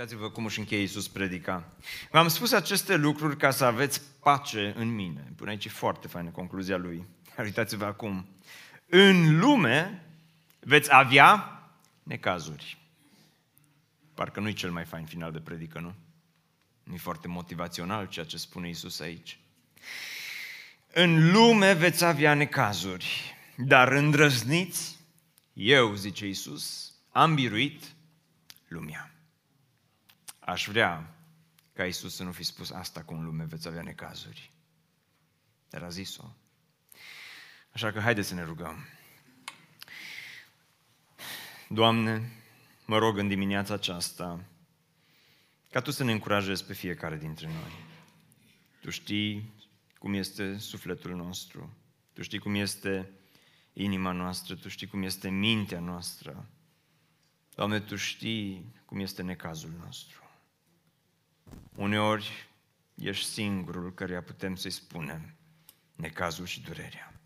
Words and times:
Uitați-vă 0.00 0.30
cum 0.30 0.44
își 0.44 0.58
încheie 0.58 0.80
Iisus 0.80 1.08
predica. 1.08 1.72
V-am 2.10 2.28
spus 2.28 2.52
aceste 2.52 2.96
lucruri 2.96 3.36
ca 3.36 3.50
să 3.50 3.64
aveți 3.64 4.02
pace 4.22 4.72
în 4.76 4.94
mine. 4.94 5.32
Până 5.36 5.50
aici 5.50 5.64
e 5.64 5.68
foarte 5.68 6.08
faină 6.08 6.30
concluzia 6.30 6.76
lui. 6.76 7.06
Uitați-vă 7.38 7.84
acum. 7.84 8.28
În 8.86 9.38
lume 9.38 10.06
veți 10.60 10.94
avea 10.94 11.62
necazuri. 12.02 12.78
Parcă 14.14 14.40
nu-i 14.40 14.52
cel 14.52 14.70
mai 14.70 14.84
fain 14.84 15.04
final 15.04 15.32
de 15.32 15.40
predică, 15.40 15.80
nu? 15.80 15.94
Nu 16.82 16.94
e 16.94 16.98
foarte 16.98 17.28
motivațional 17.28 18.06
ceea 18.06 18.24
ce 18.24 18.36
spune 18.36 18.66
Iisus 18.66 19.00
aici. 19.00 19.38
În 20.92 21.32
lume 21.32 21.72
veți 21.72 22.04
avea 22.04 22.34
necazuri, 22.34 23.34
dar 23.56 23.92
îndrăzniți, 23.92 24.98
eu, 25.52 25.94
zice 25.94 26.26
Iisus, 26.26 26.94
am 27.12 27.34
biruit 27.34 27.82
lumea. 28.68 29.10
Aș 30.40 30.68
vrea 30.68 31.14
ca 31.72 31.84
Iisus 31.84 32.14
să 32.14 32.22
nu 32.22 32.32
fi 32.32 32.42
spus 32.42 32.70
asta 32.70 33.02
cu 33.02 33.14
în 33.14 33.24
lume 33.24 33.44
veți 33.44 33.68
avea 33.68 33.82
necazuri. 33.82 34.52
Dar 35.68 35.82
a 35.82 35.88
zis-o. 35.88 36.24
Așa 37.72 37.92
că 37.92 38.00
haideți 38.00 38.28
să 38.28 38.34
ne 38.34 38.42
rugăm. 38.42 38.86
Doamne, 41.68 42.32
mă 42.84 42.98
rog 42.98 43.18
în 43.18 43.28
dimineața 43.28 43.74
aceasta 43.74 44.44
ca 45.70 45.80
Tu 45.80 45.90
să 45.90 46.04
ne 46.04 46.12
încurajezi 46.12 46.64
pe 46.64 46.72
fiecare 46.72 47.16
dintre 47.16 47.46
noi. 47.46 47.72
Tu 48.80 48.90
știi 48.90 49.52
cum 49.98 50.14
este 50.14 50.58
sufletul 50.58 51.16
nostru, 51.16 51.76
Tu 52.12 52.22
știi 52.22 52.38
cum 52.38 52.54
este 52.54 53.10
inima 53.72 54.12
noastră, 54.12 54.54
Tu 54.54 54.68
știi 54.68 54.86
cum 54.86 55.02
este 55.02 55.28
mintea 55.28 55.80
noastră. 55.80 56.48
Doamne, 57.54 57.80
Tu 57.80 57.96
știi 57.96 58.74
cum 58.84 59.00
este 59.00 59.22
necazul 59.22 59.70
nostru. 59.84 60.29
Uneori 61.74 62.48
ești 62.94 63.24
singurul 63.24 63.94
căreia 63.94 64.22
putem 64.22 64.56
să-i 64.56 64.70
spunem 64.70 65.34
necazul 65.96 66.46
și 66.46 66.60
durerea. 66.60 67.20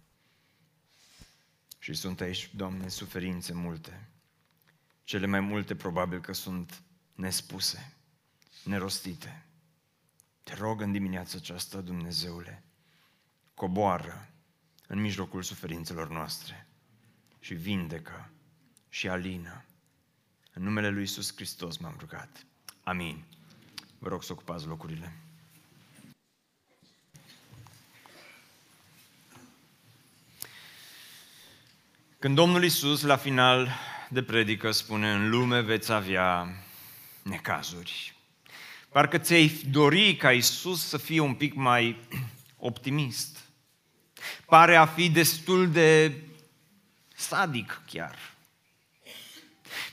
Și 1.79 1.95
sunt 1.95 2.21
aici, 2.21 2.51
Doamne, 2.55 2.89
suferințe 2.89 3.53
multe. 3.53 4.09
Cele 5.05 5.27
mai 5.27 5.41
multe 5.41 5.77
probabil 5.77 6.21
că 6.21 6.33
sunt 6.33 6.83
nespuse, 7.15 7.93
nerostite. 8.65 9.47
Te 10.43 10.55
rog 10.55 10.81
în 10.81 10.93
dimineața 10.93 11.37
aceasta, 11.37 11.81
Dumnezeule, 11.81 12.63
coboară 13.55 14.29
în 14.87 15.01
mijlocul 15.01 15.43
suferințelor 15.43 16.11
noastre 16.11 16.69
și 17.39 17.55
vindecă 17.55 18.31
și 18.89 19.09
alină. 19.09 19.65
În 20.53 20.63
numele 20.63 20.89
Lui 20.89 21.01
Iisus 21.01 21.35
Hristos 21.35 21.77
m-am 21.77 21.97
rugat. 21.99 22.47
Amin. 22.83 23.25
Vă 24.05 24.11
rog 24.11 24.23
să 24.23 24.33
ocupați 24.33 24.67
locurile. 24.67 25.13
Când 32.19 32.35
Domnul 32.35 32.63
Iisus, 32.63 33.03
la 33.03 33.17
final 33.17 33.69
de 34.09 34.23
predică, 34.23 34.71
spune, 34.71 35.13
în 35.13 35.31
lume 35.31 35.61
veți 35.61 35.93
avea 35.93 36.49
necazuri. 37.23 38.15
Parcă 38.89 39.19
ți-ai 39.19 39.49
dori 39.71 40.17
ca 40.17 40.33
Iisus 40.33 40.87
să 40.87 40.97
fie 40.97 41.21
un 41.21 41.35
pic 41.35 41.55
mai 41.55 42.01
optimist. 42.57 43.39
Pare 44.47 44.77
a 44.77 44.87
fi 44.87 45.11
destul 45.11 45.71
de 45.71 46.15
sadic 47.15 47.83
chiar. 47.87 48.34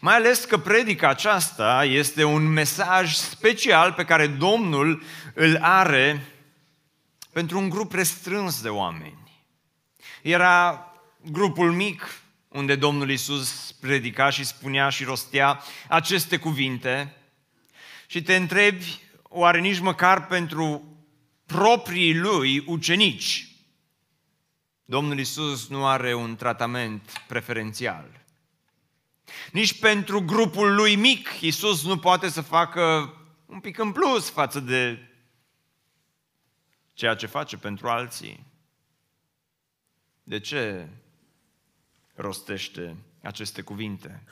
Mai 0.01 0.15
ales 0.15 0.45
că 0.45 0.57
predica 0.57 1.09
aceasta 1.09 1.85
este 1.85 2.23
un 2.23 2.47
mesaj 2.47 3.13
special 3.13 3.93
pe 3.93 4.05
care 4.05 4.27
Domnul 4.27 5.03
îl 5.33 5.57
are 5.61 6.25
pentru 7.31 7.57
un 7.57 7.69
grup 7.69 7.93
restrâns 7.93 8.61
de 8.61 8.69
oameni. 8.69 9.43
Era 10.21 10.85
grupul 11.31 11.71
mic 11.71 12.21
unde 12.47 12.75
Domnul 12.75 13.09
Isus 13.09 13.71
predica 13.71 14.29
și 14.29 14.43
spunea 14.43 14.89
și 14.89 15.03
rostea 15.03 15.61
aceste 15.87 16.37
cuvinte 16.37 17.15
și 18.07 18.21
te 18.21 18.35
întrebi, 18.35 18.99
oare 19.23 19.59
nici 19.59 19.79
măcar 19.79 20.27
pentru 20.27 20.97
proprii 21.45 22.17
lui 22.17 22.63
ucenici, 22.67 23.47
Domnul 24.85 25.19
Isus 25.19 25.67
nu 25.67 25.87
are 25.87 26.13
un 26.13 26.35
tratament 26.35 27.23
preferențial. 27.27 28.20
Nici 29.51 29.79
pentru 29.79 30.21
grupul 30.21 30.75
lui 30.75 30.95
mic, 30.95 31.29
Isus 31.39 31.83
nu 31.83 31.97
poate 31.97 32.29
să 32.29 32.41
facă 32.41 33.15
un 33.45 33.59
pic 33.59 33.77
în 33.77 33.91
plus 33.91 34.29
față 34.29 34.59
de 34.59 35.09
ceea 36.93 37.15
ce 37.15 37.25
face 37.25 37.57
pentru 37.57 37.87
alții. 37.87 38.45
De 40.23 40.39
ce 40.39 40.87
rostește 42.15 42.95
aceste 43.21 43.61
cuvinte? 43.61 44.23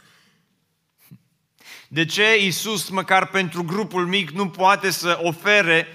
De 1.87 2.05
ce 2.05 2.37
Isus, 2.37 2.89
măcar 2.89 3.27
pentru 3.27 3.63
grupul 3.63 4.07
mic, 4.07 4.29
nu 4.29 4.49
poate 4.49 4.89
să 4.89 5.19
ofere 5.21 5.87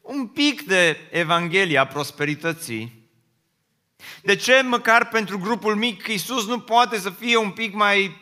un 0.00 0.26
pic 0.26 0.62
de 0.62 0.96
Evanghelia 1.10 1.86
prosperității? 1.86 3.00
De 4.22 4.36
ce 4.36 4.62
măcar 4.62 5.08
pentru 5.08 5.38
grupul 5.38 5.76
mic 5.76 6.06
Isus 6.06 6.46
nu 6.46 6.60
poate 6.60 6.98
să 6.98 7.10
fie 7.10 7.36
un 7.36 7.50
pic 7.50 7.74
mai 7.74 8.21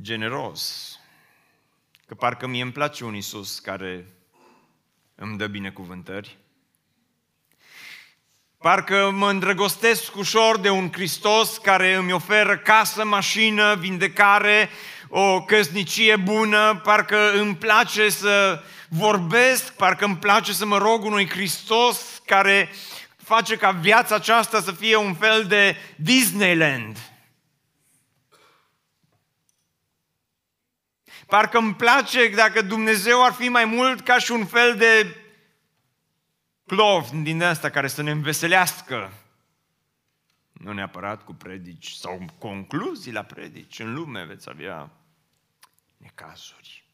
generos? 0.00 0.94
Că 2.06 2.14
parcă 2.14 2.46
mie 2.46 2.62
îmi 2.62 2.72
place 2.72 3.04
un 3.04 3.14
Isus 3.14 3.58
care 3.58 4.06
îmi 5.14 5.38
dă 5.38 5.46
binecuvântări. 5.46 6.38
Parcă 8.58 9.10
mă 9.10 9.30
îndrăgostesc 9.30 10.16
ușor 10.16 10.58
de 10.58 10.70
un 10.70 10.92
Hristos 10.92 11.58
care 11.58 11.94
îmi 11.94 12.12
oferă 12.12 12.58
casă, 12.58 13.04
mașină, 13.04 13.74
vindecare, 13.74 14.70
o 15.08 15.42
căsnicie 15.44 16.16
bună, 16.16 16.80
parcă 16.84 17.32
îmi 17.32 17.56
place 17.56 18.08
să 18.08 18.62
vorbesc, 18.88 19.72
parcă 19.72 20.04
îmi 20.04 20.16
place 20.16 20.52
să 20.52 20.66
mă 20.66 20.78
rog 20.78 21.04
unui 21.04 21.28
Hristos 21.28 22.22
care 22.26 22.70
face 23.16 23.56
ca 23.56 23.70
viața 23.70 24.14
aceasta 24.14 24.60
să 24.60 24.72
fie 24.72 24.96
un 24.96 25.14
fel 25.14 25.44
de 25.44 25.76
Disneyland. 25.96 27.09
Parcă 31.30 31.58
îmi 31.58 31.74
place 31.74 32.28
dacă 32.28 32.62
Dumnezeu 32.62 33.24
ar 33.24 33.32
fi 33.32 33.48
mai 33.48 33.64
mult 33.64 34.00
ca 34.00 34.18
și 34.18 34.32
un 34.32 34.46
fel 34.46 34.76
de 34.76 35.16
plov 36.64 37.08
din 37.10 37.42
asta 37.42 37.70
care 37.70 37.88
să 37.88 38.02
ne 38.02 38.10
înveselească. 38.10 39.12
Nu 40.52 40.72
neapărat 40.72 41.24
cu 41.24 41.34
predici 41.34 41.90
sau 41.90 42.24
concluzii 42.38 43.12
la 43.12 43.22
predici. 43.22 43.78
În 43.78 43.94
lume 43.94 44.24
veți 44.24 44.48
avea 44.48 44.90
necazuri. 45.96 46.84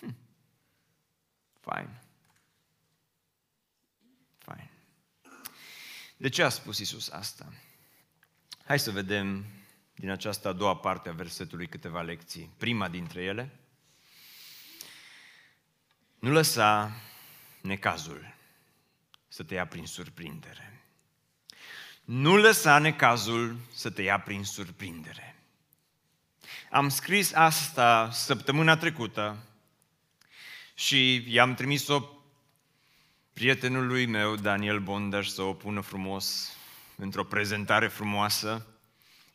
Hm. 0.00 0.16
Fain. 1.60 1.88
Fain. 4.38 4.70
De 6.16 6.28
ce 6.28 6.42
a 6.42 6.48
spus 6.48 6.78
Isus 6.78 7.10
asta? 7.10 7.52
Hai 8.64 8.78
să 8.78 8.90
vedem 8.90 9.44
din 9.96 10.10
această 10.10 10.48
a 10.48 10.52
doua 10.52 10.76
parte 10.76 11.08
a 11.08 11.12
versetului 11.12 11.66
câteva 11.66 12.02
lecții. 12.02 12.50
Prima 12.56 12.88
dintre 12.88 13.22
ele, 13.22 13.50
nu 16.18 16.30
lăsa 16.30 16.92
necazul 17.60 18.34
să 19.28 19.42
te 19.42 19.54
ia 19.54 19.66
prin 19.66 19.86
surprindere. 19.86 20.80
Nu 22.04 22.36
lăsa 22.36 22.78
necazul 22.78 23.56
să 23.72 23.90
te 23.90 24.02
ia 24.02 24.20
prin 24.20 24.44
surprindere. 24.44 25.34
Am 26.70 26.88
scris 26.88 27.32
asta 27.32 28.10
săptămâna 28.10 28.76
trecută 28.76 29.36
și 30.74 31.24
i-am 31.32 31.54
trimis-o 31.54 32.02
prietenului 33.32 34.06
meu, 34.06 34.36
Daniel 34.36 34.80
Bondaș, 34.80 35.28
să 35.28 35.42
o 35.42 35.54
pună 35.54 35.80
frumos 35.80 36.56
într-o 36.96 37.24
prezentare 37.24 37.88
frumoasă 37.88 38.66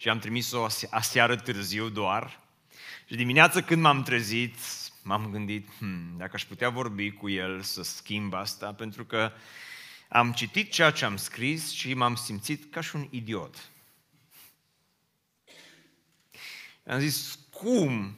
și 0.01 0.09
am 0.09 0.19
trimis-o 0.19 0.65
aseară 0.89 1.35
târziu 1.35 1.89
doar. 1.89 2.39
Și 3.07 3.15
dimineața 3.15 3.61
când 3.61 3.81
m-am 3.81 4.03
trezit, 4.03 4.55
m-am 5.03 5.31
gândit, 5.31 5.69
hmm, 5.77 6.17
dacă 6.17 6.31
aș 6.33 6.45
putea 6.45 6.69
vorbi 6.69 7.11
cu 7.11 7.29
el 7.29 7.61
să 7.61 7.83
schimb 7.83 8.33
asta, 8.33 8.73
pentru 8.73 9.05
că 9.05 9.31
am 10.09 10.31
citit 10.31 10.71
ceea 10.71 10.91
ce 10.91 11.05
am 11.05 11.17
scris 11.17 11.71
și 11.71 11.93
m-am 11.93 12.15
simțit 12.15 12.71
ca 12.71 12.81
și 12.81 12.95
un 12.95 13.07
idiot. 13.09 13.69
Am 16.87 16.99
zis, 16.99 17.39
cum 17.49 18.17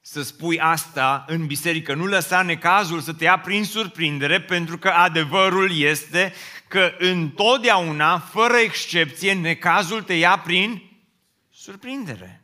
să 0.00 0.22
spui 0.22 0.60
asta 0.60 1.24
în 1.26 1.46
biserică? 1.46 1.94
Nu 1.94 2.06
lăsa 2.06 2.42
necazul 2.42 3.00
să 3.00 3.12
te 3.12 3.24
ia 3.24 3.38
prin 3.38 3.64
surprindere, 3.64 4.40
pentru 4.40 4.78
că 4.78 4.88
adevărul 4.88 5.76
este 5.76 6.32
că 6.68 6.94
întotdeauna, 6.98 8.18
fără 8.18 8.56
excepție, 8.56 9.32
necazul 9.32 10.02
te 10.02 10.14
ia 10.14 10.38
prin 10.38 10.82
surprindere. 11.50 12.42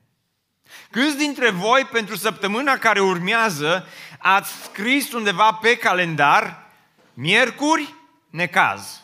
Câți 0.90 1.16
dintre 1.16 1.50
voi 1.50 1.84
pentru 1.92 2.16
săptămâna 2.16 2.78
care 2.78 3.00
urmează 3.00 3.86
ați 4.18 4.62
scris 4.62 5.12
undeva 5.12 5.52
pe 5.52 5.76
calendar 5.76 6.70
miercuri, 7.14 7.94
necaz. 8.30 9.02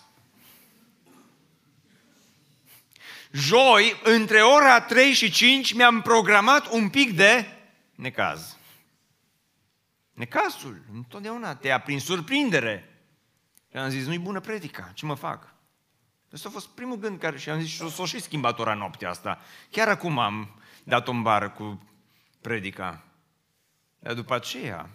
Joi, 3.32 4.00
între 4.02 4.42
ora 4.42 4.80
3 4.80 5.12
și 5.12 5.30
5, 5.30 5.72
mi-am 5.72 6.02
programat 6.02 6.72
un 6.72 6.88
pic 6.88 7.16
de 7.16 7.46
necaz. 7.94 8.56
Necazul, 10.12 10.82
întotdeauna 10.92 11.54
te 11.54 11.66
ia 11.66 11.80
prin 11.80 12.00
surprindere. 12.00 12.89
Și 13.70 13.76
am 13.76 13.88
zis, 13.88 14.06
nu-i 14.06 14.18
bună 14.18 14.40
predica, 14.40 14.90
ce 14.94 15.06
mă 15.06 15.14
fac? 15.14 15.54
Ăsta 16.32 16.48
a 16.48 16.52
fost 16.52 16.68
primul 16.68 16.96
gând 16.96 17.18
care 17.18 17.38
și 17.38 17.50
am 17.50 17.60
zis, 17.60 17.70
și 17.70 17.90
s-o 17.90 18.06
și 18.06 18.20
schimbat 18.20 18.58
ora 18.58 18.74
noaptea 18.74 19.10
asta. 19.10 19.40
Chiar 19.70 19.88
acum 19.88 20.18
am 20.18 20.60
dat 20.84 21.08
o 21.08 21.12
bară 21.12 21.50
cu 21.50 21.88
predica. 22.40 23.04
Dar 23.98 24.14
după 24.14 24.34
aceea 24.34 24.90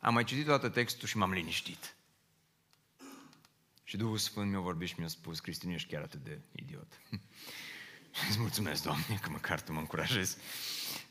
am 0.00 0.14
mai 0.14 0.24
citit 0.24 0.44
toată 0.44 0.68
textul 0.68 1.08
și 1.08 1.16
m-am 1.16 1.32
liniștit. 1.32 1.96
Și 3.84 3.96
Duhul 3.96 4.18
Sfânt 4.18 4.50
mi-a 4.50 4.60
vorbit 4.60 4.88
și 4.88 4.94
mi-a 4.98 5.08
spus, 5.08 5.40
Cristin, 5.40 5.70
ești 5.70 5.92
chiar 5.92 6.02
atât 6.02 6.24
de 6.24 6.40
idiot. 6.52 7.00
și 8.12 8.22
îți 8.28 8.38
mulțumesc, 8.38 8.82
Doamne, 8.82 9.18
că 9.22 9.30
măcar 9.30 9.60
Tu 9.60 9.72
mă 9.72 9.78
încurajezi. 9.78 10.36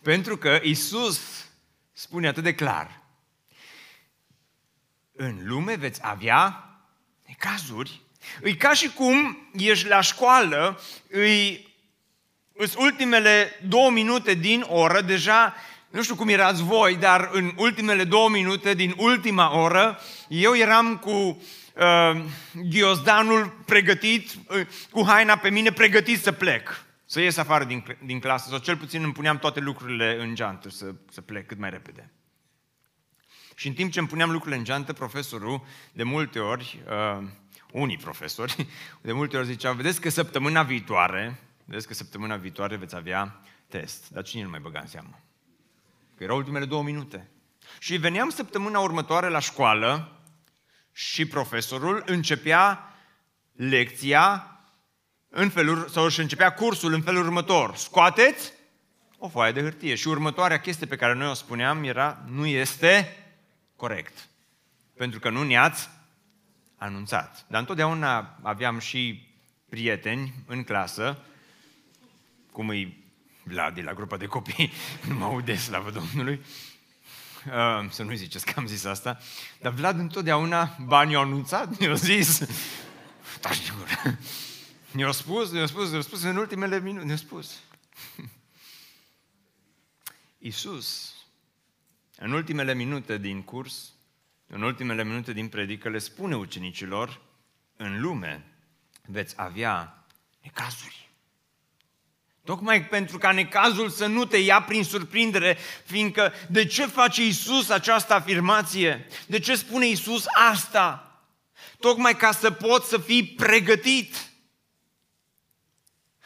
Pentru 0.02 0.38
că 0.38 0.60
Isus 0.64 1.20
spune 1.94 2.28
atât 2.28 2.44
de 2.44 2.56
clar, 2.56 3.07
în 5.18 5.38
lume 5.44 5.76
veți 5.76 6.00
avea 6.04 6.70
necazuri. 7.28 8.02
E 8.44 8.54
ca 8.54 8.74
și 8.74 8.90
cum 8.90 9.38
ești 9.54 9.88
la 9.88 10.02
școală, 10.02 10.82
îi, 11.10 11.68
îs 12.54 12.76
ultimele 12.76 13.60
două 13.68 13.90
minute 13.90 14.34
din 14.34 14.66
oră, 14.68 15.02
deja, 15.02 15.56
nu 15.90 16.04
știu 16.04 16.16
cum 16.16 16.28
erați 16.28 16.64
voi, 16.64 16.96
dar 16.96 17.30
în 17.32 17.54
ultimele 17.56 18.04
două 18.04 18.30
minute 18.30 18.74
din 18.74 18.94
ultima 18.98 19.58
oră, 19.60 20.00
eu 20.28 20.56
eram 20.56 20.98
cu 20.98 21.12
uh, 21.12 22.22
ghiozdanul 22.70 23.64
pregătit, 23.66 24.30
uh, 24.34 24.68
cu 24.92 25.06
haina 25.06 25.38
pe 25.38 25.50
mine, 25.50 25.72
pregătit 25.72 26.22
să 26.22 26.32
plec, 26.32 26.86
să 27.06 27.22
ies 27.22 27.38
afară 27.38 27.64
din, 27.64 27.98
din 28.06 28.20
clasă, 28.20 28.50
sau 28.50 28.60
cel 28.60 28.78
puțin 28.78 29.04
îmi 29.04 29.14
puneam 29.14 29.38
toate 29.38 29.60
lucrurile 29.60 30.18
în 30.20 30.36
geantă 30.36 30.70
să, 30.70 30.94
să 31.12 31.22
plec 31.22 31.48
cât 31.48 31.60
mai 31.60 31.70
repede. 31.70 32.12
Și 33.60 33.68
în 33.68 33.74
timp 33.74 33.92
ce 33.92 34.00
îmi 34.00 34.08
puneam 34.08 34.32
lucrurile 34.32 34.58
în 34.58 34.64
geantă, 34.64 34.94
profesorul, 34.94 35.62
de 35.92 36.04
multe 36.04 36.40
ori, 36.40 36.84
uh, 36.88 37.28
unii 37.72 37.98
profesori, 37.98 38.68
de 39.02 39.12
multe 39.12 39.38
ori 39.38 39.46
ziceau, 39.46 39.74
vedeți 39.74 40.02
că 40.02 40.10
săptămâna 40.10 40.64
viitoare, 40.64 41.40
vedeți 41.66 41.88
că 41.88 41.94
săptămâna 41.94 42.36
viitoare 42.36 42.76
veți 42.76 42.96
avea 42.96 43.42
test. 43.68 44.10
Dar 44.10 44.24
cine 44.24 44.44
nu 44.44 44.50
mai 44.50 44.60
băga 44.60 44.80
în 44.80 44.88
seamă? 44.88 45.20
Că 46.18 46.24
erau 46.24 46.38
ultimele 46.38 46.66
două 46.66 46.84
minute. 46.84 47.30
Și 47.80 47.96
veneam 47.96 48.30
săptămâna 48.30 48.80
următoare 48.80 49.30
la 49.30 49.40
școală 49.40 50.22
și 50.92 51.26
profesorul 51.26 52.04
începea 52.06 52.94
lecția 53.52 54.52
în 55.30 55.50
felul, 55.50 55.88
sau 55.88 56.04
își 56.04 56.20
începea 56.20 56.54
cursul 56.54 56.94
în 56.94 57.02
felul 57.02 57.24
următor. 57.24 57.76
Scoateți 57.76 58.52
o 59.18 59.28
foaie 59.28 59.52
de 59.52 59.62
hârtie. 59.62 59.96
Și 59.96 60.08
următoarea 60.08 60.60
chestie 60.60 60.88
pe 60.88 60.96
care 60.96 61.14
noi 61.14 61.30
o 61.30 61.34
spuneam 61.34 61.84
era, 61.84 62.24
nu 62.28 62.46
este 62.46 63.22
corect. 63.78 64.28
Pentru 64.94 65.20
că 65.20 65.30
nu 65.30 65.44
ne-ați 65.44 65.90
anunțat. 66.78 67.46
Dar 67.48 67.60
întotdeauna 67.60 68.40
aveam 68.42 68.80
și 68.80 69.28
prieteni 69.70 70.34
în 70.46 70.64
clasă, 70.64 71.18
cum 72.52 72.70
îi 72.70 73.06
Vlad 73.44 73.76
de 73.76 73.82
la 73.82 73.94
grupa 73.94 74.18
de 74.18 74.26
copii, 74.26 74.72
nu 75.08 75.16
mă 75.16 75.26
aude, 75.26 75.56
slavă 75.56 75.92
Domnului, 75.92 76.42
uh, 77.46 77.90
să 77.90 78.04
nu-i 78.04 78.18
ziceți 78.18 78.46
că 78.46 78.54
am 78.56 78.68
zis 78.68 78.84
asta, 78.84 79.20
dar 79.62 79.72
Vlad 79.72 80.00
întotdeauna, 80.00 80.78
banii 80.86 81.16
au 81.16 81.22
anunțat, 81.22 81.78
ne-au 81.78 81.96
zis, 81.96 82.38
taci 83.42 83.72
gură. 83.72 84.18
Ne-au 84.92 85.12
spus, 85.12 85.52
ne-au 85.52 85.68
spus, 85.68 85.90
ne-au 85.90 86.02
spus 86.02 86.24
în 86.24 86.38
ultimele 86.38 86.80
minute, 86.80 87.06
ne-au 87.06 87.18
spus. 87.18 87.60
Iisus, 90.38 91.17
în 92.18 92.32
ultimele 92.32 92.74
minute 92.74 93.18
din 93.18 93.42
curs, 93.42 93.94
în 94.48 94.62
ultimele 94.62 95.04
minute 95.04 95.34
din 95.34 95.48
predică, 95.48 95.90
le 95.90 95.98
spune 95.98 96.36
ucenicilor, 96.36 97.22
în 97.78 98.02
lume 98.02 98.46
veți 99.06 99.34
avea 99.38 100.06
necazuri. 100.42 101.10
Tocmai 102.44 102.86
pentru 102.86 103.18
ca 103.18 103.32
necazul 103.32 103.90
să 103.90 104.06
nu 104.06 104.26
te 104.26 104.38
ia 104.38 104.62
prin 104.62 104.84
surprindere, 104.84 105.58
fiindcă 105.86 106.34
de 106.50 106.66
ce 106.66 106.86
face 106.86 107.26
Isus 107.26 107.70
această 107.70 108.14
afirmație? 108.14 109.08
De 109.26 109.40
ce 109.40 109.56
spune 109.56 109.88
Isus 109.88 110.26
asta? 110.52 111.22
Tocmai 111.80 112.16
ca 112.16 112.32
să 112.32 112.52
poți 112.52 112.90
să 112.90 112.98
fii 112.98 113.26
pregătit. 113.26 114.16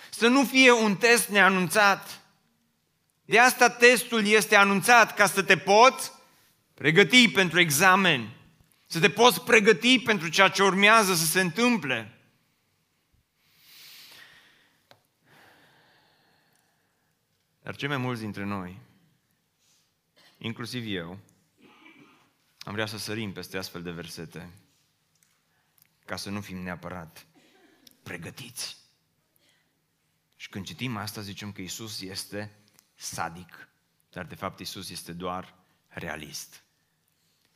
Să 0.10 0.28
nu 0.28 0.46
fie 0.46 0.72
un 0.72 0.96
test 0.96 1.30
neanunțat. 1.30 2.21
De 3.32 3.40
asta 3.40 3.70
testul 3.70 4.26
este 4.26 4.56
anunțat, 4.56 5.16
ca 5.16 5.28
să 5.28 5.44
te 5.44 5.58
poți 5.58 6.12
pregăti 6.74 7.30
pentru 7.30 7.60
examen, 7.60 8.30
să 8.86 9.00
te 9.00 9.10
poți 9.10 9.42
pregăti 9.42 10.00
pentru 10.00 10.30
ceea 10.30 10.48
ce 10.48 10.64
urmează 10.64 11.14
să 11.16 11.26
se 11.26 11.42
întâmple. 11.42 12.20
Dar 17.62 17.76
cei 17.76 17.88
mai 17.88 17.98
mulți 17.98 18.22
dintre 18.22 18.44
noi, 18.44 18.80
inclusiv 20.38 20.84
eu, 20.88 21.20
am 22.60 22.74
vrea 22.74 22.86
să 22.86 22.98
sărim 22.98 23.34
peste 23.34 23.58
astfel 23.58 23.82
de 23.82 23.92
versete 23.92 24.50
ca 26.06 26.16
să 26.16 26.30
nu 26.30 26.42
fim 26.42 26.58
neapărat 26.58 27.26
pregătiți. 28.04 28.78
Și 30.36 30.50
când 30.50 30.66
citim 30.66 30.98
asta, 30.98 31.22
zicem 31.22 31.52
că 31.52 31.62
Isus 31.62 32.02
este 32.02 32.61
sadic, 33.02 33.68
dar 34.10 34.26
de 34.26 34.36
fapt 34.36 34.60
Isus 34.60 34.90
este 34.90 35.14
doar 35.14 35.56
realist 35.88 36.64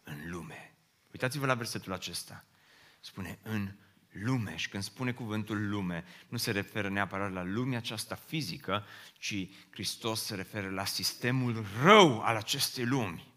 în 0.03 0.30
lume. 0.30 0.75
Uitați-vă 1.12 1.45
la 1.45 1.53
versetul 1.53 1.94
acesta. 1.94 2.45
Spune 3.00 3.39
în 3.44 3.71
lume 4.09 4.56
și 4.56 4.69
când 4.69 4.83
spune 4.83 5.12
cuvântul 5.12 5.69
lume, 5.69 6.03
nu 6.27 6.38
se 6.38 6.51
referă 6.51 6.89
neapărat 6.89 7.31
la 7.31 7.43
lumea 7.43 7.77
aceasta 7.77 8.15
fizică, 8.15 8.86
ci 9.17 9.48
Hristos 9.70 10.24
se 10.24 10.36
referă 10.36 10.70
la 10.70 10.86
sistemul 10.86 11.65
rău 11.84 12.22
al 12.22 12.36
acestei 12.36 12.86
lumi. 12.86 13.34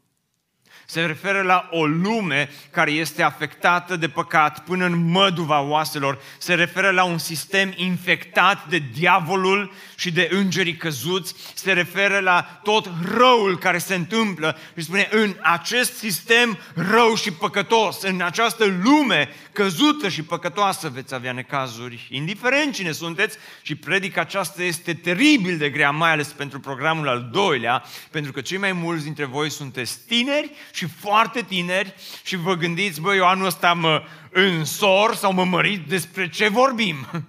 Se 0.90 1.04
referă 1.04 1.42
la 1.42 1.68
o 1.70 1.86
lume 1.86 2.50
care 2.70 2.90
este 2.90 3.22
afectată 3.22 3.96
de 3.96 4.08
păcat 4.08 4.64
până 4.64 4.84
în 4.84 5.10
măduva 5.10 5.60
oaselor. 5.60 6.18
Se 6.38 6.54
referă 6.54 6.90
la 6.90 7.04
un 7.04 7.18
sistem 7.18 7.72
infectat 7.76 8.68
de 8.68 8.82
diavolul 8.92 9.72
și 9.96 10.12
de 10.12 10.28
îngerii 10.32 10.76
căzuți. 10.76 11.34
Se 11.54 11.72
referă 11.72 12.18
la 12.18 12.60
tot 12.62 12.90
răul 13.16 13.58
care 13.58 13.78
se 13.78 13.94
întâmplă 13.94 14.58
și 14.76 14.82
spune 14.84 15.08
în 15.10 15.36
acest 15.42 15.96
sistem 15.96 16.58
rău 16.74 17.14
și 17.14 17.32
păcătos, 17.32 18.02
în 18.02 18.20
această 18.20 18.64
lume 18.82 19.28
căzută 19.52 20.08
și 20.08 20.22
păcătoasă 20.22 20.88
veți 20.88 21.14
avea 21.14 21.32
necazuri, 21.32 22.08
indiferent 22.10 22.74
cine 22.74 22.92
sunteți 22.92 23.36
și 23.62 23.74
predica 23.74 24.20
aceasta 24.20 24.62
este 24.62 24.94
teribil 24.94 25.58
de 25.58 25.70
grea, 25.70 25.90
mai 25.90 26.10
ales 26.10 26.28
pentru 26.28 26.60
programul 26.60 27.08
al 27.08 27.28
doilea, 27.32 27.82
pentru 28.10 28.32
că 28.32 28.40
cei 28.40 28.58
mai 28.58 28.72
mulți 28.72 29.04
dintre 29.04 29.24
voi 29.24 29.50
sunteți 29.50 29.98
tineri 30.06 30.50
și 30.78 30.86
foarte 30.86 31.42
tineri 31.42 31.94
și 32.22 32.36
vă 32.36 32.54
gândiți, 32.54 33.00
băi, 33.00 33.16
eu 33.16 33.26
anul 33.26 33.46
ăsta 33.46 33.72
mă 33.72 34.06
însor 34.30 35.14
sau 35.14 35.32
mă 35.32 35.44
mărit, 35.44 35.88
despre 35.88 36.28
ce 36.28 36.48
vorbim? 36.48 37.06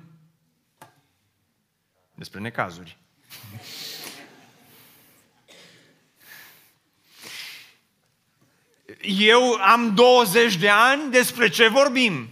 Despre 2.16 2.40
necazuri. 2.40 2.98
Eu 9.02 9.54
am 9.54 9.94
20 9.94 10.56
de 10.56 10.70
ani, 10.70 11.12
despre 11.12 11.50
ce 11.50 11.68
vorbim? 11.68 12.30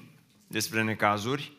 Despre 0.48 0.84
necazuri. 0.84 1.52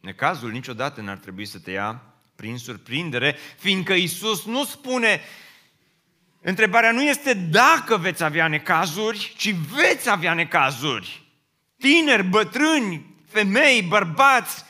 Necazul 0.00 0.50
niciodată 0.50 1.00
n-ar 1.00 1.18
trebui 1.18 1.46
să 1.46 1.58
te 1.58 1.70
ia 1.70 2.02
prin 2.36 2.58
surprindere, 2.58 3.36
fiindcă 3.58 3.92
Isus 3.92 4.44
nu 4.44 4.64
spune 4.64 5.20
Întrebarea 6.42 6.92
nu 6.92 7.02
este 7.02 7.34
dacă 7.34 7.96
veți 7.96 8.22
avea 8.22 8.48
necazuri, 8.48 9.34
ci 9.36 9.52
veți 9.52 10.10
avea 10.10 10.34
necazuri. 10.34 11.22
Tineri, 11.76 12.22
bătrâni, 12.22 13.16
femei, 13.26 13.82
bărbați, 13.82 14.64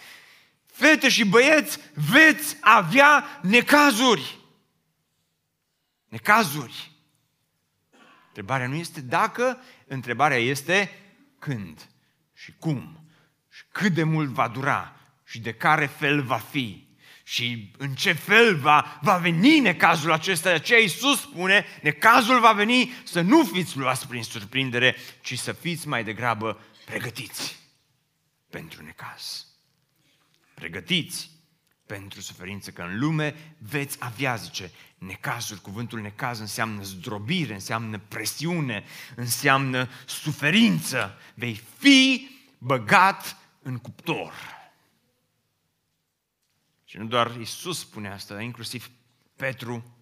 fete 0.66 1.08
și 1.08 1.24
băieți, 1.24 1.78
veți 1.94 2.56
avea 2.60 3.40
necazuri. 3.42 4.38
Necazuri. 6.08 6.90
Întrebarea 8.26 8.66
nu 8.66 8.74
este 8.74 9.00
dacă, 9.00 9.58
întrebarea 9.86 10.38
este 10.38 10.90
când 11.38 11.88
și 12.34 12.54
cum 12.58 13.08
și 13.48 13.64
cât 13.72 13.92
de 13.92 14.02
mult 14.02 14.28
va 14.28 14.48
dura 14.48 14.96
și 15.24 15.40
de 15.40 15.54
care 15.54 15.86
fel 15.86 16.22
va 16.22 16.38
fi 16.38 16.89
și 17.30 17.70
în 17.78 17.94
ce 17.94 18.12
fel 18.12 18.56
va, 18.56 18.98
va 19.02 19.16
veni 19.16 19.58
necazul 19.58 20.12
acesta. 20.12 20.48
De 20.48 20.54
aceea 20.54 20.80
Iisus 20.80 21.20
spune, 21.20 21.64
necazul 21.82 22.40
va 22.40 22.52
veni 22.52 22.92
să 23.04 23.20
nu 23.20 23.44
fiți 23.44 23.76
luați 23.76 24.06
prin 24.06 24.22
surprindere, 24.22 24.96
ci 25.20 25.38
să 25.38 25.52
fiți 25.52 25.88
mai 25.88 26.04
degrabă 26.04 26.60
pregătiți 26.84 27.58
pentru 28.48 28.82
necaz. 28.82 29.46
Pregătiți 30.54 31.30
pentru 31.86 32.20
suferință, 32.20 32.70
că 32.70 32.82
în 32.82 32.98
lume 32.98 33.54
veți 33.58 33.96
avea, 34.00 34.34
zice, 34.36 34.70
necazuri. 34.98 35.60
Cuvântul 35.60 36.00
necaz 36.00 36.38
înseamnă 36.40 36.82
zdrobire, 36.82 37.54
înseamnă 37.54 37.98
presiune, 38.08 38.84
înseamnă 39.16 39.88
suferință. 40.06 41.18
Vei 41.34 41.62
fi 41.78 42.28
băgat 42.58 43.36
în 43.62 43.78
cuptor. 43.78 44.59
Și 46.90 46.96
nu 46.98 47.04
doar 47.04 47.36
Isus 47.40 47.78
spune 47.78 48.08
asta, 48.08 48.34
dar 48.34 48.42
inclusiv 48.42 48.90
Petru, 49.36 49.96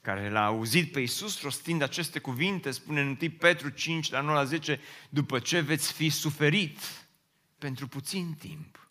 care 0.00 0.30
l-a 0.30 0.44
auzit 0.44 0.92
pe 0.92 1.00
Isus 1.00 1.42
rostind 1.42 1.82
aceste 1.82 2.18
cuvinte, 2.18 2.70
spune 2.70 3.00
în 3.00 3.16
1 3.20 3.30
Petru 3.38 3.68
5, 3.68 4.10
la 4.10 4.20
9 4.20 4.36
la 4.36 4.44
10, 4.44 4.80
după 5.08 5.38
ce 5.38 5.60
veți 5.60 5.92
fi 5.92 6.08
suferit 6.08 6.78
pentru 7.58 7.88
puțin 7.88 8.34
timp. 8.38 8.88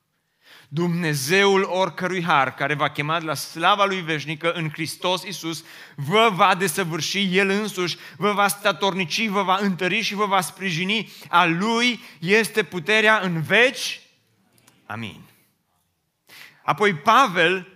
Dumnezeul 0.67 1.63
oricărui 1.63 2.23
har 2.23 2.53
care 2.53 2.73
va 2.73 2.89
chema 2.89 3.19
la 3.19 3.33
slava 3.33 3.85
lui 3.85 4.01
veșnică 4.01 4.51
în 4.51 4.69
Hristos 4.69 5.23
Isus, 5.23 5.63
vă 5.95 6.29
va 6.33 6.55
desăvârși 6.55 7.37
El 7.37 7.49
însuși, 7.49 7.97
vă 8.17 8.31
va 8.31 8.47
statornici, 8.47 9.27
vă 9.27 9.43
va 9.43 9.57
întări 9.61 10.01
și 10.01 10.13
vă 10.13 10.25
va 10.25 10.41
sprijini. 10.41 11.11
A 11.29 11.45
Lui 11.45 11.99
este 12.19 12.63
puterea 12.63 13.19
în 13.19 13.41
veci. 13.41 14.01
Amin. 14.85 15.33
Apoi 16.65 16.95
Pavel 16.95 17.67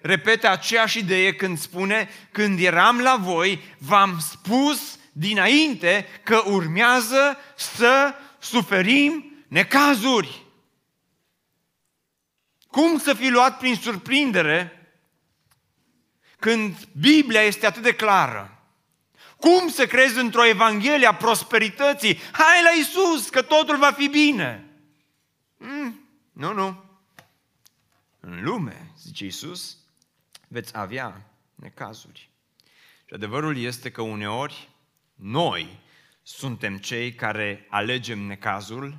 repete 0.00 0.46
aceeași 0.46 0.98
idee 0.98 1.34
când 1.34 1.58
spune, 1.58 2.08
când 2.32 2.60
eram 2.60 3.00
la 3.00 3.16
voi, 3.16 3.74
v-am 3.78 4.18
spus 4.18 4.98
dinainte 5.12 6.06
că 6.22 6.42
urmează 6.46 7.36
să 7.56 8.14
suferim 8.38 9.44
necazuri. 9.48 10.42
Cum 12.66 12.98
să 12.98 13.14
fi 13.14 13.28
luat 13.28 13.58
prin 13.58 13.74
surprindere 13.74 14.92
când 16.38 16.76
Biblia 17.00 17.40
este 17.40 17.66
atât 17.66 17.82
de 17.82 17.94
clară? 17.94 18.64
Cum 19.36 19.68
să 19.68 19.86
crezi 19.86 20.18
într-o 20.18 20.46
Evanghelie 20.46 21.06
a 21.06 21.14
prosperității? 21.14 22.18
Hai 22.32 22.62
la 22.62 22.70
Isus, 22.80 23.28
că 23.28 23.42
totul 23.42 23.76
va 23.76 23.92
fi 23.92 24.08
bine. 24.08 24.64
Mm, 25.56 26.08
nu, 26.32 26.52
nu. 26.52 26.89
În 28.30 28.42
lume, 28.42 28.92
zice 28.98 29.24
Isus, 29.24 29.76
veți 30.48 30.76
avea 30.76 31.34
necazuri. 31.54 32.30
Și 33.06 33.14
adevărul 33.14 33.56
este 33.56 33.90
că 33.90 34.02
uneori 34.02 34.68
noi 35.14 35.80
suntem 36.22 36.78
cei 36.78 37.14
care 37.14 37.66
alegem 37.68 38.18
necazul, 38.18 38.98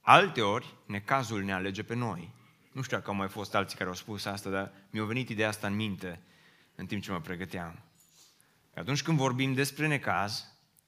alteori 0.00 0.74
necazul 0.86 1.42
ne 1.42 1.52
alege 1.52 1.82
pe 1.82 1.94
noi. 1.94 2.34
Nu 2.72 2.82
știu 2.82 2.96
dacă 2.96 3.10
au 3.10 3.16
mai 3.16 3.28
fost 3.28 3.54
alții 3.54 3.76
care 3.76 3.88
au 3.88 3.94
spus 3.94 4.24
asta, 4.24 4.50
dar 4.50 4.72
mi-a 4.90 5.04
venit 5.04 5.28
ideea 5.28 5.48
asta 5.48 5.66
în 5.66 5.74
minte 5.74 6.20
în 6.74 6.86
timp 6.86 7.02
ce 7.02 7.10
mă 7.10 7.20
pregăteam. 7.20 7.82
Atunci 8.74 9.02
când 9.02 9.16
vorbim 9.18 9.54
despre 9.54 9.86
necaz, 9.86 10.44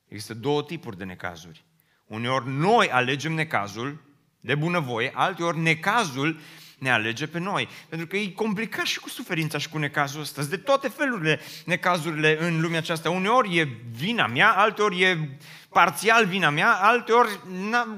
există 0.08 0.34
două 0.34 0.62
tipuri 0.64 0.96
de 0.96 1.04
necazuri. 1.04 1.64
Uneori 2.06 2.48
noi 2.48 2.90
alegem 2.90 3.32
necazul 3.32 4.02
de 4.40 4.54
bunăvoie, 4.54 5.10
alteori 5.14 5.58
necazul 5.58 6.40
ne 6.82 6.92
alege 6.92 7.26
pe 7.26 7.38
noi. 7.38 7.68
Pentru 7.88 8.06
că 8.06 8.16
e 8.16 8.26
complicat 8.28 8.84
și 8.84 9.00
cu 9.00 9.08
suferința 9.08 9.58
și 9.58 9.68
cu 9.68 9.78
necazul 9.78 10.20
ăsta. 10.20 10.42
De 10.42 10.56
toate 10.56 10.88
felurile 10.88 11.40
necazurile 11.64 12.36
în 12.40 12.60
lumea 12.60 12.78
aceasta. 12.78 13.10
Uneori 13.10 13.58
e 13.58 13.68
vina 13.96 14.26
mea, 14.26 14.50
alteori 14.50 15.02
e 15.02 15.38
parțial 15.68 16.26
vina 16.26 16.50
mea, 16.50 16.72
alteori 16.72 17.40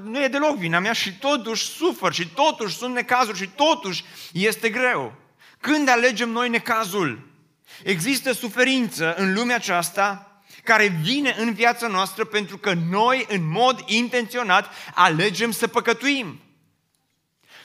nu 0.03 0.23
e 0.23 0.27
deloc 0.27 0.57
vina 0.57 0.79
mea 0.79 0.93
și 0.93 1.17
totuși 1.17 1.65
sufăr 1.65 2.13
și 2.13 2.27
totuși 2.27 2.75
sunt 2.75 2.93
necazuri 2.93 3.37
și 3.37 3.49
totuși 3.55 4.03
este 4.31 4.69
greu. 4.69 5.13
Când 5.59 5.89
alegem 5.89 6.29
noi 6.29 6.49
necazul? 6.49 7.27
Există 7.83 8.31
suferință 8.31 9.15
în 9.15 9.33
lumea 9.33 9.55
aceasta 9.55 10.39
care 10.63 10.87
vine 11.01 11.35
în 11.39 11.53
viața 11.53 11.87
noastră 11.87 12.25
pentru 12.25 12.57
că 12.57 12.73
noi, 12.89 13.25
în 13.29 13.49
mod 13.49 13.83
intenționat, 13.85 14.69
alegem 14.93 15.51
să 15.51 15.67
păcătuim. 15.67 16.39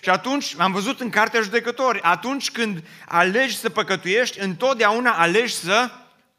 Și 0.02 0.08
atunci, 0.08 0.54
am 0.58 0.72
văzut 0.72 1.00
în 1.00 1.10
Cartea 1.10 1.40
Judecători, 1.40 2.00
atunci 2.02 2.50
când 2.50 2.84
alegi 3.06 3.56
să 3.56 3.68
păcătuiești, 3.70 4.40
întotdeauna 4.40 5.10
alegi 5.10 5.54
să 5.54 5.90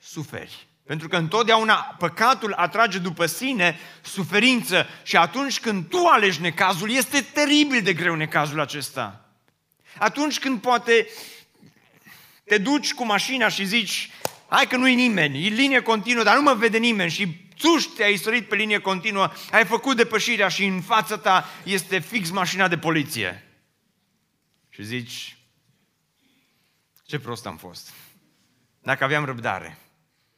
suferi. 0.01 0.67
Pentru 0.85 1.07
că 1.07 1.15
întotdeauna 1.15 1.95
păcatul 1.97 2.53
atrage 2.53 2.97
după 2.97 3.25
sine 3.25 3.79
suferință 4.01 4.87
și 5.03 5.17
atunci 5.17 5.59
când 5.59 5.89
tu 5.89 6.05
alegi 6.05 6.41
necazul, 6.41 6.91
este 6.91 7.21
teribil 7.21 7.81
de 7.81 7.93
greu 7.93 8.15
necazul 8.15 8.59
acesta. 8.59 9.25
Atunci 9.97 10.39
când 10.39 10.61
poate 10.61 11.07
te 12.43 12.57
duci 12.57 12.93
cu 12.93 13.05
mașina 13.05 13.47
și 13.47 13.65
zici, 13.65 14.09
hai 14.47 14.67
că 14.67 14.77
nu-i 14.77 14.95
nimeni, 14.95 15.45
e 15.45 15.49
linie 15.49 15.81
continuă, 15.81 16.23
dar 16.23 16.35
nu 16.35 16.41
mă 16.41 16.53
vede 16.53 16.77
nimeni 16.77 17.11
și 17.11 17.27
țuși 17.57 17.87
te-ai 17.87 18.15
sărit 18.15 18.47
pe 18.47 18.55
linie 18.55 18.79
continuă, 18.79 19.31
ai 19.51 19.65
făcut 19.65 19.97
depășirea 19.97 20.47
și 20.47 20.65
în 20.65 20.81
fața 20.81 21.17
ta 21.17 21.49
este 21.63 21.99
fix 21.99 22.29
mașina 22.29 22.67
de 22.67 22.77
poliție 22.77 23.50
și 24.73 24.83
zici, 24.83 25.37
ce 27.03 27.19
prost 27.19 27.45
am 27.45 27.57
fost. 27.57 27.93
Dacă 28.81 29.03
aveam 29.03 29.25
răbdare, 29.25 29.77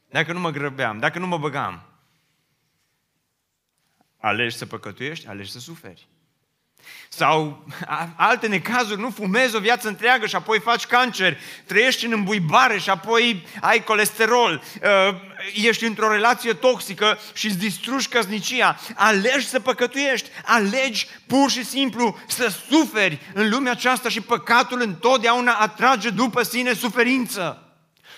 dacă 0.08 0.32
nu 0.32 0.40
mă 0.40 0.50
grăbeam, 0.50 0.98
dacă 0.98 1.18
nu 1.18 1.26
mă 1.26 1.38
băgam. 1.38 1.82
Alegi 4.18 4.56
să 4.56 4.66
păcătuiești, 4.66 5.26
alegi 5.26 5.50
să 5.50 5.58
suferi. 5.58 6.08
Sau 7.08 7.66
alte 8.16 8.46
necazuri, 8.46 9.00
nu 9.00 9.10
fumezi 9.10 9.56
o 9.56 9.60
viață 9.60 9.88
întreagă 9.88 10.26
și 10.26 10.36
apoi 10.36 10.60
faci 10.60 10.86
cancer, 10.86 11.38
trăiești 11.66 12.04
în 12.04 12.12
îmbuibare 12.12 12.78
și 12.78 12.90
apoi 12.90 13.46
ai 13.60 13.84
colesterol, 13.84 14.62
uh, 14.82 15.20
ești 15.52 15.84
într-o 15.84 16.12
relație 16.12 16.52
toxică 16.52 17.18
și 17.32 17.46
îți 17.46 17.58
distrugi 17.58 18.08
căsnicia. 18.08 18.80
Alegi 18.94 19.46
să 19.46 19.60
păcătuiești, 19.60 20.28
alegi 20.44 21.06
pur 21.26 21.50
și 21.50 21.64
simplu 21.64 22.18
să 22.28 22.52
suferi 22.70 23.20
în 23.34 23.48
lumea 23.48 23.72
aceasta 23.72 24.08
și 24.08 24.20
păcatul 24.20 24.80
întotdeauna 24.80 25.52
atrage 25.52 26.10
după 26.10 26.42
sine 26.42 26.72
suferință. 26.72 27.72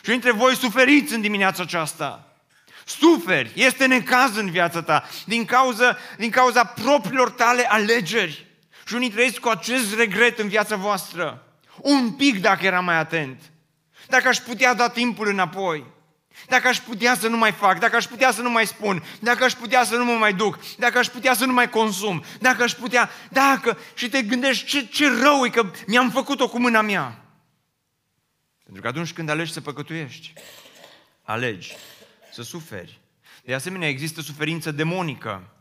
Și 0.04 0.10
între 0.10 0.30
voi 0.30 0.56
suferiți 0.56 1.14
în 1.14 1.20
dimineața 1.20 1.62
aceasta. 1.62 2.36
Suferi, 2.84 3.50
este 3.54 3.86
necaz 3.86 4.36
în 4.36 4.50
viața 4.50 4.82
ta 4.82 5.08
din 5.24 5.44
cauza, 5.44 5.96
din 6.16 6.30
cauza 6.30 6.64
propriilor 6.64 7.30
tale 7.30 7.66
alegeri. 7.68 8.46
Și 8.86 8.94
unii 8.94 9.10
trăiesc 9.10 9.38
cu 9.38 9.48
acest 9.48 9.94
regret 9.94 10.38
în 10.38 10.48
viața 10.48 10.76
voastră. 10.76 11.42
Un 11.76 12.12
pic 12.12 12.40
dacă 12.40 12.66
era 12.66 12.80
mai 12.80 12.96
atent. 12.96 13.42
Dacă 14.08 14.28
aș 14.28 14.36
putea 14.36 14.74
da 14.74 14.88
timpul 14.88 15.28
înapoi. 15.28 15.94
Dacă 16.48 16.68
aș 16.68 16.78
putea 16.78 17.16
să 17.16 17.28
nu 17.28 17.36
mai 17.36 17.52
fac, 17.52 17.78
dacă 17.78 17.96
aș 17.96 18.04
putea 18.04 18.32
să 18.32 18.42
nu 18.42 18.50
mai 18.50 18.66
spun, 18.66 19.02
dacă 19.20 19.44
aș 19.44 19.52
putea 19.52 19.84
să 19.84 19.96
nu 19.96 20.04
mă 20.04 20.12
mai 20.12 20.34
duc, 20.34 20.58
dacă 20.78 20.98
aș 20.98 21.06
putea 21.06 21.34
să 21.34 21.44
nu 21.44 21.52
mai 21.52 21.70
consum, 21.70 22.24
dacă 22.40 22.62
aș 22.62 22.72
putea, 22.72 23.10
dacă, 23.30 23.78
și 23.94 24.08
te 24.08 24.22
gândești 24.22 24.66
ce, 24.66 24.86
ce 24.86 25.08
rău 25.08 25.44
e 25.44 25.48
că 25.48 25.70
mi-am 25.86 26.10
făcut-o 26.10 26.48
cu 26.48 26.58
mâna 26.58 26.80
mea. 26.80 27.24
Pentru 28.62 28.82
că 28.82 28.88
atunci 28.88 29.12
când 29.12 29.28
alegi 29.28 29.52
să 29.52 29.60
păcătuiești, 29.60 30.32
alegi 31.22 31.76
să 32.32 32.42
suferi. 32.42 33.00
De 33.44 33.54
asemenea, 33.54 33.88
există 33.88 34.20
suferință 34.20 34.70
demonică. 34.70 35.55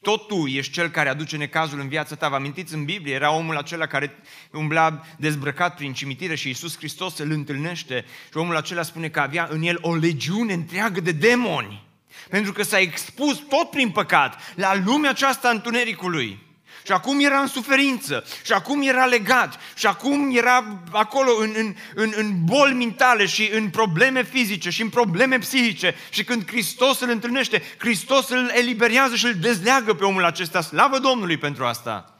Tot 0.00 0.26
tu 0.26 0.46
ești 0.46 0.72
cel 0.72 0.88
care 0.88 1.08
aduce 1.08 1.36
necazul 1.36 1.80
în 1.80 1.88
viața 1.88 2.14
ta. 2.14 2.28
Vă 2.28 2.34
amintiți 2.34 2.74
în 2.74 2.84
Biblie? 2.84 3.14
Era 3.14 3.32
omul 3.32 3.56
acela 3.56 3.86
care 3.86 4.18
umbla 4.52 5.00
dezbrăcat 5.18 5.74
prin 5.76 5.92
cimitire 5.92 6.34
și 6.34 6.48
Iisus 6.48 6.76
Hristos 6.76 7.18
îl 7.18 7.30
întâlnește 7.30 8.04
și 8.30 8.36
omul 8.36 8.56
acela 8.56 8.82
spune 8.82 9.08
că 9.08 9.20
avea 9.20 9.48
în 9.50 9.62
el 9.62 9.78
o 9.80 9.94
legiune 9.94 10.52
întreagă 10.52 11.00
de 11.00 11.12
demoni. 11.12 11.86
Pentru 12.30 12.52
că 12.52 12.62
s-a 12.62 12.78
expus 12.78 13.38
tot 13.38 13.70
prin 13.70 13.90
păcat 13.90 14.54
la 14.54 14.82
lumea 14.84 15.10
aceasta 15.10 15.48
întunericului. 15.48 16.47
Și 16.88 16.94
acum 16.94 17.20
era 17.20 17.38
în 17.38 17.46
suferință, 17.46 18.24
și 18.44 18.52
acum 18.52 18.82
era 18.82 19.04
legat, 19.04 19.60
și 19.76 19.86
acum 19.86 20.36
era 20.36 20.82
acolo 20.90 21.30
în, 21.40 21.52
în, 21.56 21.74
în, 21.94 22.12
în 22.16 22.44
boli 22.44 22.74
mentale 22.74 23.26
și 23.26 23.50
în 23.52 23.68
probleme 23.70 24.24
fizice 24.24 24.70
și 24.70 24.82
în 24.82 24.88
probleme 24.88 25.38
psihice. 25.38 25.94
Și 26.10 26.24
când 26.24 26.46
Hristos 26.46 27.00
îl 27.00 27.10
întâlnește, 27.10 27.62
Hristos 27.78 28.28
îl 28.28 28.50
eliberează 28.54 29.16
și 29.16 29.26
îl 29.26 29.34
dezleagă 29.34 29.94
pe 29.94 30.04
omul 30.04 30.24
acesta. 30.24 30.60
Slavă 30.60 30.98
Domnului 30.98 31.36
pentru 31.36 31.64
asta! 31.64 32.18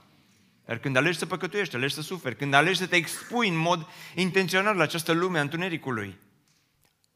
Dar 0.67 0.79
când 0.79 0.97
alegi 0.97 1.19
să 1.19 1.27
păcătuiești, 1.27 1.75
alegi 1.75 1.95
să 1.95 2.03
suferi, 2.03 2.37
când 2.37 2.55
alegi 2.55 2.79
să 2.79 2.87
te 2.87 2.97
expui 2.97 3.49
în 3.49 3.57
mod 3.57 3.87
intenționat 4.15 4.77
la 4.77 4.83
această 4.83 5.13
lume 5.13 5.39
a 5.39 5.43
întunericului, 5.43 6.19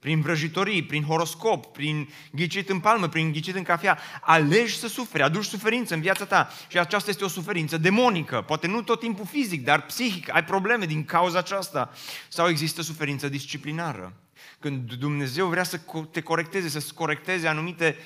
prin 0.03 0.21
vrăjitorii, 0.21 0.85
prin 0.85 1.03
horoscop, 1.03 1.73
prin 1.73 2.09
ghicit 2.33 2.69
în 2.69 2.81
palmă, 2.81 3.09
prin 3.09 3.33
ghicit 3.33 3.55
în 3.55 3.63
cafea. 3.63 3.99
Alegi 4.21 4.77
să 4.77 4.89
suferi, 4.89 5.23
aduci 5.23 5.45
suferință 5.45 5.95
în 5.95 6.01
viața 6.01 6.25
ta 6.25 6.51
și 6.69 6.79
aceasta 6.79 7.11
este 7.11 7.25
o 7.25 7.29
suferință 7.29 7.77
demonică. 7.77 8.43
Poate 8.47 8.67
nu 8.67 8.83
tot 8.83 9.01
timpul 9.01 9.27
fizic, 9.27 9.65
dar 9.65 9.87
psihic. 9.87 10.35
Ai 10.35 10.45
probleme 10.45 10.87
din 10.87 11.05
cauza 11.05 11.39
aceasta. 11.39 11.93
Sau 12.29 12.49
există 12.49 12.83
suferință 12.83 13.29
disciplinară. 13.29 14.13
Când 14.59 14.93
Dumnezeu 14.93 15.47
vrea 15.47 15.63
să 15.63 15.81
te 16.11 16.21
corecteze, 16.21 16.81
să 16.81 16.93
corecteze 16.95 17.49
anumite 17.49 17.97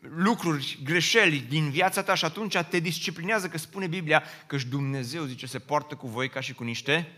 lucruri, 0.00 0.78
greșeli 0.84 1.38
din 1.48 1.70
viața 1.70 2.02
ta 2.02 2.14
și 2.14 2.24
atunci 2.24 2.56
te 2.56 2.78
disciplinează, 2.78 3.48
că 3.48 3.58
spune 3.58 3.86
Biblia 3.86 4.22
că 4.46 4.58
și 4.58 4.66
Dumnezeu, 4.66 5.24
zice, 5.24 5.46
se 5.46 5.58
poartă 5.58 5.94
cu 5.94 6.08
voi 6.08 6.28
ca 6.28 6.40
și 6.40 6.54
cu 6.54 6.64
niște 6.64 7.12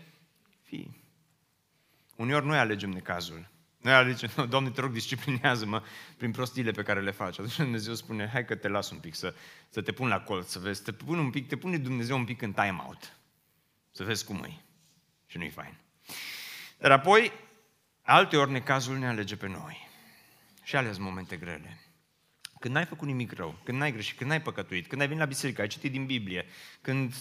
fii. 0.63 1.03
Uneori 2.15 2.45
noi 2.45 2.57
alegem 2.57 2.89
necazul. 2.89 3.53
Noi 3.85 4.13
zice, 4.13 4.33
no, 4.35 4.45
Doamne, 4.45 4.69
te 4.69 4.81
rog, 4.81 4.91
disciplinează-mă 4.91 5.83
prin 6.17 6.31
prostiile 6.31 6.71
pe 6.71 6.83
care 6.83 7.01
le 7.01 7.11
faci. 7.11 7.39
Atunci 7.39 7.55
Dumnezeu 7.55 7.93
spune, 7.93 8.27
hai 8.27 8.45
că 8.45 8.55
te 8.55 8.67
las 8.67 8.89
un 8.89 8.97
pic, 8.97 9.15
să, 9.15 9.33
să 9.69 9.81
te 9.81 9.91
pun 9.91 10.07
la 10.07 10.21
colț, 10.21 10.49
să 10.49 10.59
vezi, 10.59 10.83
te 10.83 10.91
pun 10.91 11.17
un 11.17 11.29
pic, 11.29 11.47
te 11.47 11.55
pune 11.55 11.77
Dumnezeu 11.77 12.17
un 12.17 12.25
pic 12.25 12.41
în 12.41 12.53
time-out. 12.53 13.17
Să 13.91 14.03
vezi 14.03 14.25
cum 14.25 14.43
e. 14.43 14.61
Și 15.25 15.37
nu-i 15.37 15.49
fain. 15.49 15.77
Dar 16.77 16.91
apoi, 16.91 17.31
alte 18.01 18.37
ori 18.37 18.51
necazul 18.51 18.97
ne 18.97 19.07
alege 19.07 19.35
pe 19.35 19.47
noi. 19.47 19.89
Și 20.63 20.75
ales 20.75 20.97
momente 20.97 21.35
grele. 21.35 21.79
Când 22.59 22.73
n-ai 22.73 22.85
făcut 22.85 23.07
nimic 23.07 23.31
rău, 23.31 23.59
când 23.63 23.77
n-ai 23.77 23.91
greșit, 23.91 24.17
când 24.17 24.29
n-ai 24.29 24.41
păcătuit, 24.41 24.87
când 24.87 25.01
ai 25.01 25.07
venit 25.07 25.21
la 25.21 25.27
biserică, 25.27 25.61
ai 25.61 25.67
citit 25.67 25.91
din 25.91 26.05
Biblie, 26.05 26.45
când 26.81 27.13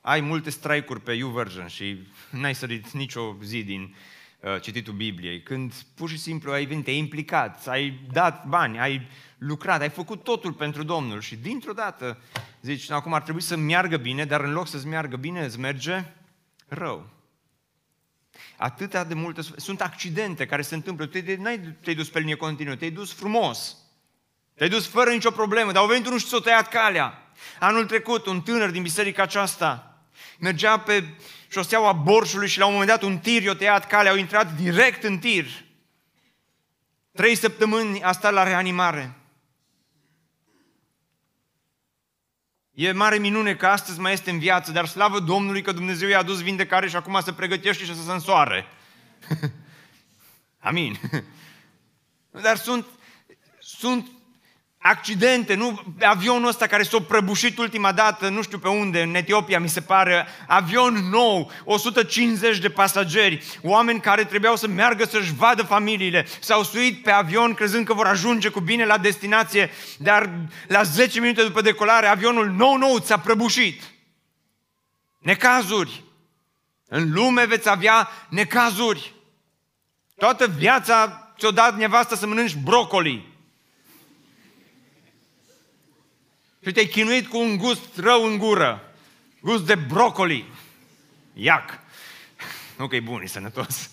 ai 0.00 0.20
multe 0.20 0.50
strike-uri 0.50 1.00
pe 1.00 1.12
YouVersion 1.12 1.66
și 1.66 2.06
n-ai 2.30 2.54
sărit 2.54 2.90
nicio 2.90 3.36
zi 3.42 3.64
din 3.64 3.82
uh, 3.82 3.96
cititul 4.60 4.94
Bibliei, 4.94 5.42
când 5.42 5.72
pur 5.94 6.08
și 6.08 6.18
simplu 6.18 6.52
ai 6.52 6.64
venit, 6.64 6.84
te-ai 6.84 6.96
implicat, 6.96 7.66
ai 7.66 8.00
dat 8.12 8.46
bani, 8.46 8.78
ai 8.78 9.08
lucrat, 9.38 9.80
ai 9.80 9.88
făcut 9.90 10.24
totul 10.24 10.52
pentru 10.52 10.82
Domnul 10.82 11.20
și 11.20 11.36
dintr-o 11.36 11.72
dată 11.72 12.18
zici, 12.60 12.90
acum 12.90 13.12
ar 13.12 13.22
trebui 13.22 13.40
să 13.40 13.56
meargă 13.56 13.96
bine, 13.96 14.24
dar 14.24 14.40
în 14.40 14.52
loc 14.52 14.68
să-ți 14.68 14.86
meargă 14.86 15.16
bine, 15.16 15.44
îți 15.44 15.58
merge 15.58 16.04
rău. 16.68 17.08
Atâtea 18.56 19.04
de 19.04 19.14
multe, 19.14 19.40
sunt 19.56 19.80
accidente 19.80 20.46
care 20.46 20.62
se 20.62 20.74
întâmplă, 20.74 21.06
tu 21.06 21.18
n-ai 21.38 21.76
te-ai 21.80 21.96
dus 21.96 22.08
pe 22.08 22.18
linie 22.18 22.34
continuă, 22.34 22.74
te-ai 22.74 22.90
dus 22.90 23.12
frumos, 23.12 23.76
te-ai 24.54 24.68
dus 24.68 24.86
fără 24.86 25.10
nicio 25.10 25.30
problemă, 25.30 25.72
dar 25.72 25.82
au 25.82 25.88
venit 25.88 26.06
unul 26.06 26.18
și 26.18 26.26
ți-o 26.26 26.40
tăiat 26.40 26.68
calea. 26.68 27.32
Anul 27.58 27.86
trecut, 27.86 28.26
un 28.26 28.40
tânăr 28.40 28.70
din 28.70 28.82
biserica 28.82 29.22
aceasta 29.22 30.00
mergea 30.38 30.78
pe 30.78 31.04
șoseaua 31.48 31.92
Borșului 31.92 32.48
și 32.48 32.58
la 32.58 32.66
un 32.66 32.72
moment 32.72 32.90
dat 32.90 33.02
un 33.02 33.18
tir 33.18 33.42
i-a 33.42 33.54
tăiat 33.54 33.86
calea, 33.86 34.10
au 34.10 34.16
intrat 34.16 34.54
direct 34.54 35.02
în 35.04 35.18
tir. 35.18 35.46
Trei 37.12 37.34
săptămâni 37.34 38.02
a 38.02 38.12
stat 38.12 38.32
la 38.32 38.42
reanimare. 38.42 39.16
E 42.70 42.92
mare 42.92 43.18
minune 43.18 43.56
că 43.56 43.66
astăzi 43.66 44.00
mai 44.00 44.12
este 44.12 44.30
în 44.30 44.38
viață, 44.38 44.72
dar 44.72 44.86
slavă 44.86 45.20
Domnului 45.20 45.62
că 45.62 45.72
Dumnezeu 45.72 46.08
i-a 46.08 46.18
adus 46.18 46.42
vindecare 46.42 46.88
și 46.88 46.96
acum 46.96 47.20
se 47.20 47.32
pregătește 47.32 47.84
și 47.84 47.94
să 47.94 48.02
se 48.02 48.12
însoare. 48.12 48.66
Amin. 50.58 51.00
Dar 52.42 52.56
sunt, 52.56 52.86
sunt 53.58 54.15
accidente, 54.88 55.54
nu? 55.54 55.82
Avionul 56.00 56.48
ăsta 56.48 56.66
care 56.66 56.82
s-a 56.82 56.98
prăbușit 57.00 57.58
ultima 57.58 57.92
dată, 57.92 58.28
nu 58.28 58.42
știu 58.42 58.58
pe 58.58 58.68
unde, 58.68 59.02
în 59.02 59.14
Etiopia, 59.14 59.60
mi 59.60 59.68
se 59.68 59.80
pare, 59.80 60.26
avion 60.46 61.08
nou, 61.10 61.50
150 61.64 62.58
de 62.58 62.70
pasageri, 62.70 63.44
oameni 63.62 64.00
care 64.00 64.24
trebuiau 64.24 64.56
să 64.56 64.66
meargă 64.66 65.04
să-și 65.04 65.34
vadă 65.34 65.62
familiile, 65.62 66.26
s-au 66.40 66.62
suit 66.62 67.02
pe 67.02 67.10
avion 67.10 67.54
crezând 67.54 67.86
că 67.86 67.94
vor 67.94 68.06
ajunge 68.06 68.48
cu 68.48 68.60
bine 68.60 68.84
la 68.84 68.98
destinație, 68.98 69.70
dar 69.98 70.30
la 70.66 70.82
10 70.82 71.20
minute 71.20 71.42
după 71.42 71.60
decolare, 71.60 72.06
avionul 72.06 72.50
nou-nou 72.50 72.98
ți-a 72.98 73.18
prăbușit. 73.18 73.82
Necazuri. 75.18 76.04
În 76.88 77.12
lume 77.12 77.46
veți 77.46 77.68
avea 77.68 78.08
necazuri. 78.28 79.14
Toată 80.16 80.46
viața 80.46 81.30
ți-o 81.38 81.50
dat 81.50 81.76
nevastă 81.76 82.14
să 82.14 82.26
mănânci 82.26 82.54
brocoli 82.54 83.35
și 86.66 86.72
te-ai 86.72 86.86
chinuit 86.86 87.26
cu 87.26 87.38
un 87.38 87.56
gust 87.56 87.96
rău 87.96 88.24
în 88.24 88.38
gură. 88.38 88.92
Gust 89.40 89.66
de 89.66 89.74
brocoli. 89.74 90.52
Iac. 91.32 91.78
Nu 92.76 92.86
că 92.88 92.96
e 92.96 93.00
bun, 93.00 93.22
e 93.22 93.26
sănătos. 93.26 93.90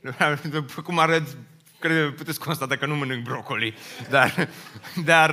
După 0.50 0.82
cum 0.82 0.98
arăt, 0.98 1.36
cred 1.78 2.04
că 2.04 2.10
puteți 2.16 2.40
constata 2.40 2.76
că 2.76 2.86
nu 2.86 2.96
mănânc 2.96 3.24
brocoli, 3.24 3.74
dar, 4.10 4.48
dar, 5.04 5.30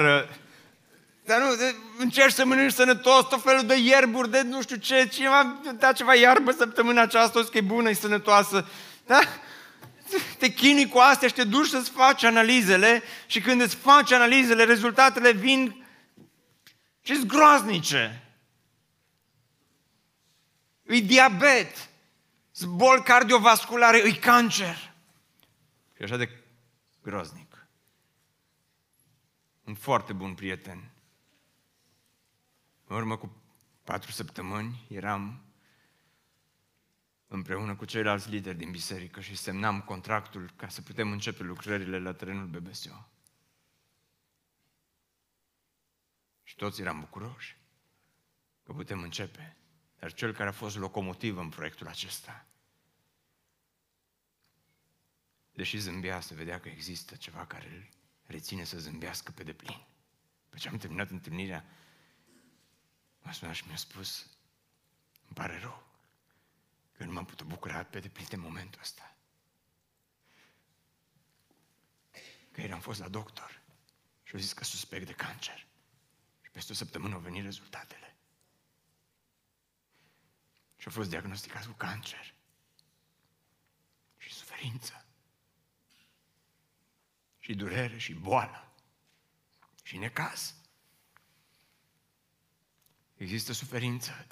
dar 1.25 1.39
nu, 1.39 1.55
de, 1.55 1.75
încerci 1.97 2.33
să 2.33 2.45
mănânci 2.45 2.73
sănătos, 2.73 3.27
tot 3.27 3.41
felul 3.43 3.65
de 3.65 3.75
ierburi, 3.75 4.31
de 4.31 4.41
nu 4.41 4.61
știu 4.61 4.75
ce, 4.75 5.07
cineva 5.07 5.59
da 5.77 5.91
ceva 5.91 6.15
iarbă 6.15 6.51
săptămâna 6.51 7.01
aceasta, 7.01 7.39
o 7.39 7.43
că 7.43 7.57
e 7.57 7.61
bună, 7.61 7.89
e 7.89 7.93
sănătoasă. 7.93 8.67
Da? 9.05 9.19
Te 10.37 10.53
chinui 10.53 10.87
cu 10.87 10.97
astea 10.97 11.27
și 11.27 11.33
te 11.33 11.43
duci 11.43 11.67
să-ți 11.67 11.89
faci 11.89 12.23
analizele 12.23 13.03
și 13.27 13.41
când 13.41 13.61
îți 13.61 13.75
faci 13.75 14.11
analizele, 14.11 14.63
rezultatele 14.63 15.31
vin 15.31 15.85
și 17.01 17.25
groaznice. 17.25 18.23
E 20.83 20.99
diabet, 20.99 21.89
boli 22.67 23.03
cardiovasculare, 23.03 23.97
e 23.97 24.11
cancer. 24.11 24.93
E 25.97 26.03
așa 26.03 26.17
de 26.17 26.29
groaznic. 27.01 27.67
Un 29.63 29.75
foarte 29.75 30.13
bun 30.13 30.33
prieten. 30.33 30.91
În 32.87 32.95
urmă 32.95 33.17
cu 33.17 33.35
patru 33.83 34.11
săptămâni 34.11 34.85
eram 34.87 35.48
împreună 37.31 37.75
cu 37.75 37.85
ceilalți 37.85 38.29
lideri 38.29 38.57
din 38.57 38.71
biserică 38.71 39.21
și 39.21 39.35
semnam 39.35 39.81
contractul 39.81 40.51
ca 40.55 40.67
să 40.67 40.81
putem 40.81 41.11
începe 41.11 41.43
lucrările 41.43 41.99
la 41.99 42.13
terenul 42.13 42.47
BBSO. 42.47 43.09
Și 46.43 46.55
toți 46.55 46.81
eram 46.81 46.99
bucuroși 46.99 47.57
că 48.63 48.73
putem 48.73 49.01
începe. 49.01 49.57
Dar 49.99 50.13
cel 50.13 50.33
care 50.33 50.49
a 50.49 50.51
fost 50.51 50.77
locomotiv 50.77 51.37
în 51.37 51.49
proiectul 51.49 51.87
acesta, 51.87 52.45
deși 55.53 55.77
zâmbea, 55.77 56.19
se 56.19 56.33
vedea 56.33 56.59
că 56.59 56.69
există 56.69 57.15
ceva 57.15 57.45
care 57.45 57.69
îl 57.75 57.89
reține 58.25 58.63
să 58.63 58.79
zâmbească 58.79 59.31
pe 59.31 59.43
deplin. 59.43 59.85
După 60.43 60.57
ce 60.57 60.69
am 60.69 60.77
terminat 60.77 61.09
întâlnirea, 61.09 61.65
m-a 63.21 63.31
sunat 63.31 63.53
și 63.53 63.63
mi-a 63.67 63.75
spus, 63.75 64.37
îmi 65.25 65.35
pare 65.35 65.59
rău. 65.59 65.88
Că 66.99 67.05
nu 67.05 67.11
m-am 67.11 67.25
putut 67.25 67.47
bucura 67.47 67.83
pe 67.83 67.99
deplin 67.99 68.25
de 68.29 68.35
momentul 68.35 68.81
ăsta. 68.81 69.15
Că 72.51 72.61
ieri 72.61 72.71
am 72.73 72.79
fost 72.79 72.99
la 72.99 73.07
doctor 73.07 73.61
și 74.23 74.33
au 74.33 74.39
zis 74.39 74.53
că 74.53 74.63
suspect 74.63 75.05
de 75.05 75.13
cancer. 75.13 75.67
Și 76.41 76.49
peste 76.51 76.71
o 76.71 76.75
săptămână 76.75 77.13
au 77.13 77.19
venit 77.19 77.43
rezultatele. 77.43 78.15
Și 80.77 80.87
a 80.87 80.91
fost 80.91 81.09
diagnosticat 81.09 81.65
cu 81.65 81.71
cancer. 81.71 82.33
Și 84.17 84.33
suferință. 84.33 85.05
Și 87.39 87.55
durere 87.55 87.97
și 87.97 88.13
boală. 88.13 88.73
Și 89.83 89.97
necaz. 89.97 90.55
Există 93.15 93.53
suferință 93.53 94.27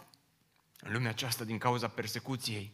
în 0.88 0.94
lumea 0.94 1.10
aceasta 1.10 1.44
din 1.44 1.58
cauza 1.58 1.88
persecuției. 1.88 2.74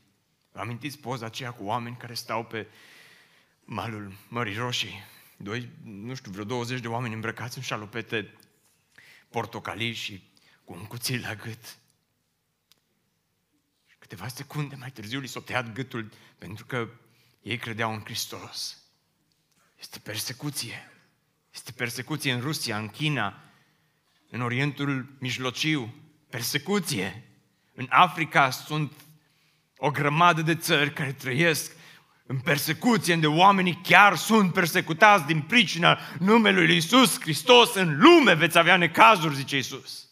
Vă 0.52 0.60
amintiți 0.60 0.98
poza 0.98 1.26
aceea 1.26 1.52
cu 1.52 1.64
oameni 1.64 1.98
care 1.98 2.14
stau 2.14 2.46
pe 2.46 2.68
malul 3.64 4.14
Mării 4.28 4.56
Roșii? 4.56 5.04
Doi, 5.38 5.70
nu 5.84 6.14
știu, 6.14 6.32
vreo 6.32 6.44
20 6.44 6.80
de 6.80 6.88
oameni 6.88 7.14
îmbrăcați 7.14 7.58
în 7.58 7.64
șalupete 7.64 8.34
portocalii 9.30 9.94
și 9.94 10.24
cu 10.64 10.74
un 10.74 10.86
cuțit 10.86 11.22
la 11.22 11.36
gât. 11.36 11.66
Și 13.86 13.96
câteva 14.00 14.28
secunde 14.28 14.76
mai 14.76 14.92
târziu 14.92 15.20
li 15.20 15.28
s-a 15.28 15.40
tăiat 15.40 15.74
gâtul 15.74 16.12
pentru 16.38 16.66
că 16.66 16.90
ei 17.42 17.58
credeau 17.58 17.94
în 17.94 18.02
Hristos. 18.04 18.84
Este 19.80 20.00
persecuție. 20.00 20.92
Este 21.54 21.72
persecuție 21.72 22.32
în 22.32 22.42
Rusia, 22.42 22.78
în 22.78 22.88
China, 22.88 23.44
în 24.30 24.42
Orientul 24.42 25.16
Mijlociu. 25.20 25.94
Persecuție. 26.30 27.33
În 27.74 27.88
Africa 27.90 28.50
sunt 28.50 28.92
o 29.78 29.92
grămadă 29.92 30.42
de 30.42 30.56
țări 30.56 30.94
care 30.94 31.12
trăiesc 31.12 31.76
în 32.26 32.40
persecuție, 32.40 33.14
unde 33.14 33.28
oamenii 33.28 33.80
chiar 33.84 34.16
sunt 34.16 34.54
persecutați 34.54 35.26
din 35.26 35.42
pricina 35.42 36.00
numelui 36.20 36.66
lui 36.66 36.74
Iisus 36.74 37.20
Hristos. 37.20 37.74
În 37.74 38.00
lume 38.00 38.34
veți 38.34 38.58
avea 38.58 38.78
necazuri, 38.78 39.36
zice 39.36 39.56
Iisus. 39.56 40.08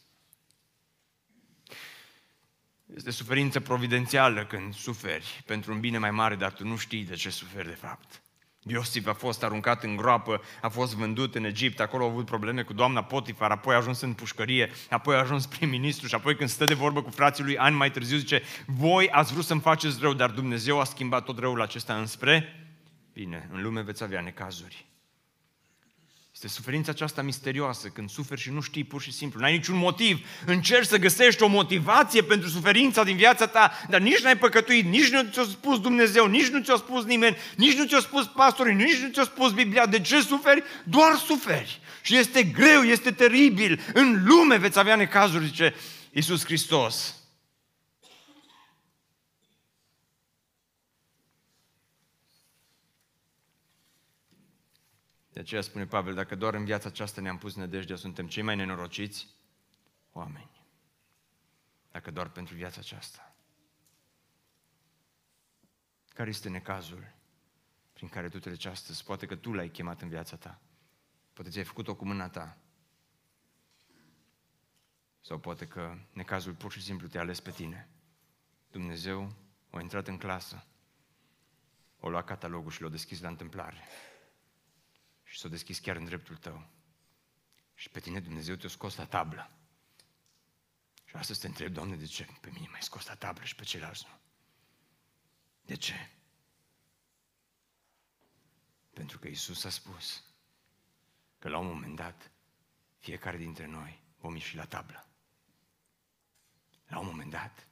Este 2.95 3.11
suferință 3.11 3.59
providențială 3.59 4.45
când 4.45 4.75
suferi 4.75 5.43
pentru 5.45 5.73
un 5.73 5.79
bine 5.79 5.97
mai 5.97 6.11
mare, 6.11 6.35
dar 6.35 6.51
tu 6.51 6.67
nu 6.67 6.77
știi 6.77 7.03
de 7.03 7.15
ce 7.15 7.29
suferi 7.29 7.67
de 7.67 7.75
fapt. 7.75 8.21
Iosif 8.67 9.07
a 9.07 9.13
fost 9.13 9.43
aruncat 9.43 9.83
în 9.83 9.95
groapă, 9.95 10.41
a 10.61 10.69
fost 10.69 10.95
vândut 10.95 11.35
în 11.35 11.43
Egipt, 11.43 11.79
acolo 11.79 12.03
a 12.05 12.09
avut 12.09 12.25
probleme 12.25 12.61
cu 12.61 12.73
doamna 12.73 13.03
Potifar, 13.03 13.51
apoi 13.51 13.73
a 13.73 13.77
ajuns 13.77 14.01
în 14.01 14.13
pușcărie, 14.13 14.71
apoi 14.89 15.15
a 15.15 15.19
ajuns 15.19 15.45
prim-ministru 15.57 16.07
și 16.07 16.15
apoi 16.15 16.35
când 16.35 16.49
stă 16.49 16.65
de 16.65 16.73
vorbă 16.73 17.01
cu 17.01 17.09
frații 17.09 17.43
lui 17.43 17.57
ani 17.57 17.75
mai 17.75 17.91
târziu 17.91 18.17
zice 18.17 18.41
voi 18.65 19.09
ați 19.09 19.33
vrut 19.33 19.45
să-mi 19.45 19.61
faceți 19.61 19.99
rău, 19.99 20.13
dar 20.13 20.29
Dumnezeu 20.29 20.79
a 20.79 20.83
schimbat 20.83 21.23
tot 21.23 21.39
răul 21.39 21.61
acesta 21.61 21.97
înspre 21.97 22.55
bine. 23.13 23.49
În 23.51 23.61
lume 23.61 23.81
veți 23.81 24.03
avea 24.03 24.21
necazuri. 24.21 24.90
Este 26.43 26.53
suferința 26.53 26.91
aceasta 26.91 27.21
misterioasă, 27.21 27.87
când 27.87 28.09
suferi 28.09 28.41
și 28.41 28.49
nu 28.49 28.61
știi 28.61 28.83
pur 28.83 29.01
și 29.01 29.11
simplu, 29.11 29.39
n-ai 29.39 29.51
niciun 29.51 29.77
motiv, 29.77 30.25
încerci 30.45 30.87
să 30.87 30.97
găsești 30.97 31.43
o 31.43 31.47
motivație 31.47 32.21
pentru 32.21 32.49
suferința 32.49 33.03
din 33.03 33.15
viața 33.15 33.47
ta, 33.47 33.71
dar 33.89 34.01
nici 34.01 34.19
n-ai 34.19 34.37
păcătuit, 34.37 34.85
nici 34.85 35.09
nu 35.09 35.23
ți-a 35.31 35.43
spus 35.43 35.79
Dumnezeu, 35.79 36.25
nici 36.25 36.47
nu 36.47 36.61
ți-a 36.61 36.75
spus 36.75 37.03
nimeni, 37.03 37.37
nici 37.55 37.77
nu 37.77 37.85
ți-a 37.85 37.99
spus 37.99 38.27
pastorii, 38.27 38.75
nici 38.75 38.97
nu 38.97 39.09
ți-a 39.09 39.23
spus 39.23 39.51
Biblia. 39.51 39.85
De 39.85 39.99
ce 39.99 40.21
suferi? 40.21 40.63
Doar 40.83 41.15
suferi. 41.15 41.79
Și 42.01 42.17
este 42.17 42.43
greu, 42.43 42.81
este 42.81 43.11
teribil. 43.11 43.81
În 43.93 44.23
lume 44.25 44.57
veți 44.57 44.79
avea 44.79 44.95
necazuri, 44.95 45.45
zice 45.45 45.75
Iisus 46.11 46.45
Hristos. 46.45 47.20
De 55.33 55.39
aceea 55.39 55.61
spune 55.61 55.85
Pavel, 55.85 56.13
dacă 56.13 56.35
doar 56.35 56.53
în 56.53 56.65
viața 56.65 56.89
aceasta 56.89 57.21
ne-am 57.21 57.37
pus 57.37 57.55
nădejdea, 57.55 57.95
suntem 57.95 58.27
cei 58.27 58.43
mai 58.43 58.55
nenorociți 58.55 59.27
oameni. 60.11 60.65
Dacă 61.91 62.11
doar 62.11 62.29
pentru 62.29 62.55
viața 62.55 62.79
aceasta. 62.79 63.35
Care 66.13 66.29
este 66.29 66.49
necazul 66.49 67.13
prin 67.93 68.09
care 68.09 68.29
tu 68.29 68.39
treci 68.39 68.65
astăzi? 68.65 69.03
Poate 69.03 69.25
că 69.25 69.35
tu 69.35 69.53
l-ai 69.53 69.69
chemat 69.69 70.01
în 70.01 70.09
viața 70.09 70.35
ta. 70.35 70.59
Poate 71.33 71.49
ți-ai 71.49 71.63
făcut-o 71.63 71.95
cu 71.95 72.05
mâna 72.05 72.29
ta. 72.29 72.57
Sau 75.21 75.39
poate 75.39 75.67
că 75.67 75.97
necazul 76.13 76.53
pur 76.53 76.71
și 76.71 76.81
simplu 76.81 77.07
te-a 77.07 77.21
ales 77.21 77.39
pe 77.39 77.51
tine. 77.51 77.89
Dumnezeu 78.71 79.33
a 79.69 79.81
intrat 79.81 80.07
în 80.07 80.17
clasă, 80.17 80.65
o 81.99 82.09
luat 82.09 82.25
catalogul 82.25 82.71
și 82.71 82.81
l-a 82.81 82.89
deschis 82.89 83.21
la 83.21 83.27
întâmplare 83.27 83.77
și 85.31 85.37
s-o 85.39 85.49
deschis 85.49 85.79
chiar 85.79 85.95
în 85.95 86.05
dreptul 86.05 86.37
tău. 86.37 86.67
Și 87.73 87.89
pe 87.89 87.99
tine 87.99 88.19
Dumnezeu 88.19 88.55
te-a 88.55 88.69
scos 88.69 88.95
la 88.95 89.05
tablă. 89.05 89.51
Și 91.05 91.15
astăzi 91.15 91.39
te 91.39 91.47
întreb, 91.47 91.73
Doamne, 91.73 91.95
de 91.95 92.05
ce 92.05 92.27
pe 92.41 92.49
mine 92.49 92.67
mai 92.71 92.81
scos 92.81 93.05
la 93.05 93.15
tablă 93.15 93.43
și 93.43 93.55
pe 93.55 93.63
ceilalți 93.63 94.05
nu? 94.07 94.19
De 95.61 95.75
ce? 95.75 96.09
Pentru 98.93 99.19
că 99.19 99.27
Isus 99.27 99.63
a 99.63 99.69
spus 99.69 100.23
că 101.39 101.49
la 101.49 101.57
un 101.57 101.67
moment 101.67 101.95
dat 101.95 102.31
fiecare 102.97 103.37
dintre 103.37 103.65
noi 103.65 104.03
vom 104.17 104.35
ieși 104.35 104.55
la 104.55 104.65
tablă. 104.65 105.07
La 106.87 106.99
un 106.99 107.05
moment 107.05 107.31
dat, 107.31 107.67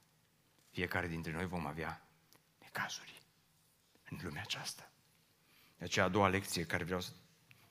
fiecare 0.69 1.08
dintre 1.08 1.32
noi 1.32 1.45
vom 1.45 1.65
avea 1.65 2.08
necazuri 2.60 3.22
în 4.10 4.19
lumea 4.22 4.41
aceasta. 4.41 4.91
De 5.78 5.84
aceea 5.84 6.06
a 6.06 6.10
doua 6.10 6.28
lecție 6.28 6.65
care 6.65 6.84
vreau 6.84 7.02
să 7.02 7.12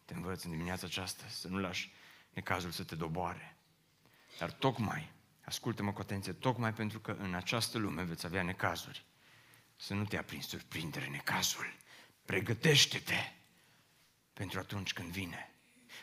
te 0.09 0.15
învăț 0.15 0.43
în 0.43 0.51
dimineața 0.51 0.87
aceasta 0.87 1.25
să 1.29 1.49
nu 1.49 1.59
lași 1.59 1.93
necazul 2.33 2.71
să 2.71 2.85
te 2.85 2.95
doboare. 2.95 3.57
Dar 4.39 4.51
tocmai, 4.51 5.11
ascultă-mă 5.45 5.93
cu 5.93 6.01
atenție, 6.01 6.33
tocmai 6.33 6.73
pentru 6.73 6.99
că 6.99 7.17
în 7.19 7.35
această 7.35 7.79
lume 7.79 8.03
veți 8.03 8.27
avea 8.27 8.43
necazuri, 8.43 9.05
să 9.77 9.95
nu 9.95 10.05
te 10.05 10.15
ia 10.15 10.23
prin 10.23 10.41
surprindere 10.41 11.07
necazul. 11.07 11.75
Pregătește-te 12.25 13.33
pentru 14.33 14.59
atunci 14.59 14.93
când 14.93 15.09
vine. 15.09 15.51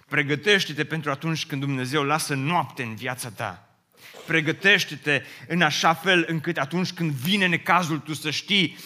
Pregătește-te 0.08 0.86
pentru 0.86 1.12
atunci 1.12 1.46
când 1.46 1.62
Dumnezeu 1.62 2.04
lasă 2.04 2.36
noapte 2.36 2.84
în 2.84 2.96
viața 2.96 3.32
ta. 3.32 3.80
Pregătește-te 4.26 5.24
în 5.48 5.62
așa 5.62 5.94
fel 5.94 6.26
încât 6.28 6.58
atunci 6.58 6.94
când 6.94 7.12
vine 7.12 7.48
necazul 7.48 8.00
tu 8.00 8.14
să 8.14 8.32
știi 8.32 8.78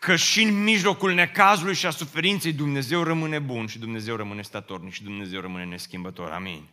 că 0.00 0.16
și 0.16 0.42
în 0.42 0.62
mijlocul 0.62 1.14
necazului 1.14 1.74
și 1.74 1.86
a 1.86 1.90
suferinței 1.90 2.52
Dumnezeu 2.52 3.02
rămâne 3.02 3.38
bun 3.38 3.66
și 3.66 3.78
Dumnezeu 3.78 4.16
rămâne 4.16 4.42
statornic 4.42 4.92
și 4.92 5.02
Dumnezeu 5.02 5.40
rămâne 5.40 5.64
neschimbător. 5.64 6.30
Amin. 6.30 6.68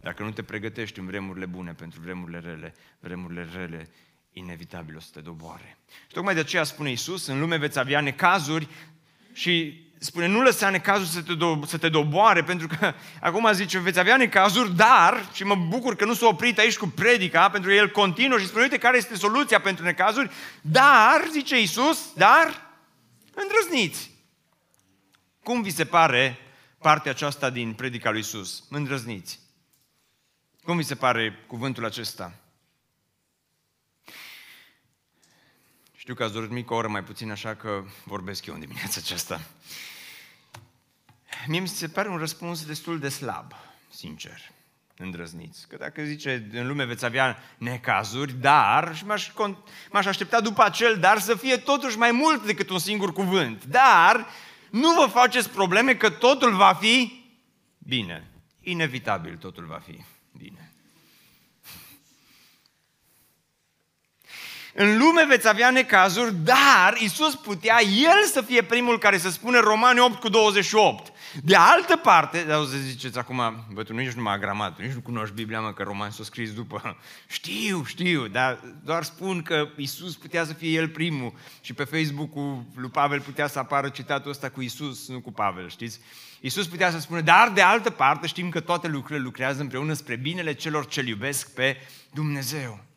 Dacă 0.00 0.22
nu 0.22 0.30
te 0.30 0.42
pregătești 0.42 0.98
în 0.98 1.06
vremurile 1.06 1.46
bune 1.46 1.72
pentru 1.72 2.00
vremurile 2.00 2.38
rele, 2.38 2.74
vremurile 3.00 3.48
rele 3.54 3.88
inevitabil 4.32 4.96
o 4.96 5.00
să 5.00 5.10
te 5.12 5.20
doboare. 5.20 5.78
Și 6.00 6.12
tocmai 6.12 6.34
de 6.34 6.40
aceea 6.40 6.64
spune 6.64 6.90
Isus, 6.90 7.26
în 7.26 7.40
lume 7.40 7.56
veți 7.56 7.78
avea 7.78 8.00
necazuri 8.00 8.68
și 9.32 9.84
spune, 10.04 10.26
nu 10.26 10.42
lăsa 10.42 10.70
necazul 10.70 11.06
să 11.06 11.22
te, 11.22 11.32
do- 11.34 11.66
să 11.66 11.78
te 11.78 11.88
doboare, 11.88 12.42
pentru 12.42 12.66
că 12.66 12.94
acum 13.20 13.52
zice, 13.52 13.78
veți 13.78 13.98
avea 13.98 14.16
necazuri, 14.16 14.76
dar, 14.76 15.28
și 15.32 15.44
mă 15.44 15.54
bucur 15.54 15.96
că 15.96 16.04
nu 16.04 16.14
s-a 16.14 16.26
oprit 16.26 16.58
aici 16.58 16.76
cu 16.76 16.86
predica, 16.86 17.50
pentru 17.50 17.70
că 17.70 17.76
el 17.76 17.90
continuă 17.90 18.38
și 18.38 18.46
spune, 18.46 18.62
uite 18.62 18.78
care 18.78 18.96
este 18.96 19.16
soluția 19.16 19.60
pentru 19.60 19.84
necazuri, 19.84 20.30
dar, 20.60 21.28
zice 21.30 21.58
Iisus, 21.58 22.12
dar, 22.14 22.70
îndrăzniți. 23.34 24.10
Cum 25.42 25.62
vi 25.62 25.70
se 25.70 25.84
pare 25.84 26.38
partea 26.78 27.10
aceasta 27.10 27.50
din 27.50 27.72
predica 27.72 28.10
lui 28.10 28.18
Iisus? 28.18 28.64
Îndrăzniți. 28.70 29.40
Cum 30.64 30.76
vi 30.76 30.82
se 30.82 30.94
pare 30.94 31.44
cuvântul 31.46 31.84
acesta? 31.84 32.32
Știu 35.96 36.14
că 36.14 36.24
ați 36.24 36.32
dormit 36.32 36.70
o 36.70 36.74
oră 36.74 36.88
mai 36.88 37.04
puțin, 37.04 37.30
așa 37.30 37.54
că 37.54 37.84
vorbesc 38.04 38.46
eu 38.46 38.54
în 38.54 38.60
dimineața 38.60 39.00
aceasta. 39.02 39.40
Mie 41.46 41.60
mi 41.60 41.68
se 41.68 41.88
pare 41.88 42.08
un 42.08 42.16
răspuns 42.16 42.66
destul 42.66 42.98
de 42.98 43.08
slab, 43.08 43.52
sincer, 43.90 44.50
îndrăzniți. 44.96 45.68
Că 45.68 45.76
dacă 45.76 46.02
zice, 46.02 46.48
în 46.52 46.66
lume 46.66 46.84
veți 46.84 47.04
avea 47.04 47.38
necazuri, 47.58 48.32
dar, 48.32 48.96
și 48.96 49.06
m-aș, 49.06 49.30
m-aș 49.90 50.06
aștepta 50.06 50.40
după 50.40 50.62
acel 50.62 50.98
dar 50.98 51.18
să 51.18 51.34
fie 51.34 51.56
totuși 51.56 51.98
mai 51.98 52.10
mult 52.10 52.46
decât 52.46 52.70
un 52.70 52.78
singur 52.78 53.12
cuvânt. 53.12 53.64
Dar, 53.64 54.26
nu 54.70 54.94
vă 54.94 55.06
faceți 55.06 55.50
probleme 55.50 55.94
că 55.94 56.10
totul 56.10 56.54
va 56.54 56.72
fi 56.80 57.24
bine. 57.78 58.30
Inevitabil 58.60 59.36
totul 59.36 59.66
va 59.66 59.80
fi 59.84 60.04
bine. 60.32 60.72
În 64.74 64.98
lume 64.98 65.24
veți 65.24 65.48
avea 65.48 65.70
necazuri, 65.70 66.34
dar 66.34 66.96
Isus 66.98 67.34
putea 67.34 67.82
El 67.82 68.24
să 68.24 68.40
fie 68.40 68.62
primul 68.62 68.98
care 68.98 69.18
să 69.18 69.30
spune 69.30 69.58
Romani 69.58 70.00
8 70.00 70.20
cu 70.20 70.28
28. 70.28 71.12
De 71.42 71.56
altă 71.56 71.96
parte, 71.96 72.44
dar 72.44 72.58
o 72.58 72.64
să 72.64 72.76
ziceți 72.76 73.18
acum, 73.18 73.66
bă, 73.72 73.82
tu 73.82 73.92
nu 73.92 74.00
ești 74.00 74.16
numai 74.16 74.34
agramat, 74.34 74.74
tu 74.74 74.82
nici 74.82 74.92
nu 74.92 75.00
cunoști 75.00 75.34
Biblia, 75.34 75.60
mă, 75.60 75.72
că 75.72 75.82
Romani 75.82 76.12
s-a 76.12 76.24
scris 76.24 76.52
după. 76.52 76.98
Știu, 77.28 77.84
știu, 77.84 78.26
dar 78.28 78.60
doar 78.84 79.02
spun 79.02 79.42
că 79.42 79.68
Isus 79.76 80.16
putea 80.16 80.44
să 80.44 80.52
fie 80.52 80.70
El 80.70 80.88
primul 80.88 81.32
și 81.60 81.72
pe 81.72 81.84
Facebook-ul 81.84 82.64
lui 82.74 82.90
Pavel 82.90 83.20
putea 83.20 83.46
să 83.46 83.58
apară 83.58 83.88
citatul 83.88 84.30
ăsta 84.30 84.50
cu 84.50 84.60
Isus, 84.60 85.08
nu 85.08 85.20
cu 85.20 85.32
Pavel, 85.32 85.68
știți? 85.68 86.00
Isus 86.40 86.66
putea 86.66 86.90
să 86.90 86.98
spună, 86.98 87.20
dar 87.20 87.50
de 87.50 87.60
altă 87.60 87.90
parte 87.90 88.26
știm 88.26 88.48
că 88.48 88.60
toate 88.60 88.88
lucrurile 88.88 89.24
lucrează 89.24 89.60
împreună 89.60 89.92
spre 89.92 90.16
binele 90.16 90.52
celor 90.52 90.86
ce 90.86 91.04
iubesc 91.06 91.54
pe 91.54 91.76
Dumnezeu. 92.10 92.91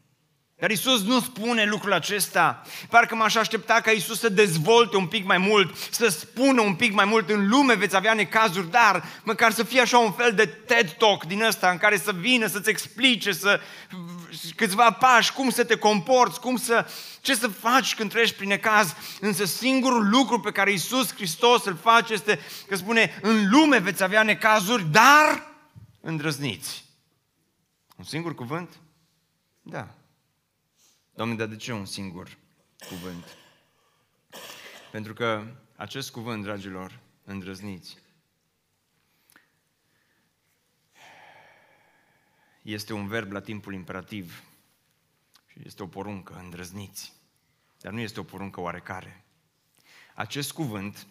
Dar 0.65 0.73
Isus 0.73 1.03
nu 1.03 1.19
spune 1.19 1.65
lucrul 1.65 1.93
acesta. 1.93 2.61
Parcă 2.89 3.15
m-aș 3.15 3.35
aștepta 3.35 3.73
ca 3.73 3.91
Isus 3.91 4.19
să 4.19 4.29
dezvolte 4.29 4.97
un 4.97 5.07
pic 5.07 5.25
mai 5.25 5.37
mult, 5.37 5.75
să 5.91 6.07
spună 6.07 6.61
un 6.61 6.75
pic 6.75 6.93
mai 6.93 7.05
mult. 7.05 7.29
În 7.29 7.47
lume 7.49 7.75
veți 7.75 7.95
avea 7.95 8.13
necazuri, 8.13 8.71
dar 8.71 9.03
măcar 9.23 9.51
să 9.51 9.63
fie 9.63 9.81
așa 9.81 9.97
un 9.97 10.11
fel 10.11 10.33
de 10.33 10.45
TED 10.45 10.91
Talk 10.91 11.23
din 11.23 11.41
ăsta 11.41 11.69
în 11.69 11.77
care 11.77 11.97
să 11.97 12.11
vină, 12.11 12.47
să-ți 12.47 12.69
explice, 12.69 13.31
să 13.31 13.59
câțiva 14.55 14.91
pași, 14.91 15.33
cum 15.33 15.49
să 15.49 15.63
te 15.63 15.75
comporți, 15.75 16.39
cum 16.39 16.57
să, 16.57 16.87
ce 17.21 17.35
să 17.35 17.47
faci 17.47 17.95
când 17.95 18.09
treci 18.09 18.33
prin 18.33 18.47
necaz. 18.47 18.95
Însă 19.19 19.45
singurul 19.45 20.09
lucru 20.09 20.39
pe 20.39 20.51
care 20.51 20.71
Isus 20.71 21.13
Hristos 21.13 21.65
îl 21.65 21.75
face 21.75 22.13
este 22.13 22.39
că 22.67 22.75
spune, 22.75 23.19
în 23.21 23.49
lume 23.49 23.77
veți 23.77 24.03
avea 24.03 24.23
necazuri, 24.23 24.85
dar 24.91 25.51
îndrăzniți. 26.01 26.85
Un 27.95 28.03
singur 28.03 28.35
cuvânt? 28.35 28.69
Da. 29.61 29.87
Doamne, 31.15 31.35
dar 31.35 31.47
de 31.47 31.55
ce 31.55 31.73
un 31.73 31.85
singur 31.85 32.37
cuvânt? 32.87 33.37
Pentru 34.91 35.13
că 35.13 35.55
acest 35.75 36.11
cuvânt, 36.11 36.43
dragilor, 36.43 36.99
îndrăzniți, 37.23 37.97
este 42.61 42.93
un 42.93 43.07
verb 43.07 43.31
la 43.31 43.41
timpul 43.41 43.73
imperativ 43.73 44.43
și 45.47 45.59
este 45.63 45.83
o 45.83 45.87
poruncă, 45.87 46.33
îndrăzniți. 46.33 47.13
Dar 47.79 47.93
nu 47.93 47.99
este 47.99 48.19
o 48.19 48.23
poruncă 48.23 48.61
oarecare. 48.61 49.25
Acest 50.15 50.51
cuvânt, 50.51 51.07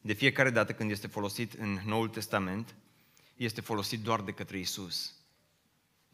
de 0.00 0.12
fiecare 0.12 0.50
dată 0.50 0.74
când 0.74 0.90
este 0.90 1.06
folosit 1.06 1.52
în 1.52 1.80
Noul 1.84 2.08
Testament, 2.08 2.74
este 3.36 3.60
folosit 3.60 4.00
doar 4.00 4.20
de 4.20 4.32
către 4.32 4.58
Isus. 4.58 5.23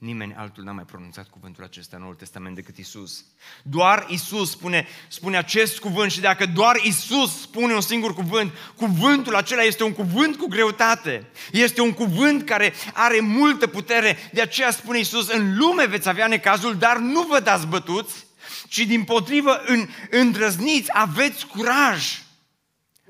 Nimeni 0.01 0.35
altul 0.35 0.65
n-a 0.65 0.73
mai 0.73 0.85
pronunțat 0.85 1.29
cuvântul 1.29 1.65
acesta 1.65 1.97
în 1.97 2.03
Noul 2.03 2.15
Testament 2.15 2.55
decât 2.55 2.77
Isus. 2.77 3.25
Doar 3.63 4.07
Isus 4.09 4.51
spune, 4.51 4.87
spune 5.09 5.37
acest 5.37 5.79
cuvânt 5.79 6.11
și 6.11 6.21
dacă 6.21 6.47
doar 6.47 6.77
Isus 6.77 7.41
spune 7.41 7.75
un 7.75 7.81
singur 7.81 8.15
cuvânt, 8.15 8.53
cuvântul 8.77 9.35
acela 9.35 9.63
este 9.63 9.85
un 9.85 9.93
cuvânt 9.93 10.37
cu 10.37 10.47
greutate. 10.47 11.27
Este 11.53 11.81
un 11.81 11.93
cuvânt 11.93 12.45
care 12.45 12.73
are 12.93 13.21
multă 13.21 13.67
putere. 13.67 14.17
De 14.33 14.41
aceea 14.41 14.71
spune 14.71 14.99
Isus, 14.99 15.29
în 15.29 15.57
lume 15.57 15.87
veți 15.87 16.09
avea 16.09 16.27
necazul, 16.27 16.77
dar 16.77 16.97
nu 16.97 17.23
vă 17.23 17.41
dați 17.41 17.67
bătuți, 17.67 18.27
ci 18.69 18.79
din 18.79 19.05
potrivă 19.05 19.63
în, 19.67 19.89
îndrăzniți, 20.11 20.91
aveți 20.93 21.47
curaj. 21.47 22.23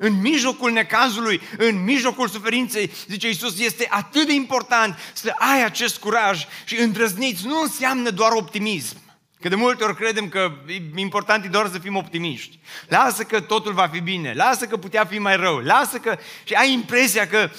În 0.02 0.20
mijlocul 0.20 0.72
necazului, 0.72 1.40
în 1.58 1.84
mijlocul 1.84 2.28
suferinței, 2.28 2.90
zice 3.06 3.26
Iisus, 3.26 3.58
este 3.58 3.86
atât 3.90 4.26
de 4.26 4.32
important 4.32 4.98
să 5.12 5.34
ai 5.38 5.64
acest 5.64 5.98
curaj 5.98 6.46
și 6.64 6.76
îndrăzniți 6.76 7.46
nu 7.46 7.60
înseamnă 7.60 8.10
doar 8.10 8.32
optimism. 8.32 8.96
Că 9.40 9.48
de 9.48 9.54
multe 9.54 9.84
ori 9.84 9.96
credem 9.96 10.28
că 10.28 10.52
e 10.66 11.00
important 11.00 11.44
e 11.44 11.48
doar 11.48 11.68
să 11.68 11.78
fim 11.78 11.96
optimiști. 11.96 12.58
Lasă 12.88 13.22
că 13.22 13.40
totul 13.40 13.72
va 13.72 13.88
fi 13.92 14.00
bine, 14.00 14.32
lasă 14.32 14.66
că 14.66 14.76
putea 14.76 15.04
fi 15.04 15.18
mai 15.18 15.36
rău, 15.36 15.58
lasă 15.58 15.98
că... 15.98 16.18
Și 16.44 16.54
ai 16.54 16.72
impresia 16.72 17.26
că 17.26 17.50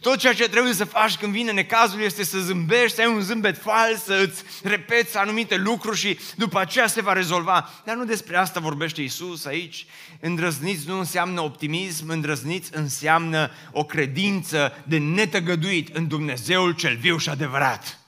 tot 0.00 0.18
ceea 0.18 0.32
ce 0.32 0.48
trebuie 0.48 0.72
să 0.72 0.84
faci 0.84 1.16
când 1.16 1.32
vine 1.32 1.52
necazul 1.52 2.00
este 2.00 2.24
să 2.24 2.38
zâmbești, 2.38 2.94
să 2.94 3.00
ai 3.00 3.06
un 3.06 3.20
zâmbet 3.20 3.62
fals, 3.62 4.04
să 4.04 4.22
îți 4.26 4.44
repeți 4.62 5.16
anumite 5.16 5.56
lucruri 5.56 5.98
și 5.98 6.18
după 6.36 6.58
aceea 6.60 6.86
se 6.86 7.02
va 7.02 7.12
rezolva. 7.12 7.70
Dar 7.84 7.96
nu 7.96 8.04
despre 8.04 8.36
asta 8.36 8.60
vorbește 8.60 9.02
Isus 9.02 9.44
aici. 9.44 9.86
Îndrăzniți 10.20 10.88
nu 10.88 10.98
înseamnă 10.98 11.40
optimism, 11.40 12.08
îndrăzniți 12.08 12.70
înseamnă 12.72 13.50
o 13.72 13.84
credință 13.84 14.82
de 14.84 14.98
netăgăduit 14.98 15.96
în 15.96 16.08
Dumnezeul 16.08 16.72
cel 16.72 16.96
viu 16.96 17.16
și 17.16 17.28
adevărat. 17.28 18.00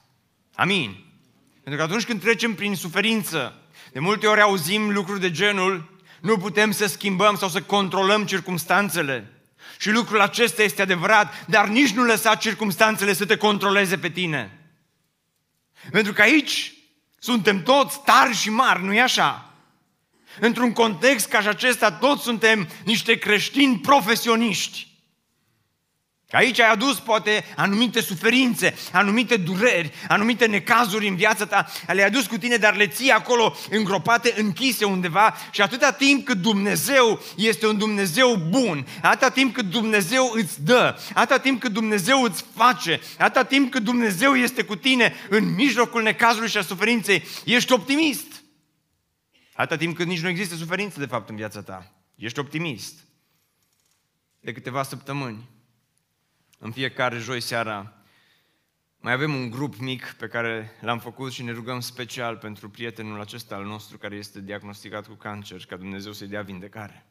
Amin. 0.54 1.10
Pentru 1.62 1.80
că 1.80 1.82
atunci 1.82 2.04
când 2.04 2.20
trecem 2.20 2.54
prin 2.54 2.74
suferință, 2.74 3.62
de 3.92 3.98
multe 3.98 4.26
ori 4.26 4.40
auzim 4.40 4.90
lucruri 4.90 5.20
de 5.20 5.30
genul, 5.30 6.00
nu 6.20 6.36
putem 6.36 6.70
să 6.70 6.86
schimbăm 6.86 7.36
sau 7.36 7.48
să 7.48 7.62
controlăm 7.62 8.26
circumstanțele. 8.26 9.42
Și 9.78 9.90
lucrul 9.90 10.20
acesta 10.20 10.62
este 10.62 10.82
adevărat, 10.82 11.46
dar 11.46 11.68
nici 11.68 11.90
nu 11.90 12.04
lăsa 12.04 12.34
circumstanțele 12.34 13.12
să 13.12 13.26
te 13.26 13.36
controleze 13.36 13.98
pe 13.98 14.10
tine. 14.10 14.72
Pentru 15.90 16.12
că 16.12 16.22
aici 16.22 16.72
suntem 17.18 17.62
toți 17.62 18.02
tari 18.04 18.34
și 18.34 18.50
mari, 18.50 18.84
nu-i 18.84 19.00
așa? 19.00 19.54
Într-un 20.40 20.72
context 20.72 21.28
ca 21.28 21.40
și 21.40 21.48
acesta, 21.48 21.92
toți 21.92 22.22
suntem 22.22 22.68
niște 22.84 23.18
creștini 23.18 23.78
profesioniști. 23.78 24.91
Aici 26.32 26.60
ai 26.60 26.70
adus 26.70 27.00
poate 27.00 27.44
anumite 27.56 28.00
suferințe, 28.00 28.74
anumite 28.92 29.36
dureri, 29.36 29.92
anumite 30.08 30.46
necazuri 30.46 31.08
în 31.08 31.16
viața 31.16 31.46
ta, 31.46 31.66
le-ai 31.86 32.06
adus 32.06 32.26
cu 32.26 32.38
tine, 32.38 32.56
dar 32.56 32.76
le 32.76 32.86
ții 32.86 33.10
acolo 33.10 33.56
îngropate, 33.70 34.34
închise 34.36 34.84
undeva 34.84 35.34
și 35.50 35.62
atâta 35.62 35.92
timp 35.92 36.24
cât 36.24 36.38
Dumnezeu 36.38 37.20
este 37.36 37.66
un 37.66 37.78
Dumnezeu 37.78 38.36
bun, 38.48 38.86
atâta 39.02 39.30
timp 39.30 39.54
cât 39.54 39.70
Dumnezeu 39.70 40.30
îți 40.34 40.64
dă, 40.64 40.98
atâta 41.14 41.38
timp 41.38 41.60
cât 41.60 41.72
Dumnezeu 41.72 42.22
îți 42.22 42.44
face, 42.54 43.00
atâta 43.18 43.44
timp 43.44 43.70
cât 43.70 43.82
Dumnezeu 43.82 44.34
este 44.34 44.62
cu 44.62 44.76
tine 44.76 45.14
în 45.28 45.54
mijlocul 45.54 46.02
necazului 46.02 46.48
și 46.48 46.56
a 46.56 46.62
suferinței, 46.62 47.24
ești 47.44 47.72
optimist. 47.72 48.42
Atâta 49.54 49.76
timp 49.76 49.96
cât 49.96 50.06
nici 50.06 50.20
nu 50.20 50.28
există 50.28 50.54
suferință 50.54 50.98
de 50.98 51.06
fapt 51.06 51.28
în 51.28 51.36
viața 51.36 51.62
ta, 51.62 51.92
ești 52.14 52.38
optimist. 52.38 52.94
De 54.40 54.52
câteva 54.52 54.82
săptămâni 54.82 55.50
în 56.62 56.72
fiecare 56.72 57.18
joi 57.18 57.40
seara 57.40 57.92
mai 59.00 59.12
avem 59.12 59.34
un 59.34 59.50
grup 59.50 59.76
mic 59.76 60.06
pe 60.06 60.26
care 60.26 60.70
l-am 60.80 60.98
făcut 60.98 61.32
și 61.32 61.42
ne 61.42 61.52
rugăm 61.52 61.80
special 61.80 62.36
pentru 62.36 62.70
prietenul 62.70 63.20
acesta 63.20 63.54
al 63.54 63.64
nostru 63.64 63.98
care 63.98 64.16
este 64.16 64.40
diagnosticat 64.40 65.06
cu 65.06 65.14
cancer, 65.14 65.64
ca 65.66 65.76
Dumnezeu 65.76 66.12
să-i 66.12 66.28
dea 66.28 66.42
vindecare. 66.42 67.06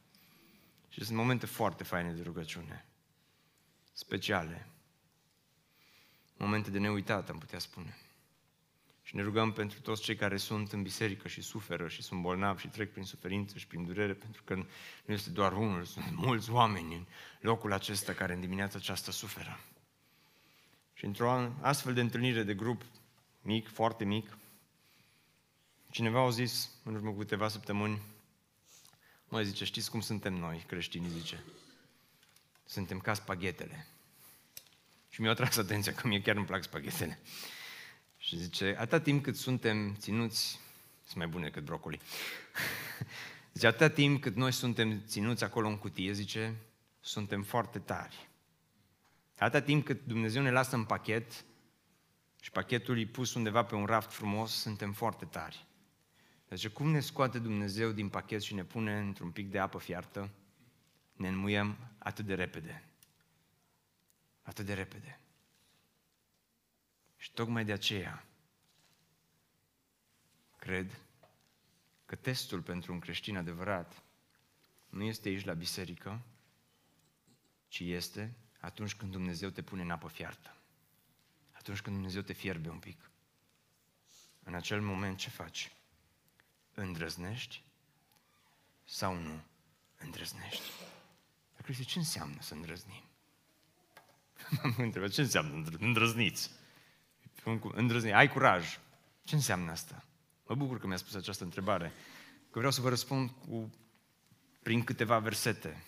Și 0.89 1.03
sunt 1.03 1.17
momente 1.17 1.45
foarte 1.45 1.83
faine 1.83 2.11
de 2.11 2.21
rugăciune, 2.21 2.85
speciale, 3.93 4.67
momente 6.37 6.69
de 6.69 6.79
neuitat, 6.79 7.29
am 7.29 7.37
putea 7.37 7.59
spune. 7.59 7.97
Și 9.11 9.17
ne 9.17 9.23
rugăm 9.23 9.51
pentru 9.51 9.79
toți 9.79 10.01
cei 10.01 10.15
care 10.15 10.37
sunt 10.37 10.71
în 10.71 10.81
biserică 10.81 11.27
și 11.27 11.41
suferă 11.41 11.87
și 11.87 12.01
sunt 12.01 12.21
bolnavi 12.21 12.61
și 12.61 12.67
trec 12.67 12.91
prin 12.91 13.03
suferință 13.03 13.57
și 13.57 13.67
prin 13.67 13.85
durere, 13.85 14.13
pentru 14.13 14.43
că 14.43 14.55
nu 15.05 15.13
este 15.13 15.29
doar 15.29 15.53
unul, 15.53 15.83
sunt 15.83 16.15
mulți 16.15 16.51
oameni 16.51 16.95
în 16.95 17.05
locul 17.39 17.73
acesta 17.73 18.13
care 18.13 18.33
în 18.33 18.39
dimineața 18.39 18.77
aceasta 18.77 19.11
suferă. 19.11 19.59
Și 20.93 21.05
într-o 21.05 21.53
astfel 21.61 21.93
de 21.93 22.01
întâlnire 22.01 22.43
de 22.43 22.53
grup 22.53 22.85
mic, 23.41 23.69
foarte 23.69 24.05
mic, 24.05 24.37
cineva 25.89 26.25
a 26.25 26.29
zis 26.29 26.69
în 26.83 26.95
urmă 26.95 27.11
cu 27.11 27.17
câteva 27.17 27.47
săptămâni, 27.47 28.01
mă 29.27 29.41
zice, 29.41 29.65
știți 29.65 29.91
cum 29.91 30.01
suntem 30.01 30.33
noi, 30.33 30.63
creștini, 30.67 31.09
zice, 31.09 31.43
suntem 32.65 32.99
ca 32.99 33.13
spaghetele. 33.13 33.87
Și 35.09 35.21
mi-a 35.21 35.31
atras 35.31 35.57
atenția 35.57 35.93
că 35.93 36.07
mie 36.07 36.21
chiar 36.21 36.35
îmi 36.35 36.45
plac 36.45 36.63
spaghetele. 36.63 37.19
Și 38.31 38.37
zice, 38.37 38.75
atâta 38.77 38.99
timp 38.99 39.23
cât 39.23 39.35
suntem 39.35 39.95
ținuți, 39.95 40.59
sunt 41.03 41.15
mai 41.15 41.27
bune 41.27 41.43
decât 41.43 41.63
brocoli. 41.63 41.99
zice, 43.53 43.67
atâta 43.67 43.89
timp 43.89 44.21
cât 44.21 44.35
noi 44.35 44.51
suntem 44.51 45.01
ținuți 45.05 45.43
acolo 45.43 45.67
în 45.67 45.77
cutie, 45.77 46.11
zice, 46.11 46.55
suntem 46.99 47.43
foarte 47.43 47.79
tari. 47.79 48.29
Atâta 49.37 49.61
timp 49.61 49.85
cât 49.85 50.05
Dumnezeu 50.05 50.41
ne 50.41 50.51
lasă 50.51 50.75
în 50.75 50.83
pachet 50.83 51.45
și 52.41 52.51
pachetul 52.51 52.99
e 52.99 53.05
pus 53.05 53.33
undeva 53.33 53.63
pe 53.63 53.75
un 53.75 53.85
raft 53.85 54.11
frumos, 54.11 54.51
suntem 54.51 54.91
foarte 54.91 55.25
tari. 55.25 55.65
Deci 56.47 56.67
cum 56.67 56.91
ne 56.91 56.99
scoate 56.99 57.39
Dumnezeu 57.39 57.91
din 57.91 58.09
pachet 58.09 58.41
și 58.41 58.53
ne 58.53 58.63
pune 58.63 58.99
într-un 58.99 59.31
pic 59.31 59.51
de 59.51 59.59
apă 59.59 59.77
fiartă, 59.77 60.29
ne 61.13 61.27
înmuiem 61.27 61.77
atât 61.97 62.25
de 62.25 62.33
repede. 62.33 62.83
Atât 64.41 64.65
de 64.65 64.73
repede. 64.73 65.20
Și 67.21 67.31
tocmai 67.31 67.65
de 67.65 67.71
aceea 67.71 68.25
cred 70.57 70.99
că 72.05 72.15
testul 72.15 72.61
pentru 72.61 72.93
un 72.93 72.99
creștin 72.99 73.37
adevărat 73.37 74.03
nu 74.89 75.03
este 75.03 75.29
aici 75.29 75.45
la 75.45 75.53
biserică, 75.53 76.21
ci 77.67 77.79
este 77.79 78.35
atunci 78.59 78.95
când 78.95 79.11
Dumnezeu 79.11 79.49
te 79.49 79.61
pune 79.61 79.81
în 79.81 79.89
apă 79.89 80.07
fiartă. 80.07 80.55
Atunci 81.51 81.81
când 81.81 81.95
Dumnezeu 81.95 82.21
te 82.21 82.33
fierbe 82.33 82.69
un 82.69 82.79
pic. 82.79 83.09
În 84.43 84.53
acel 84.53 84.81
moment 84.81 85.17
ce 85.17 85.29
faci? 85.29 85.75
Îndrăznești 86.73 87.63
sau 88.83 89.15
nu 89.15 89.43
îndrăznești? 89.97 90.69
Dar 91.53 91.61
Cristi, 91.61 91.85
ce 91.85 91.97
înseamnă 91.97 92.41
să 92.41 92.53
îndrăznim? 92.53 93.03
M-am 94.63 94.75
întrebat, 94.77 95.09
ce 95.09 95.21
înseamnă 95.21 95.69
îndrăzniți? 95.79 96.59
Îndrăzni, 97.73 98.13
ai 98.13 98.27
curaj. 98.27 98.79
Ce 99.23 99.35
înseamnă 99.35 99.71
asta? 99.71 100.05
Mă 100.47 100.55
bucur 100.55 100.79
că 100.79 100.87
mi-a 100.87 100.97
spus 100.97 101.13
această 101.13 101.43
întrebare, 101.43 101.91
că 102.51 102.57
vreau 102.57 102.71
să 102.71 102.81
vă 102.81 102.89
răspund 102.89 103.29
cu, 103.29 103.71
prin 104.63 104.83
câteva 104.83 105.19
versete. 105.19 105.83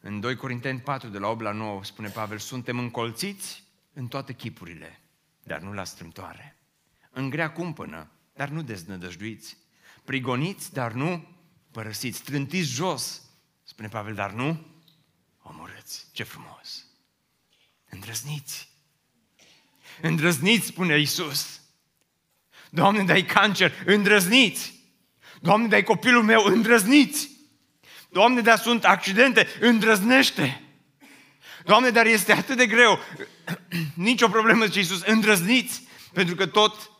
În 0.00 0.20
2 0.20 0.36
Corinteni 0.36 0.80
4, 0.80 1.08
de 1.08 1.18
la 1.18 1.28
8 1.28 1.40
la 1.40 1.52
9, 1.52 1.84
spune 1.84 2.08
Pavel, 2.08 2.38
suntem 2.38 2.78
încolțiți 2.78 3.64
în 3.92 4.08
toate 4.08 4.32
chipurile, 4.32 5.00
dar 5.42 5.60
nu 5.60 5.72
la 5.72 5.84
strâmtoare. 5.84 6.56
În 7.10 7.30
grea 7.30 7.52
cumpănă, 7.52 8.10
dar 8.34 8.48
nu 8.48 8.62
deznădăjduiți. 8.62 9.56
Prigoniți, 10.04 10.72
dar 10.72 10.92
nu 10.92 11.28
părăsiți. 11.70 12.22
Trântiți 12.22 12.68
jos, 12.68 13.22
spune 13.62 13.88
Pavel, 13.88 14.14
dar 14.14 14.32
nu 14.32 14.66
omorâți. 15.42 16.06
Ce 16.12 16.22
frumos! 16.22 16.86
Îndrăzniți, 17.88 18.71
Îndrăzniți, 20.00 20.66
spune 20.66 20.98
Iisus. 20.98 21.60
Doamne, 22.70 23.02
dai 23.02 23.22
cancer, 23.24 23.72
îndrăzniți. 23.84 24.74
Doamne, 25.40 25.68
dai 25.68 25.82
copilul 25.82 26.22
meu, 26.22 26.44
îndrăzniți. 26.44 27.30
Doamne, 28.08 28.40
dar 28.40 28.58
sunt 28.58 28.84
accidente, 28.84 29.46
îndrăznește. 29.60 30.62
Doamne, 31.64 31.90
dar 31.90 32.06
este 32.06 32.32
atât 32.32 32.56
de 32.56 32.66
greu. 32.66 32.98
Nici 33.94 34.22
o 34.22 34.28
problemă, 34.28 34.64
zice 34.64 34.78
Iisus, 34.78 35.02
îndrăzniți. 35.02 35.82
Pentru 36.12 36.34
că 36.34 36.46
tot, 36.46 36.90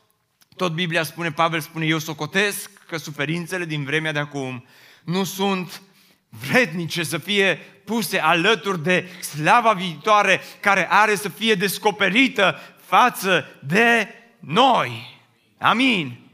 tot 0.57 0.73
Biblia 0.73 1.03
spune, 1.03 1.33
Pavel 1.33 1.61
spune, 1.61 1.87
eu 1.87 1.99
socotesc 1.99 2.71
că 2.87 2.97
suferințele 2.97 3.65
din 3.65 3.85
vremea 3.85 4.13
de 4.13 4.19
acum 4.19 4.65
nu 5.05 5.25
sunt 5.25 5.83
vrednice 6.29 7.03
să 7.03 7.19
fie 7.19 7.55
puse 7.85 8.19
alături 8.19 8.83
de 8.83 9.09
slava 9.21 9.73
viitoare 9.73 10.41
care 10.61 10.91
are 10.91 11.15
să 11.15 11.29
fie 11.29 11.55
descoperită 11.55 12.59
față 12.97 13.47
de 13.67 14.09
noi. 14.39 15.21
Amin. 15.59 16.31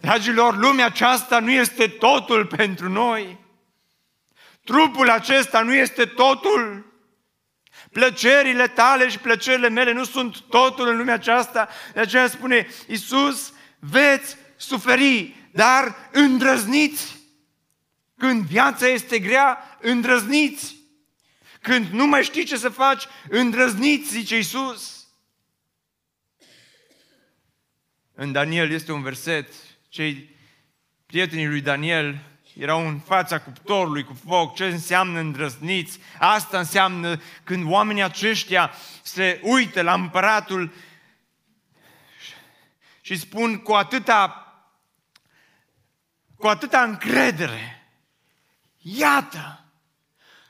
Dragilor, 0.00 0.56
lumea 0.56 0.84
aceasta 0.84 1.38
nu 1.38 1.50
este 1.50 1.86
totul 1.86 2.46
pentru 2.46 2.88
noi. 2.88 3.38
Trupul 4.64 5.10
acesta 5.10 5.62
nu 5.62 5.74
este 5.74 6.04
totul. 6.04 6.92
Plăcerile 7.92 8.66
tale 8.66 9.08
și 9.08 9.18
plăcerile 9.18 9.68
mele 9.68 9.92
nu 9.92 10.04
sunt 10.04 10.40
totul 10.40 10.88
în 10.88 10.96
lumea 10.96 11.14
aceasta. 11.14 11.68
De 11.94 12.00
aceea 12.00 12.28
spune 12.28 12.66
Iisus, 12.88 13.52
veți 13.78 14.36
suferi, 14.56 15.34
dar 15.52 15.96
îndrăzniți. 16.12 17.16
Când 18.18 18.46
viața 18.46 18.86
este 18.86 19.18
grea, 19.18 19.78
îndrăzniți. 19.80 20.76
Când 21.60 21.86
nu 21.86 22.06
mai 22.06 22.22
știi 22.22 22.44
ce 22.44 22.56
să 22.56 22.68
faci, 22.68 23.04
îndrăzniți, 23.28 24.10
zice 24.10 24.36
Iisus. 24.36 25.03
În 28.14 28.32
Daniel 28.32 28.70
este 28.70 28.92
un 28.92 29.02
verset, 29.02 29.52
cei 29.88 30.36
prietenii 31.06 31.46
lui 31.46 31.60
Daniel 31.60 32.18
erau 32.58 32.86
în 32.86 32.98
fața 32.98 33.40
cuptorului 33.40 34.04
cu 34.04 34.20
foc. 34.26 34.54
Ce 34.54 34.64
înseamnă 34.64 35.18
îndrăzniți? 35.18 35.98
Asta 36.18 36.58
înseamnă 36.58 37.20
când 37.44 37.70
oamenii 37.70 38.02
aceștia 38.02 38.72
se 39.02 39.40
uită 39.42 39.82
la 39.82 39.94
împăratul 39.94 40.72
și 43.00 43.18
spun 43.18 43.58
cu 43.58 43.72
atâta, 43.72 44.52
cu 46.36 46.46
atâta 46.46 46.82
încredere, 46.82 47.88
iată, 48.78 49.64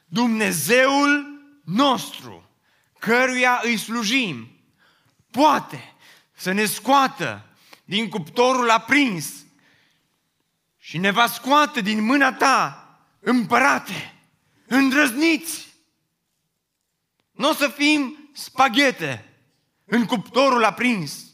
Dumnezeul 0.07 1.27
nostru, 1.65 2.51
căruia 2.99 3.61
îi 3.63 3.77
slujim, 3.77 4.61
poate 5.31 5.95
să 6.33 6.53
ne 6.53 6.65
scoată 6.65 7.54
din 7.85 8.09
cuptorul 8.09 8.71
aprins 8.71 9.45
și 10.79 10.99
ne 10.99 11.11
va 11.11 11.27
scoate 11.27 11.81
din 11.81 12.05
mâna 12.05 12.33
ta, 12.33 12.89
împărate, 13.21 14.15
îndrăzniți. 14.67 15.75
Nu 17.31 17.49
o 17.49 17.53
să 17.53 17.69
fim 17.69 18.29
spaghete 18.33 19.35
în 19.85 20.05
cuptorul 20.05 20.65
aprins. 20.65 21.25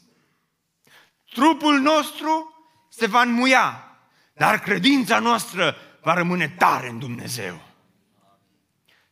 Trupul 1.33 1.79
nostru 1.79 2.55
se 2.89 3.05
va 3.05 3.21
înmuia, 3.21 3.97
dar 4.33 4.59
credința 4.59 5.19
noastră 5.19 5.75
va 6.01 6.13
rămâne 6.13 6.49
tare 6.49 6.89
în 6.89 6.99
Dumnezeu. 6.99 7.61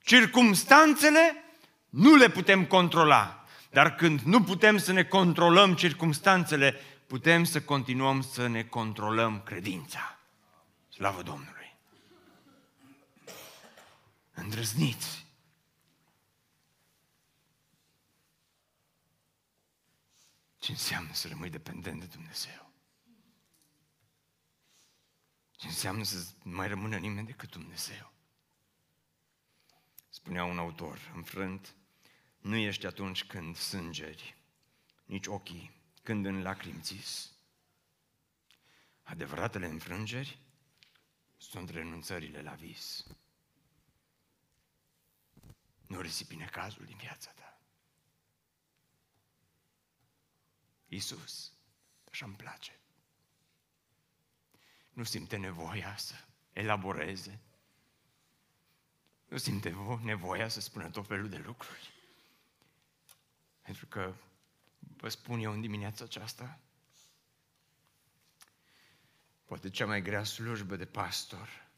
Circumstanțele 0.04 1.44
nu 1.90 2.16
le 2.16 2.30
putem 2.30 2.66
controla, 2.66 3.46
dar 3.72 3.96
când 3.96 4.20
nu 4.20 4.44
putem 4.44 4.78
să 4.78 4.92
ne 4.92 5.04
controlăm 5.04 5.74
circumstanțele, 5.74 6.80
putem 7.10 7.44
să 7.44 7.62
continuăm 7.62 8.22
să 8.22 8.48
ne 8.48 8.64
controlăm 8.64 9.42
credința. 9.44 10.20
Slavă 10.90 11.24
Domnului! 11.24 11.76
Îndrăzniți! 14.34 15.26
Ce 20.60 20.72
înseamnă 20.72 21.14
să 21.14 21.28
rămâi 21.28 21.50
dependent 21.50 22.00
de 22.00 22.06
Dumnezeu? 22.06 22.72
Ce 25.52 25.68
înseamnă 25.68 26.04
să 26.04 26.28
mai 26.44 26.68
rămână 26.68 26.98
nimeni 26.98 27.28
decât 27.28 27.52
Dumnezeu? 27.52 28.14
Spunea 30.10 30.44
un 30.44 30.58
autor, 30.58 31.12
înfrânt, 31.16 31.76
nu 32.38 32.56
ești 32.56 32.86
atunci 32.86 33.24
când 33.24 33.56
sângeri, 33.56 34.38
nici 35.06 35.28
ochii, 35.28 35.79
când 36.10 36.26
în 36.26 36.42
lacrimi 36.42 36.82
țis. 36.82 37.32
Adevăratele 39.04 39.66
înfrângeri 39.68 40.40
sunt 41.38 41.70
renunțările 41.70 42.42
la 42.42 42.54
vis. 42.54 43.06
Nu 45.88 46.02
risipi 46.02 46.36
necazul 46.36 46.86
din 46.86 46.98
viața 46.98 47.32
ta. 47.32 47.62
Iisus, 50.88 51.54
așa 52.12 52.26
îmi 52.26 52.36
place. 52.36 52.80
Nu 54.90 55.04
simte 55.04 55.38
nevoia 55.38 55.98
să 55.98 56.16
elaboreze. 56.54 57.40
Nu 59.28 59.38
simte 59.38 59.70
nevoia 60.04 60.48
să 60.48 60.60
spună 60.60 60.90
tot 60.90 61.08
felul 61.08 61.30
de 61.30 61.38
lucruri. 61.38 61.94
Pentru 63.62 63.86
că, 63.86 64.16
vă 65.00 65.10
spun 65.10 65.40
eu 65.40 65.52
în 65.52 65.62
dimineața 65.62 66.04
aceasta, 66.04 66.60
Poate 69.46 69.70
cea 69.70 69.86
mai 69.86 70.02
grea 70.02 70.24
slujbă 70.24 70.76
de 70.76 70.86
pastor 70.86 71.70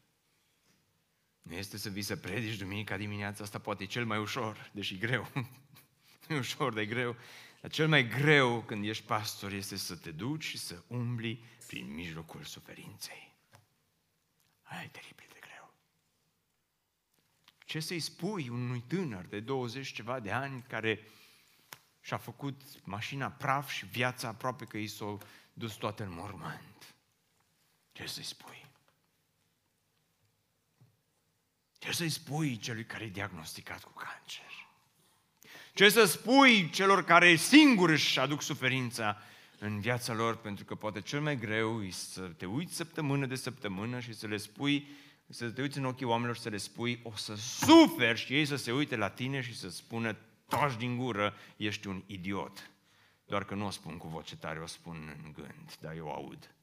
nu 1.42 1.54
este 1.54 1.76
să 1.76 1.88
vii 1.88 2.02
să 2.02 2.16
predici 2.16 2.58
duminica 2.58 2.96
dimineața, 2.96 3.44
asta 3.44 3.58
poate 3.58 3.82
e 3.82 3.86
cel 3.86 4.04
mai 4.04 4.18
ușor, 4.18 4.70
deși 4.72 4.98
greu. 4.98 5.28
nu 6.28 6.34
e 6.34 6.38
ușor, 6.38 6.72
dar 6.72 6.82
e 6.82 6.86
greu. 6.86 7.16
Dar 7.60 7.70
cel 7.70 7.88
mai 7.88 8.08
greu 8.08 8.62
când 8.62 8.84
ești 8.84 9.04
pastor 9.04 9.52
este 9.52 9.76
să 9.76 9.96
te 9.96 10.10
duci 10.10 10.44
și 10.44 10.58
să 10.58 10.82
umbli 10.86 11.44
prin 11.66 11.94
mijlocul 11.94 12.42
suferinței. 12.42 13.34
Aia 14.62 14.82
e 14.82 14.88
teribil 14.88 15.26
de 15.32 15.38
greu. 15.40 15.74
Ce 17.64 17.80
să-i 17.80 18.00
spui 18.00 18.48
unui 18.48 18.80
tânăr 18.86 19.24
de 19.24 19.40
20 19.40 19.92
ceva 19.92 20.20
de 20.20 20.30
ani 20.30 20.62
care 20.62 21.06
și-a 22.02 22.16
făcut 22.16 22.60
mașina 22.84 23.30
praf 23.30 23.70
și 23.70 23.86
viața 23.86 24.28
aproape 24.28 24.64
că 24.64 24.76
i 24.76 24.86
s-a 24.86 25.18
dus 25.52 25.74
toată 25.74 26.02
în 26.02 26.12
mormânt? 26.14 26.94
Ce 27.92 28.06
să-i 28.06 28.24
spui? 28.24 28.66
Ce 31.78 31.92
să-i 31.92 32.08
spui 32.08 32.58
celui 32.58 32.84
care 32.84 33.04
e 33.04 33.08
diagnosticat 33.08 33.82
cu 33.82 33.92
cancer? 33.92 34.66
Ce 35.74 35.88
să 35.88 36.04
spui 36.04 36.70
celor 36.70 37.04
care 37.04 37.36
singur 37.36 37.90
își 37.90 38.18
aduc 38.18 38.42
suferința 38.42 39.22
în 39.58 39.80
viața 39.80 40.12
lor, 40.12 40.36
pentru 40.36 40.64
că 40.64 40.74
poate 40.74 41.00
cel 41.00 41.20
mai 41.20 41.36
greu 41.36 41.84
e 41.84 41.90
să 41.90 42.20
te 42.20 42.46
uiți 42.46 42.74
săptămână 42.74 43.26
de 43.26 43.34
săptămână 43.34 44.00
și 44.00 44.14
să 44.14 44.26
le 44.26 44.36
spui, 44.36 44.88
să 45.28 45.50
te 45.50 45.60
uiți 45.60 45.78
în 45.78 45.84
ochii 45.84 46.06
oamenilor 46.06 46.36
și 46.36 46.42
să 46.42 46.48
le 46.48 46.56
spui, 46.56 47.00
o 47.02 47.16
să 47.16 47.34
suferi 47.34 48.18
și 48.18 48.34
ei 48.34 48.46
să 48.46 48.56
se 48.56 48.72
uite 48.72 48.96
la 48.96 49.08
tine 49.08 49.40
și 49.40 49.56
să 49.56 49.70
spună, 49.70 50.16
toși 50.56 50.76
din 50.76 50.96
gură, 50.96 51.34
ești 51.56 51.86
un 51.86 52.02
idiot. 52.06 52.70
Doar 53.24 53.44
că 53.44 53.54
nu 53.54 53.66
o 53.66 53.70
spun 53.70 53.98
cu 53.98 54.08
voce 54.08 54.36
tare, 54.36 54.60
o 54.60 54.66
spun 54.66 55.20
în 55.24 55.32
gând, 55.32 55.76
dar 55.80 55.94
eu 55.94 56.10
aud 56.10 56.54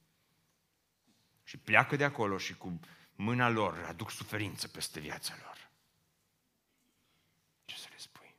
și 1.50 1.58
pleacă 1.58 1.96
de 1.96 2.04
acolo 2.04 2.38
și 2.38 2.56
cu 2.58 2.80
mâna 3.16 3.50
lor 3.50 3.84
aduc 3.84 4.12
suferință 4.12 4.68
peste 4.68 5.00
viața 5.00 5.34
lor. 5.44 5.70
Ce 7.66 7.76
să 7.76 7.88
le 7.90 7.98
spui? 7.98 8.36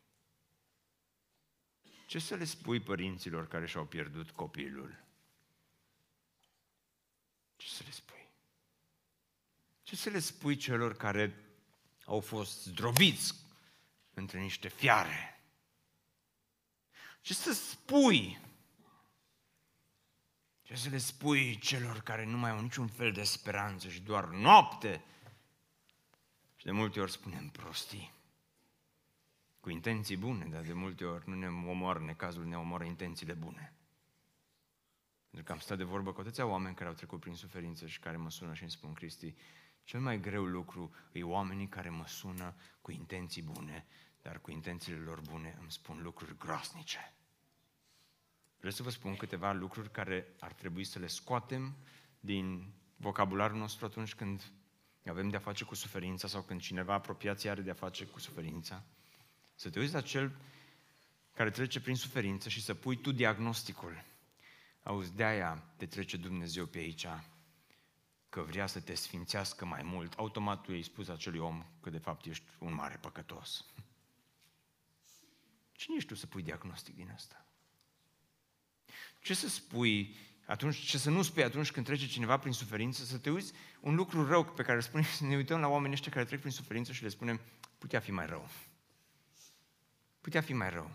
Ce 2.07 2.19
să 2.19 2.35
le 2.35 2.45
spui 2.45 2.81
părinților 2.81 3.49
care 3.49 3.67
și-au 3.67 3.85
pierdut 3.85 4.31
copilul? 4.31 5.05
Ce 7.57 7.69
să 7.69 7.83
le 7.85 7.91
spui? 7.91 8.29
Ce 9.83 9.97
să 9.97 10.11
le 10.11 10.19
spui 10.19 10.57
celor 10.57 10.97
care 10.97 11.37
au 12.05 12.21
fost 12.21 12.63
zdrobiți 12.63 13.35
între 14.15 14.41
niște 14.41 14.69
fiare? 14.69 15.40
Ce 17.21 17.35
să 17.35 17.53
spui 17.53 18.41
ce 20.71 20.77
să 20.77 20.89
le 20.89 20.99
spui 20.99 21.59
celor 21.59 22.01
care 22.01 22.25
nu 22.25 22.37
mai 22.37 22.51
au 22.51 22.61
niciun 22.61 22.87
fel 22.87 23.13
de 23.13 23.23
speranță 23.23 23.89
și 23.89 24.01
doar 24.01 24.25
noapte? 24.25 25.05
Și 26.57 26.65
de 26.65 26.71
multe 26.71 27.01
ori 27.01 27.11
spunem 27.11 27.49
prostii. 27.49 28.13
Cu 29.61 29.71
intenții 29.71 30.17
bune, 30.17 30.45
dar 30.45 30.63
de 30.63 30.73
multe 30.73 31.05
ori 31.05 31.29
nu 31.29 31.35
ne 31.35 31.47
omoară 31.47 31.99
necazul, 31.99 32.45
ne 32.45 32.57
omoară 32.57 32.85
intențiile 32.85 33.33
bune. 33.33 33.75
Pentru 35.31 35.43
că 35.45 35.53
am 35.53 35.59
stat 35.59 35.77
de 35.77 35.85
vorbă 35.85 36.13
cu 36.13 36.21
atâția 36.21 36.47
oameni 36.47 36.75
care 36.75 36.89
au 36.89 36.95
trecut 36.95 37.21
prin 37.21 37.35
suferință 37.35 37.87
și 37.87 38.01
care 38.01 38.17
mă 38.17 38.31
sună 38.31 38.55
și 38.55 38.63
îmi 38.63 38.71
spun, 38.71 38.93
Cristi, 38.93 39.35
cel 39.85 40.01
mai 40.01 40.21
greu 40.21 40.45
lucru 40.45 40.95
e 41.13 41.23
oamenii 41.23 41.69
care 41.69 41.89
mă 41.89 42.07
sună 42.07 42.55
cu 42.81 42.91
intenții 42.91 43.43
bune, 43.43 43.87
dar 44.23 44.41
cu 44.41 44.51
intențiile 44.51 44.99
lor 44.99 45.21
bune 45.21 45.57
îmi 45.61 45.71
spun 45.71 46.03
lucruri 46.03 46.37
groasnice. 46.39 47.15
Vreau 48.57 48.73
să 48.73 48.83
vă 48.83 48.91
spun 48.91 49.17
câteva 49.17 49.53
lucruri 49.53 49.91
care 49.91 50.35
ar 50.41 50.53
trebui 50.53 50.85
să 50.85 50.99
le 50.99 51.07
scoatem 51.07 51.77
din 52.21 52.73
vocabularul 52.97 53.59
nostru 53.59 53.85
atunci 53.85 54.15
când 54.15 54.53
avem 55.07 55.29
de-a 55.29 55.39
face 55.39 55.65
cu 55.65 55.75
suferința 55.75 56.29
sau 56.29 56.43
când 56.43 56.61
cineva 56.61 56.95
apropiat 56.95 57.45
are 57.45 57.61
de-a 57.61 57.75
face 57.75 58.05
cu 58.05 58.19
suferința. 58.19 58.85
Să 59.55 59.71
te 59.71 59.79
uiți 59.79 59.95
la 59.95 60.01
cel 60.01 60.37
care 61.35 61.51
trece 61.51 61.81
prin 61.81 61.97
suferință 61.97 62.49
și 62.49 62.63
să 62.63 62.75
pui 62.75 62.97
tu 62.97 63.13
diagnosticul. 63.13 64.05
Auzi, 64.83 65.15
de-aia 65.15 65.65
te 65.77 65.87
trece 65.87 66.17
Dumnezeu 66.17 66.67
pe 66.67 66.79
aici, 66.79 67.07
că 68.29 68.41
vrea 68.41 68.67
să 68.67 68.81
te 68.81 68.95
sfințească 68.95 69.65
mai 69.65 69.83
mult. 69.83 70.15
Automat 70.17 70.61
tu 70.61 70.73
i-ai 70.73 70.83
spus 70.83 71.09
acelui 71.09 71.39
om 71.39 71.67
că 71.81 71.91
de 71.91 71.99
fapt 71.99 72.27
ești 72.27 72.45
un 72.59 72.75
mare 72.75 72.97
păcătos. 72.97 73.65
Cine 75.81 75.97
ești 75.97 76.09
tu 76.09 76.15
să 76.15 76.27
pui 76.27 76.43
diagnostic 76.43 76.95
din 76.95 77.11
asta? 77.15 77.47
Ce 79.21 79.35
să 79.35 79.49
spui 79.49 80.17
atunci, 80.47 80.77
ce 80.77 80.99
să 80.99 81.11
nu 81.11 81.23
spui 81.23 81.45
atunci 81.45 81.71
când 81.71 81.87
trece 81.87 82.07
cineva 82.07 82.39
prin 82.39 82.53
suferință, 82.53 83.05
să 83.05 83.19
te 83.19 83.31
uiți 83.31 83.53
un 83.81 83.95
lucru 83.95 84.27
rău 84.27 84.45
pe 84.45 84.63
care 84.63 84.77
îl 84.77 84.83
spunem, 84.83 85.07
să 85.19 85.25
ne 85.25 85.37
uităm 85.37 85.61
la 85.61 85.69
oamenii 85.69 85.95
ăștia 85.95 86.13
care 86.13 86.25
trec 86.25 86.39
prin 86.39 86.53
suferință 86.53 86.93
și 86.93 87.03
le 87.03 87.09
spunem, 87.09 87.41
putea 87.79 88.01
fi 88.01 88.11
mai 88.11 88.27
rău. 88.27 88.49
putea 90.21 90.41
fi 90.41 90.53
mai 90.53 90.71
rău. 90.71 90.91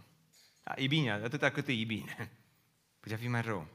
Da, 0.63 0.73
e 0.75 0.87
bine, 0.87 1.11
atâta 1.11 1.49
cât 1.49 1.67
e 1.67 1.83
bine. 1.83 2.31
Putea 2.99 3.17
fi 3.17 3.27
mai 3.27 3.41
rău. 3.41 3.67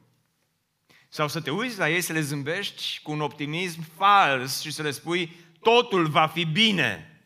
Sau 1.08 1.28
să 1.28 1.40
te 1.40 1.50
uiți 1.50 1.78
la 1.78 1.90
ei, 1.90 2.00
să 2.00 2.12
le 2.12 2.20
zâmbești 2.20 3.00
cu 3.02 3.10
un 3.10 3.20
optimism 3.20 3.80
fals 3.80 4.60
și 4.60 4.70
să 4.70 4.82
le 4.82 4.90
spui 4.90 5.36
totul 5.60 6.08
va 6.08 6.26
fi 6.26 6.44
bine. 6.44 7.22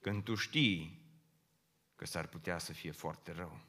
Când 0.00 0.22
tu 0.22 0.34
știi 0.34 0.99
că 2.00 2.06
s-ar 2.06 2.26
putea 2.26 2.58
să 2.58 2.72
fie 2.72 2.90
foarte 2.90 3.32
rău. 3.32 3.60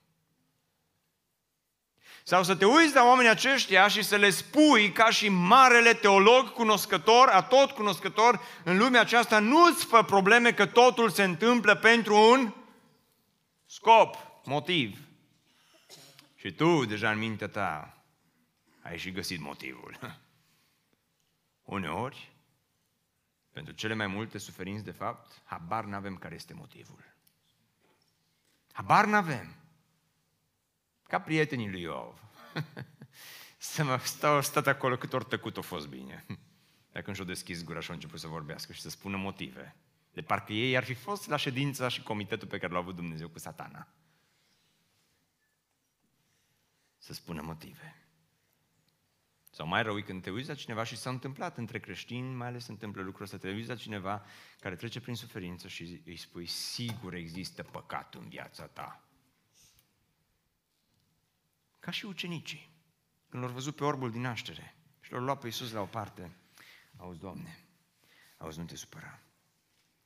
Sau 2.23 2.43
să 2.43 2.55
te 2.55 2.65
uiți 2.65 2.95
la 2.95 3.03
oamenii 3.03 3.31
aceștia 3.31 3.87
și 3.87 4.01
să 4.01 4.15
le 4.15 4.29
spui 4.29 4.91
ca 4.91 5.09
și 5.09 5.29
marele 5.29 5.93
teolog 5.93 6.51
cunoscător, 6.51 7.27
a 7.27 7.41
tot 7.41 7.71
cunoscător 7.71 8.41
în 8.63 8.77
lumea 8.77 9.01
aceasta, 9.01 9.39
nu-ți 9.39 9.85
fă 9.85 10.03
probleme 10.03 10.53
că 10.53 10.65
totul 10.65 11.09
se 11.09 11.23
întâmplă 11.23 11.75
pentru 11.75 12.15
un 12.15 12.53
scop, 13.65 14.15
motiv. 14.43 14.99
Și 16.35 16.51
tu, 16.51 16.85
deja 16.85 17.11
în 17.11 17.17
mintea 17.17 17.47
ta, 17.47 18.03
ai 18.81 18.97
și 18.97 19.11
găsit 19.11 19.39
motivul. 19.39 19.99
Uneori, 21.61 22.31
pentru 23.51 23.73
cele 23.73 23.93
mai 23.93 24.07
multe 24.07 24.37
suferinți, 24.37 24.83
de 24.83 24.91
fapt, 24.91 25.41
habar 25.43 25.83
n-avem 25.83 26.15
care 26.15 26.35
este 26.35 26.53
motivul. 26.53 27.10
Habar 28.71 29.05
n-avem. 29.05 29.55
Ca 31.03 31.21
prietenii 31.21 31.69
lui 31.69 31.81
Iov. 31.81 32.21
să 33.57 33.83
mă 33.83 33.97
stau 33.97 34.41
stat 34.41 34.67
acolo 34.67 34.97
cât 34.97 35.13
ori 35.13 35.25
tăcut 35.25 35.57
a 35.57 35.61
fost 35.61 35.87
bine. 35.87 36.25
Dacă 36.91 37.05
când 37.05 37.15
și-o 37.15 37.25
deschis 37.25 37.63
gura 37.63 37.79
și 37.79 37.89
au 37.89 37.95
început 37.95 38.19
să 38.19 38.27
vorbească 38.27 38.73
și 38.73 38.81
să 38.81 38.89
spună 38.89 39.17
motive. 39.17 39.75
De 40.13 40.21
parcă 40.21 40.53
ei 40.53 40.77
ar 40.77 40.83
fi 40.83 40.93
fost 40.93 41.27
la 41.27 41.35
ședința 41.35 41.87
și 41.87 42.03
comitetul 42.03 42.47
pe 42.47 42.57
care 42.57 42.73
l-a 42.73 42.79
avut 42.79 42.95
Dumnezeu 42.95 43.29
cu 43.29 43.39
satana. 43.39 43.87
Să 46.97 47.13
spună 47.13 47.41
motive. 47.41 48.00
Sau 49.53 49.67
mai 49.67 49.83
rău 49.83 50.01
când 50.01 50.21
te 50.21 50.29
uiți 50.29 50.47
la 50.47 50.55
cineva 50.55 50.83
și 50.83 50.97
s-a 50.97 51.09
întâmplat 51.09 51.57
între 51.57 51.79
creștini, 51.79 52.33
mai 52.33 52.47
ales 52.47 52.63
se 52.63 52.71
întâmplă 52.71 53.01
lucrul 53.01 53.23
ăsta, 53.23 53.37
te 53.37 53.49
uiți 53.49 53.67
la 53.67 53.75
cineva 53.75 54.25
care 54.59 54.75
trece 54.75 55.01
prin 55.01 55.15
suferință 55.15 55.67
și 55.67 56.01
îi 56.05 56.17
spui, 56.17 56.45
sigur 56.45 57.13
există 57.13 57.63
păcat 57.63 58.13
în 58.13 58.29
viața 58.29 58.67
ta. 58.67 59.03
Ca 61.79 61.91
și 61.91 62.05
ucenicii, 62.05 62.69
când 63.29 63.43
l-au 63.43 63.51
văzut 63.51 63.75
pe 63.75 63.83
orbul 63.83 64.11
din 64.11 64.21
naștere 64.21 64.75
și 64.99 65.11
l-au 65.11 65.21
luat 65.21 65.39
pe 65.39 65.45
Iisus 65.45 65.71
la 65.71 65.81
o 65.81 65.85
parte, 65.85 66.37
auzi, 66.97 67.19
Doamne, 67.19 67.65
auzi, 68.37 68.59
nu 68.59 68.65
te 68.65 68.75
supăra. 68.75 69.19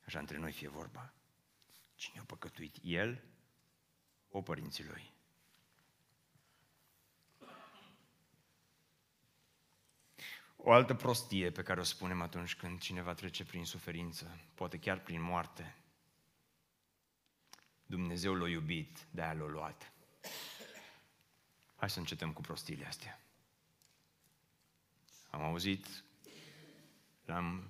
Așa 0.06 0.20
între 0.20 0.38
noi 0.38 0.52
fie 0.52 0.68
vorba. 0.68 1.14
Cine 1.96 2.20
a 2.20 2.24
păcătuit? 2.24 2.76
El? 2.82 3.24
O 4.30 4.41
părinții 4.41 4.86
lui? 4.86 5.14
O 10.68 10.72
altă 10.72 10.93
prostie 10.93 11.51
pe 11.51 11.63
care 11.63 11.80
o 11.80 11.84
spunem 11.84 12.22
atunci 12.22 12.55
când 12.55 12.80
cineva 12.80 13.13
trece 13.13 13.45
prin 13.45 13.66
suferință, 13.66 14.39
poate 14.55 14.80
chiar 14.80 14.99
prin 14.99 15.22
moarte. 15.22 15.76
Dumnezeu 17.86 18.34
l-a 18.34 18.47
iubit, 18.47 19.07
de-aia 19.11 19.34
l-a 19.34 19.45
luat. 19.45 19.93
Hai 21.76 21.89
să 21.89 21.99
încetăm 21.99 22.34
cu 22.34 22.41
prostiile 22.41 22.86
astea. 22.86 23.22
Am 25.30 25.41
auzit 25.41 26.03
am, 27.28 27.70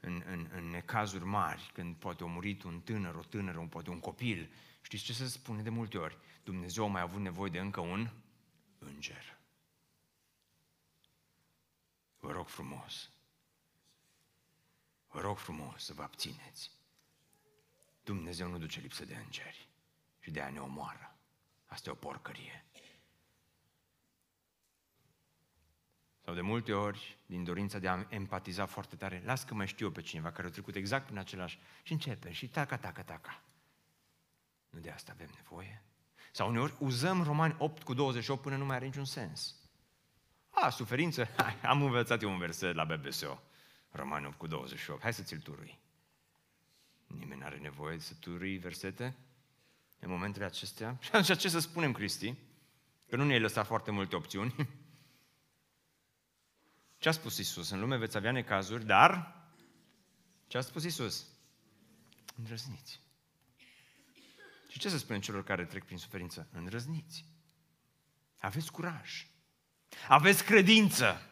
în, 0.00 0.22
în, 0.26 0.48
în 0.54 0.64
necazuri 0.64 1.24
mari, 1.24 1.70
când 1.72 1.96
poate 1.96 2.22
a 2.22 2.26
murit 2.26 2.62
un 2.62 2.80
tânăr, 2.80 3.14
o 3.14 3.22
tânără, 3.22 3.58
un, 3.58 3.68
poate 3.68 3.90
un 3.90 4.00
copil, 4.00 4.52
știți 4.82 5.04
ce 5.04 5.12
se 5.12 5.26
spune 5.26 5.62
de 5.62 5.70
multe 5.70 5.98
ori? 5.98 6.16
Dumnezeu 6.42 6.84
a 6.84 6.88
mai 6.88 7.02
avut 7.02 7.20
nevoie 7.20 7.50
de 7.50 7.58
încă 7.58 7.80
un 7.80 8.10
înger. 8.78 9.42
Vă 12.24 12.32
rog 12.32 12.48
frumos, 12.48 13.10
vă 15.08 15.20
rog 15.20 15.38
frumos 15.38 15.84
să 15.84 15.92
vă 15.94 16.02
abțineți. 16.02 16.70
Dumnezeu 18.02 18.48
nu 18.48 18.58
duce 18.58 18.80
lipsă 18.80 19.04
de 19.04 19.16
îngeri 19.16 19.68
și 20.18 20.30
de 20.30 20.40
a 20.40 20.50
ne 20.50 20.60
omoară. 20.60 21.16
Asta 21.66 21.88
e 21.88 21.92
o 21.92 21.96
porcărie. 21.96 22.64
Sau 26.24 26.34
de 26.34 26.40
multe 26.40 26.72
ori, 26.72 27.18
din 27.26 27.44
dorința 27.44 27.78
de 27.78 27.88
a 27.88 28.06
empatiza 28.08 28.66
foarte 28.66 28.96
tare, 28.96 29.22
las 29.24 29.44
că 29.44 29.54
mai 29.54 29.66
știu 29.66 29.86
eu 29.86 29.92
pe 29.92 30.02
cineva 30.02 30.32
care 30.32 30.46
a 30.46 30.50
trecut 30.50 30.74
exact 30.74 31.04
prin 31.04 31.18
același 31.18 31.58
și 31.82 31.92
începe 31.92 32.32
și 32.32 32.48
taca, 32.48 32.78
taca, 32.78 33.02
taca. 33.02 33.42
Nu 34.70 34.80
de 34.80 34.90
asta 34.90 35.12
avem 35.12 35.30
nevoie. 35.34 35.82
Sau 36.32 36.48
uneori 36.48 36.74
uzăm 36.78 37.22
Romani 37.22 37.56
8 37.58 37.82
cu 37.82 37.94
28 37.94 38.42
până 38.42 38.56
nu 38.56 38.64
mai 38.64 38.76
are 38.76 38.84
niciun 38.84 39.04
sens. 39.04 39.63
A, 40.54 40.70
suferință? 40.70 41.28
Hai, 41.36 41.60
am 41.72 41.82
învățat 41.82 42.22
eu 42.22 42.30
un 42.30 42.38
verset 42.38 42.74
la 42.74 42.84
BBSO. 42.84 43.42
Romani 43.90 44.26
8 44.26 44.38
cu 44.38 44.46
28. 44.46 45.02
Hai 45.02 45.14
să 45.14 45.22
ți-l 45.22 45.40
turui. 45.40 45.78
Nimeni 47.06 47.40
nu 47.40 47.46
are 47.46 47.56
nevoie 47.56 47.98
să 47.98 48.14
turui 48.20 48.58
versete 48.58 49.16
în 49.98 50.10
momentele 50.10 50.44
acestea. 50.44 50.96
Și 51.00 51.10
atunci 51.12 51.38
ce 51.38 51.48
să 51.48 51.58
spunem, 51.58 51.92
Cristi? 51.92 52.34
Că 53.08 53.16
nu 53.16 53.24
ne-ai 53.24 53.40
lăsat 53.40 53.66
foarte 53.66 53.90
multe 53.90 54.16
opțiuni. 54.16 54.54
Ce 56.98 57.08
a 57.08 57.12
spus 57.12 57.38
Isus? 57.38 57.70
În 57.70 57.80
lume 57.80 57.96
veți 57.96 58.16
avea 58.16 58.32
necazuri, 58.32 58.84
dar 58.84 59.42
ce 60.46 60.56
a 60.56 60.60
spus 60.60 60.84
Isus? 60.84 61.26
Îndrăzniți. 62.36 63.00
Și 64.68 64.78
ce 64.78 64.88
să 64.88 64.98
spunem 64.98 65.20
celor 65.20 65.44
care 65.44 65.64
trec 65.64 65.84
prin 65.84 65.98
suferință? 65.98 66.48
Îndrăzniți. 66.52 67.24
Aveți 68.38 68.72
curaj. 68.72 69.26
Aveți 70.08 70.44
credință. 70.44 71.22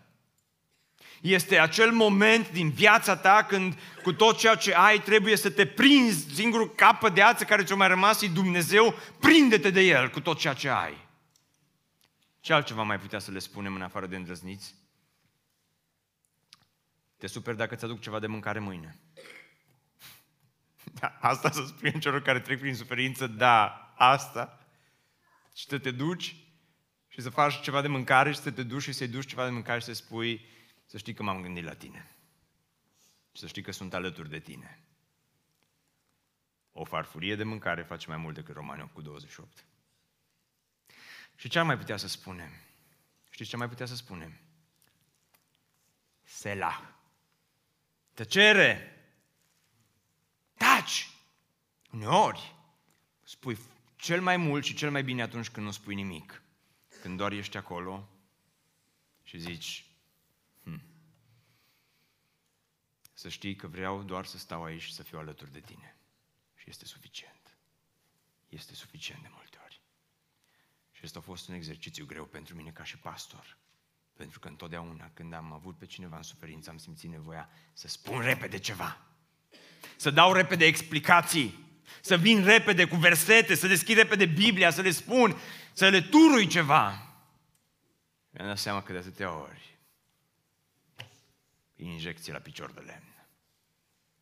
Este 1.21 1.59
acel 1.59 1.93
moment 1.93 2.51
din 2.51 2.71
viața 2.71 3.17
ta 3.17 3.45
când 3.49 3.79
cu 4.03 4.13
tot 4.13 4.39
ceea 4.39 4.55
ce 4.55 4.75
ai 4.75 5.01
trebuie 5.01 5.37
să 5.37 5.51
te 5.51 5.67
prinzi 5.67 6.35
singurul 6.35 6.75
capăt 6.75 7.15
de 7.15 7.23
ață 7.23 7.45
care 7.45 7.65
ți-a 7.65 7.75
mai 7.75 7.89
rămas 7.89 8.21
și 8.21 8.29
Dumnezeu, 8.29 8.95
prinde-te 9.21 9.71
de 9.71 9.81
el 9.81 10.11
cu 10.11 10.21
tot 10.21 10.39
ceea 10.39 10.55
ce 10.55 10.69
ai. 10.69 11.09
Ce 12.41 12.53
altceva 12.53 12.83
mai 12.83 12.99
putea 12.99 13.19
să 13.19 13.31
le 13.31 13.39
spunem 13.39 13.75
în 13.75 13.83
afară 13.83 14.07
de 14.07 14.17
îndrăzniți? 14.17 14.75
Te 17.17 17.27
super 17.27 17.55
dacă 17.55 17.75
ți 17.75 17.85
aduc 17.85 18.01
ceva 18.01 18.19
de 18.19 18.27
mâncare 18.27 18.59
mâine. 18.59 18.99
Da, 21.01 21.19
asta 21.21 21.51
să 21.51 21.65
spun 21.67 22.01
celor 22.01 22.23
care 22.23 22.41
trec 22.41 22.59
prin 22.61 22.75
suferință, 22.75 23.27
da, 23.27 23.93
asta. 23.97 24.67
Și 25.55 25.67
să 25.67 25.79
te 25.79 25.91
duci 25.91 26.37
și 27.13 27.21
să 27.21 27.31
faci 27.31 27.61
ceva 27.61 27.81
de 27.81 27.89
mâncare 27.89 28.33
și 28.33 28.39
să 28.39 28.51
te 28.51 28.63
duci 28.63 28.83
și 28.83 28.93
să-i 28.93 29.09
duci 29.09 29.29
ceva 29.29 29.45
de 29.45 29.51
mâncare 29.51 29.79
și 29.79 29.85
să 29.85 29.93
spui, 29.93 30.47
să 30.87 30.99
știi 30.99 31.15
că 31.15 31.23
m-am 31.23 31.43
gândit 31.43 31.65
la 31.65 31.75
tine. 31.75 32.11
Și 33.33 33.41
să 33.41 33.47
știi 33.47 33.63
că 33.63 33.73
sunt 33.73 33.95
alături 33.95 34.31
de 34.31 34.39
tine. 34.39 34.83
O 36.73 36.85
farfurie 36.85 37.37
de 37.37 37.45
mâncare 37.45 37.83
face 37.83 38.09
mai 38.09 38.17
mult 38.17 38.35
decât 38.35 38.55
Romani 38.55 38.83
8 38.83 38.93
cu 38.93 39.01
28. 39.01 39.65
Și 41.37 41.49
ce 41.49 41.59
ar 41.59 41.65
mai 41.65 41.79
putea 41.79 41.97
să 41.97 42.09
spunem? 42.09 42.51
Știți 43.31 43.51
ce 43.51 43.57
mai 43.57 43.69
putea 43.69 43.87
să 43.87 43.97
spunem? 43.97 44.39
Selah. 46.23 46.83
Tăcere. 48.15 48.97
Taci. 50.55 51.11
Uneori 51.91 52.55
spui 53.23 53.59
cel 53.97 54.21
mai 54.21 54.37
mult 54.37 54.65
și 54.65 54.75
cel 54.75 54.91
mai 54.91 55.05
bine 55.05 55.23
atunci 55.23 55.51
când 55.51 55.67
nu 55.67 55.73
spui 55.73 55.95
nimic. 55.95 56.42
Când 57.03 57.17
doar 57.17 57.33
ești 57.33 57.57
acolo 57.57 58.09
și 59.23 59.39
zici, 59.39 59.87
hm, 60.63 60.83
să 63.13 63.29
știi 63.29 63.57
că 63.57 63.67
vreau 63.67 64.03
doar 64.03 64.25
să 64.25 64.39
stau 64.39 64.65
aici 64.65 64.83
și 64.83 64.93
să 64.93 65.03
fiu 65.03 65.19
alături 65.19 65.53
de 65.53 65.61
tine. 65.61 65.97
Și 66.57 66.71
este 66.71 66.85
suficient. 66.85 67.57
Este 68.49 68.75
suficient 68.75 69.23
de 69.23 69.29
multe 69.31 69.59
ori. 69.65 69.81
Și 70.93 71.01
ăsta 71.05 71.19
a 71.19 71.23
fost 71.23 71.49
un 71.49 71.55
exercițiu 71.55 72.07
greu 72.07 72.25
pentru 72.25 72.55
mine 72.55 72.71
ca 72.71 72.85
și 72.85 72.97
pastor. 72.97 73.57
Pentru 74.17 74.39
că 74.39 74.49
întotdeauna 74.49 75.11
când 75.15 75.33
am 75.33 75.53
avut 75.53 75.79
pe 75.79 75.87
cineva 75.87 76.17
în 76.17 76.23
suferință, 76.23 76.71
am 76.71 76.79
simțit 76.79 77.11
nevoia 77.11 77.51
să 77.73 77.89
spun 77.89 78.21
repede 78.21 78.59
ceva. 78.59 79.01
Să 79.97 80.11
dau 80.11 80.33
repede 80.33 80.65
explicații. 80.65 81.71
Să 82.01 82.17
vin 82.17 82.45
repede 82.45 82.85
cu 82.85 82.97
versete, 82.97 83.55
să 83.55 83.67
deschid 83.67 83.97
repede 83.97 84.27
Biblia, 84.27 84.71
să 84.71 84.81
le 84.81 84.91
spun, 84.91 85.37
să 85.73 85.89
le 85.89 86.01
turui 86.01 86.47
ceva. 86.47 86.89
Mi-am 88.31 88.47
dat 88.47 88.59
seama 88.59 88.83
că 88.83 88.93
de 88.93 88.99
atâtea 88.99 89.33
ori 89.39 89.79
e 91.77 91.85
injecție 91.85 92.33
la 92.33 92.39
picior 92.39 92.71
de 92.71 92.81
lemn. 92.81 93.27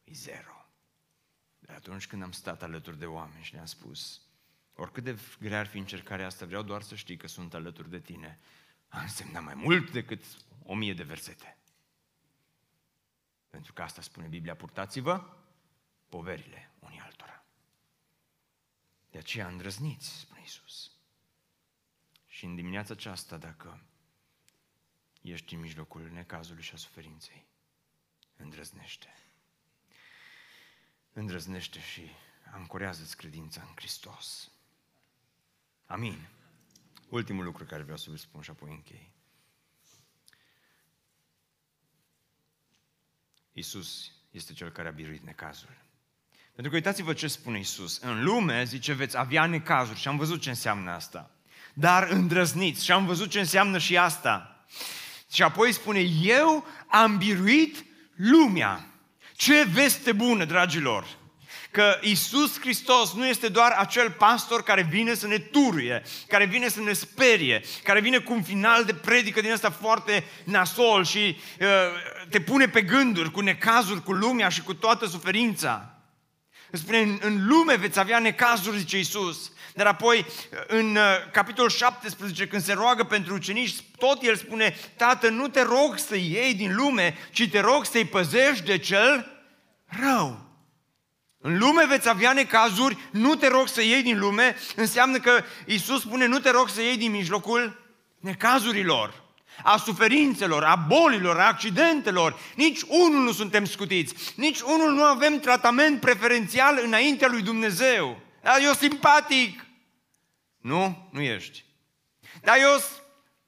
E 0.04 0.12
zero. 0.12 0.68
Dar 1.58 1.76
atunci 1.76 2.06
când 2.06 2.22
am 2.22 2.32
stat 2.32 2.62
alături 2.62 2.98
de 2.98 3.06
oameni 3.06 3.44
și 3.44 3.52
le-am 3.52 3.66
spus, 3.66 4.22
oricât 4.74 5.04
de 5.04 5.18
grea 5.40 5.58
ar 5.58 5.66
fi 5.66 5.78
încercarea 5.78 6.26
asta, 6.26 6.46
vreau 6.46 6.62
doar 6.62 6.82
să 6.82 6.94
știi 6.94 7.16
că 7.16 7.26
sunt 7.26 7.54
alături 7.54 7.90
de 7.90 8.00
tine 8.00 8.38
a 8.88 9.00
însemnat 9.00 9.42
mai 9.42 9.54
mult 9.54 9.90
decât 9.90 10.24
o 10.62 10.74
mie 10.74 10.94
de 10.94 11.02
versete. 11.02 11.58
Pentru 13.50 13.72
că 13.72 13.82
asta 13.82 14.02
spune 14.02 14.26
Biblia, 14.26 14.56
purtați-vă 14.56 15.36
poverile 16.08 16.72
unii 16.78 17.00
altora. 17.00 17.44
De 19.10 19.18
aceea 19.18 19.46
îndrăzniți, 19.46 20.18
spune 20.18 20.40
Iisus. 20.40 20.89
Și 22.40 22.46
în 22.46 22.54
dimineața 22.54 22.92
aceasta, 22.92 23.36
dacă 23.36 23.80
ești 25.22 25.54
în 25.54 25.60
mijlocul 25.60 26.10
necazului 26.12 26.62
și 26.62 26.74
a 26.74 26.76
suferinței, 26.76 27.46
îndrăznește. 28.36 29.14
Îndrăznește 31.12 31.80
și 31.80 32.10
ancorează-ți 32.52 33.16
credința 33.16 33.62
în 33.62 33.72
Hristos. 33.74 34.50
Amin. 35.86 36.28
Ultimul 37.08 37.44
lucru 37.44 37.64
care 37.64 37.82
vreau 37.82 37.96
să 37.96 38.10
vă 38.10 38.16
spun 38.16 38.42
și 38.42 38.50
apoi 38.50 38.70
închei. 38.70 39.12
Iisus 43.52 44.12
este 44.30 44.52
cel 44.52 44.70
care 44.70 44.88
a 44.88 44.92
biruit 44.92 45.22
necazul. 45.22 45.76
Pentru 46.52 46.70
că 46.70 46.76
uitați-vă 46.76 47.12
ce 47.12 47.28
spune 47.28 47.58
Iisus. 47.58 47.98
În 47.98 48.24
lume, 48.24 48.64
zice, 48.64 48.92
veți 48.92 49.16
avea 49.16 49.46
necazuri 49.46 49.98
și 49.98 50.08
am 50.08 50.16
văzut 50.16 50.40
ce 50.40 50.48
înseamnă 50.48 50.90
asta. 50.90 51.34
Dar 51.80 52.08
îndrăzniți 52.10 52.84
și 52.84 52.92
am 52.92 53.06
văzut 53.06 53.30
ce 53.30 53.38
înseamnă 53.38 53.78
și 53.78 53.96
asta. 53.96 54.64
Și 55.32 55.42
apoi 55.42 55.72
spune, 55.72 56.00
eu 56.22 56.66
am 56.86 57.16
biruit 57.16 57.84
lumea. 58.16 58.84
Ce 59.36 59.66
veste 59.72 60.12
bună, 60.12 60.44
dragilor! 60.44 61.06
Că 61.70 61.98
Isus 62.00 62.60
Hristos 62.60 63.12
nu 63.12 63.26
este 63.26 63.48
doar 63.48 63.70
acel 63.70 64.10
pastor 64.10 64.62
care 64.62 64.86
vine 64.90 65.14
să 65.14 65.26
ne 65.26 65.38
turuie, 65.38 66.02
care 66.28 66.44
vine 66.44 66.68
să 66.68 66.80
ne 66.80 66.92
sperie, 66.92 67.62
care 67.82 68.00
vine 68.00 68.18
cu 68.18 68.32
un 68.32 68.42
final 68.42 68.84
de 68.84 68.94
predică 68.94 69.40
din 69.40 69.52
asta 69.52 69.70
foarte 69.70 70.24
nasol 70.44 71.04
și 71.04 71.38
uh, 71.60 71.66
te 72.28 72.40
pune 72.40 72.68
pe 72.68 72.82
gânduri, 72.82 73.30
cu 73.30 73.40
necazuri, 73.40 74.02
cu 74.02 74.12
lumea 74.12 74.48
și 74.48 74.62
cu 74.62 74.74
toată 74.74 75.06
suferința. 75.06 75.94
Spune, 76.72 76.98
în, 76.98 77.18
în 77.22 77.46
lume 77.46 77.76
veți 77.76 77.98
avea 77.98 78.18
necazuri, 78.18 78.78
zice 78.78 78.98
Isus. 78.98 79.52
Dar 79.80 79.88
apoi, 79.88 80.26
în 80.66 80.96
uh, 80.96 81.02
capitolul 81.32 81.70
17, 81.70 82.46
când 82.46 82.62
se 82.62 82.72
roagă 82.72 83.04
pentru 83.04 83.34
ucenici, 83.34 83.74
tot 83.98 84.22
el 84.22 84.36
spune, 84.36 84.76
Tată, 84.96 85.28
nu 85.28 85.48
te 85.48 85.62
rog 85.62 85.98
să 85.98 86.16
iei 86.16 86.54
din 86.54 86.74
lume, 86.74 87.16
ci 87.32 87.48
te 87.50 87.60
rog 87.60 87.84
să-i 87.84 88.04
păzești 88.04 88.64
de 88.64 88.78
cel 88.78 89.26
rău. 89.86 90.40
În 91.38 91.58
lume 91.58 91.86
veți 91.86 92.08
avea 92.08 92.32
necazuri, 92.32 92.98
nu 93.10 93.34
te 93.34 93.48
rog 93.48 93.68
să 93.68 93.82
iei 93.82 94.02
din 94.02 94.18
lume, 94.18 94.56
înseamnă 94.76 95.18
că 95.18 95.44
Isus 95.66 96.00
spune, 96.00 96.26
nu 96.26 96.38
te 96.38 96.50
rog 96.50 96.68
să 96.68 96.80
iei 96.82 96.96
din 96.96 97.10
mijlocul 97.10 97.92
necazurilor, 98.18 99.22
a 99.62 99.76
suferințelor, 99.76 100.64
a 100.64 100.74
bolilor, 100.74 101.38
a 101.38 101.46
accidentelor. 101.46 102.38
Nici 102.54 102.80
unul 102.86 103.22
nu 103.22 103.32
suntem 103.32 103.64
scutiți, 103.64 104.14
nici 104.36 104.60
unul 104.60 104.92
nu 104.92 105.02
avem 105.02 105.38
tratament 105.38 106.00
preferențial 106.00 106.80
înaintea 106.84 107.28
lui 107.28 107.42
Dumnezeu. 107.42 108.18
Dar 108.42 108.58
eu 108.62 108.72
simpatic. 108.72 109.64
Nu, 110.60 111.08
nu 111.12 111.20
ești. 111.20 111.64
Dar 112.42 112.56
eu 112.60 112.70
sunt 112.70 113.02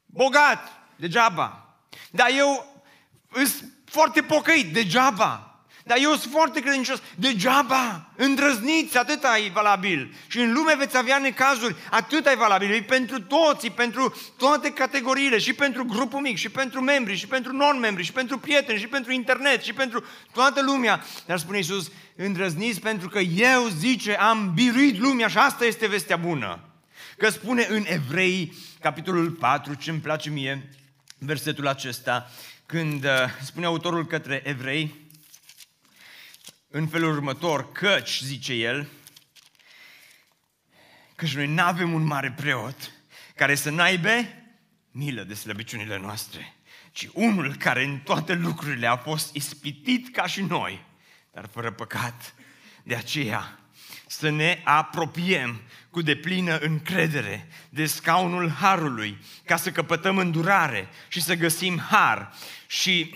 bogat, 0.06 0.68
degeaba. 0.96 1.76
Dar 2.10 2.30
eu 2.36 2.82
sunt 3.32 3.72
foarte 3.84 4.22
pocăit, 4.22 4.72
degeaba. 4.72 5.46
Dar 5.84 5.98
eu 6.00 6.10
sunt 6.14 6.32
foarte 6.32 6.60
credincios. 6.60 7.02
Degeaba, 7.14 8.12
îndrăzniți, 8.16 8.98
atât 8.98 9.24
e 9.24 9.50
valabil. 9.52 10.14
Și 10.26 10.40
în 10.40 10.52
lume 10.52 10.74
veți 10.78 10.96
avea 10.96 11.18
necazuri, 11.18 11.76
atât 11.90 12.26
e 12.26 12.34
valabil. 12.34 12.72
E 12.72 12.82
pentru 12.82 13.20
toți, 13.20 13.70
pentru 13.70 14.16
toate 14.38 14.72
categoriile, 14.72 15.38
și 15.38 15.52
pentru 15.52 15.84
grupul 15.84 16.20
mic, 16.20 16.36
și 16.36 16.48
pentru 16.48 16.80
membri, 16.80 17.16
și 17.16 17.26
pentru 17.26 17.52
non-membri, 17.52 18.04
și 18.04 18.12
pentru 18.12 18.38
prieteni, 18.38 18.78
și 18.78 18.86
pentru 18.86 19.12
internet, 19.12 19.62
și 19.62 19.72
pentru 19.72 20.04
toată 20.32 20.62
lumea. 20.62 21.04
Dar 21.26 21.38
spune 21.38 21.56
Iisus, 21.56 21.90
îndrăzniți 22.16 22.80
pentru 22.80 23.08
că 23.08 23.18
eu, 23.18 23.68
zice, 23.78 24.14
am 24.14 24.52
biruit 24.54 24.98
lumea 24.98 25.28
și 25.28 25.38
asta 25.38 25.64
este 25.64 25.86
vestea 25.86 26.16
bună. 26.16 26.71
Că 27.16 27.30
spune 27.30 27.66
în 27.68 27.84
Evrei, 27.86 28.54
capitolul 28.80 29.30
4, 29.30 29.74
ce 29.74 29.90
îmi 29.90 30.00
place 30.00 30.30
mie, 30.30 30.68
versetul 31.18 31.66
acesta, 31.66 32.30
când 32.66 33.04
uh, 33.04 33.10
spune 33.42 33.66
autorul 33.66 34.06
către 34.06 34.42
Evrei, 34.44 34.94
în 36.68 36.86
felul 36.86 37.12
următor, 37.12 37.72
căci, 37.72 38.20
zice 38.22 38.52
el, 38.52 38.88
căci 41.14 41.34
noi 41.34 41.46
nu 41.46 41.62
avem 41.62 41.92
un 41.92 42.04
mare 42.04 42.32
preot 42.36 42.92
care 43.34 43.54
să 43.54 43.70
n-aibă 43.70 44.10
milă 44.90 45.22
de 45.22 45.34
slăbiciunile 45.34 45.98
noastre, 45.98 46.54
ci 46.92 47.08
unul 47.12 47.56
care 47.56 47.84
în 47.84 47.98
toate 47.98 48.34
lucrurile 48.34 48.86
a 48.86 48.96
fost 48.96 49.34
ispitit 49.34 50.14
ca 50.14 50.26
și 50.26 50.42
noi, 50.42 50.84
dar 51.32 51.48
fără 51.52 51.72
păcat. 51.72 52.34
De 52.82 52.94
aceea, 52.94 53.58
să 54.06 54.30
ne 54.30 54.60
apropiem 54.64 55.60
cu 55.92 56.02
deplină 56.02 56.58
încredere 56.58 57.48
de 57.68 57.86
scaunul 57.86 58.50
Harului, 58.50 59.18
ca 59.44 59.56
să 59.56 59.72
căpătăm 59.72 60.18
îndurare 60.18 60.88
și 61.08 61.22
să 61.22 61.34
găsim 61.34 61.78
har 61.78 62.32
și 62.66 63.14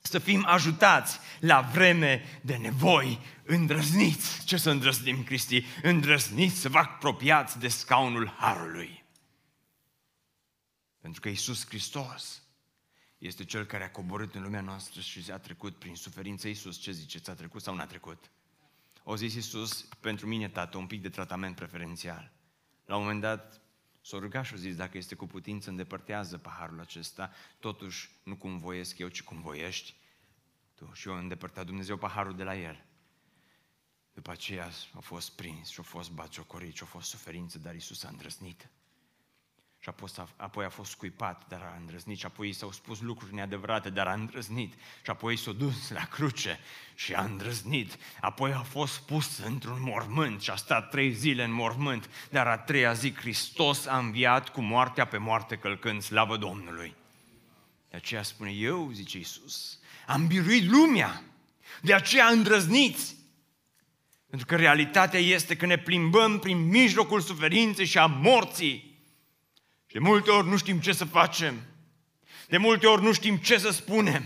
să 0.00 0.18
fim 0.18 0.44
ajutați 0.46 1.18
la 1.40 1.60
vreme 1.60 2.40
de 2.40 2.56
nevoi. 2.56 3.20
Îndrăzniți! 3.44 4.44
Ce 4.44 4.56
să 4.56 4.70
îndrăznim, 4.70 5.24
Cristi? 5.24 5.64
Îndrăzniți 5.82 6.56
să 6.56 6.68
vă 6.68 6.78
apropiați 6.78 7.58
de 7.58 7.68
scaunul 7.68 8.34
Harului. 8.38 9.04
Pentru 11.00 11.20
că 11.20 11.28
Isus 11.28 11.66
Hristos 11.66 12.42
este 13.18 13.44
Cel 13.44 13.64
care 13.64 13.84
a 13.84 13.90
coborât 13.90 14.34
în 14.34 14.42
lumea 14.42 14.60
noastră 14.60 15.00
și 15.00 15.24
a 15.32 15.38
trecut 15.38 15.76
prin 15.76 15.94
suferință. 15.94 16.48
Isus, 16.48 16.78
ce 16.78 16.90
ziceți, 16.90 17.30
a 17.30 17.34
trecut 17.34 17.62
sau 17.62 17.74
n-a 17.74 17.86
trecut? 17.86 18.30
O 19.04 19.16
zis 19.16 19.34
Isus, 19.34 19.88
pentru 20.00 20.26
mine, 20.26 20.48
Tată, 20.48 20.78
un 20.78 20.86
pic 20.86 21.02
de 21.02 21.08
tratament 21.08 21.56
preferențial. 21.56 22.32
La 22.86 22.96
un 22.96 23.02
moment 23.02 23.20
dat 23.20 23.62
S-a 24.04 24.18
rugat 24.18 24.44
și 24.44 24.54
a 24.54 24.56
zis, 24.56 24.76
dacă 24.76 24.98
este 24.98 25.14
cu 25.14 25.26
putință, 25.26 25.70
îndepărtează 25.70 26.38
paharul 26.38 26.80
acesta, 26.80 27.32
totuși 27.58 28.10
nu 28.22 28.36
cum 28.36 28.58
voiesc 28.58 28.98
eu, 28.98 29.08
ci 29.08 29.22
cum 29.22 29.40
voiești 29.40 29.94
tu. 30.74 30.90
Și 30.92 31.08
eu 31.08 31.14
îndepărtat 31.14 31.66
Dumnezeu 31.66 31.96
paharul 31.96 32.36
de 32.36 32.42
la 32.42 32.56
el. 32.56 32.84
După 34.12 34.30
aceea 34.30 34.70
a 34.92 35.00
fost 35.00 35.36
prins 35.36 35.68
și 35.68 35.80
a 35.80 35.82
fost 35.82 36.10
batjocorit 36.10 36.74
și 36.76 36.82
a 36.82 36.86
fost 36.86 37.08
suferință, 37.08 37.58
dar 37.58 37.74
Isus 37.74 38.04
a 38.04 38.08
îndrăznit. 38.08 38.68
Și 39.82 39.90
apoi 40.36 40.64
a 40.64 40.68
fost 40.68 40.90
scuipat, 40.90 41.42
dar 41.48 41.60
a 41.60 41.76
îndrăznit. 41.80 42.18
Și 42.18 42.26
apoi 42.26 42.52
s-au 42.52 42.72
spus 42.72 43.00
lucruri 43.00 43.34
neadevărate, 43.34 43.90
dar 43.90 44.06
a 44.06 44.12
îndrăznit. 44.12 44.72
Și 45.02 45.10
apoi 45.10 45.36
s-a 45.36 45.52
dus 45.52 45.90
la 45.90 46.04
cruce 46.04 46.58
și 46.94 47.14
a 47.14 47.22
îndrăznit. 47.22 47.98
Apoi 48.20 48.52
a 48.52 48.60
fost 48.60 49.00
pus 49.00 49.38
într-un 49.38 49.78
mormânt 49.80 50.40
și 50.40 50.50
a 50.50 50.56
stat 50.56 50.90
trei 50.90 51.12
zile 51.12 51.44
în 51.44 51.52
mormânt. 51.52 52.10
Dar 52.30 52.46
a 52.46 52.58
treia 52.58 52.92
zi 52.92 53.14
Hristos 53.14 53.86
a 53.86 53.98
înviat 53.98 54.48
cu 54.48 54.60
moartea 54.60 55.04
pe 55.06 55.16
moarte 55.16 55.56
călcând 55.56 56.02
slavă 56.02 56.36
Domnului. 56.36 56.94
De 57.90 57.96
aceea 57.96 58.22
spune 58.22 58.50
eu, 58.50 58.90
zice 58.92 59.16
Iisus, 59.16 59.78
am 60.06 60.26
biruit 60.26 60.70
lumea. 60.70 61.22
De 61.80 61.94
aceea 61.94 62.26
îndrăzniți. 62.26 63.16
Pentru 64.26 64.46
că 64.46 64.56
realitatea 64.56 65.20
este 65.20 65.56
că 65.56 65.66
ne 65.66 65.78
plimbăm 65.78 66.38
prin 66.38 66.68
mijlocul 66.68 67.20
suferinței 67.20 67.86
și 67.86 67.98
a 67.98 68.06
morții 68.06 68.91
de 69.92 69.98
multe 69.98 70.30
ori 70.30 70.48
nu 70.48 70.56
știm 70.56 70.80
ce 70.80 70.92
să 70.92 71.04
facem. 71.04 71.60
De 72.48 72.56
multe 72.56 72.86
ori 72.86 73.02
nu 73.02 73.12
știm 73.12 73.36
ce 73.36 73.58
să 73.58 73.70
spunem. 73.70 74.24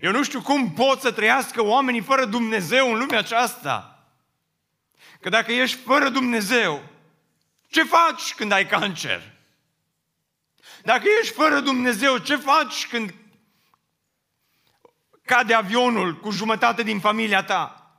Eu 0.00 0.12
nu 0.12 0.22
știu 0.22 0.42
cum 0.42 0.72
pot 0.72 1.00
să 1.00 1.12
trăiască 1.12 1.62
oamenii 1.62 2.00
fără 2.00 2.24
Dumnezeu 2.24 2.92
în 2.92 2.98
lumea 2.98 3.18
aceasta. 3.18 4.06
Că 5.20 5.28
dacă 5.28 5.52
ești 5.52 5.76
fără 5.76 6.08
Dumnezeu, 6.08 6.82
ce 7.68 7.82
faci 7.82 8.34
când 8.34 8.52
ai 8.52 8.66
cancer? 8.66 9.32
Dacă 10.82 11.04
ești 11.20 11.34
fără 11.34 11.60
Dumnezeu, 11.60 12.18
ce 12.18 12.36
faci 12.36 12.86
când 12.86 13.14
cade 15.24 15.54
avionul 15.54 16.16
cu 16.16 16.30
jumătate 16.30 16.82
din 16.82 17.00
familia 17.00 17.44
ta? 17.44 17.90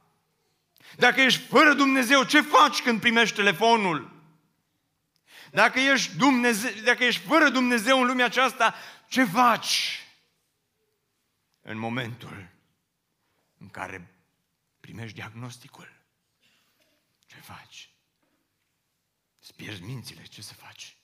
Dacă 0.95 1.21
ești 1.21 1.41
fără 1.41 1.73
Dumnezeu, 1.73 2.23
ce 2.23 2.41
faci 2.41 2.81
când 2.81 2.99
primești 2.99 3.35
telefonul? 3.35 4.16
Dacă 5.57 5.79
ești, 5.79 6.15
Dumnezeu, 6.15 6.83
dacă 6.83 7.03
ești 7.03 7.21
fără 7.21 7.49
Dumnezeu 7.49 8.01
în 8.01 8.07
lumea 8.07 8.25
aceasta, 8.25 8.75
ce 9.07 9.25
faci 9.25 10.01
în 11.61 11.77
momentul 11.77 12.49
în 13.57 13.69
care 13.69 14.15
primești 14.79 15.15
diagnosticul? 15.15 15.91
Ce 17.25 17.35
faci? 17.35 17.89
Îți 19.41 19.55
pierzi 19.55 19.81
mințile, 19.81 20.23
ce 20.23 20.41
să 20.41 20.53
faci? 20.53 20.97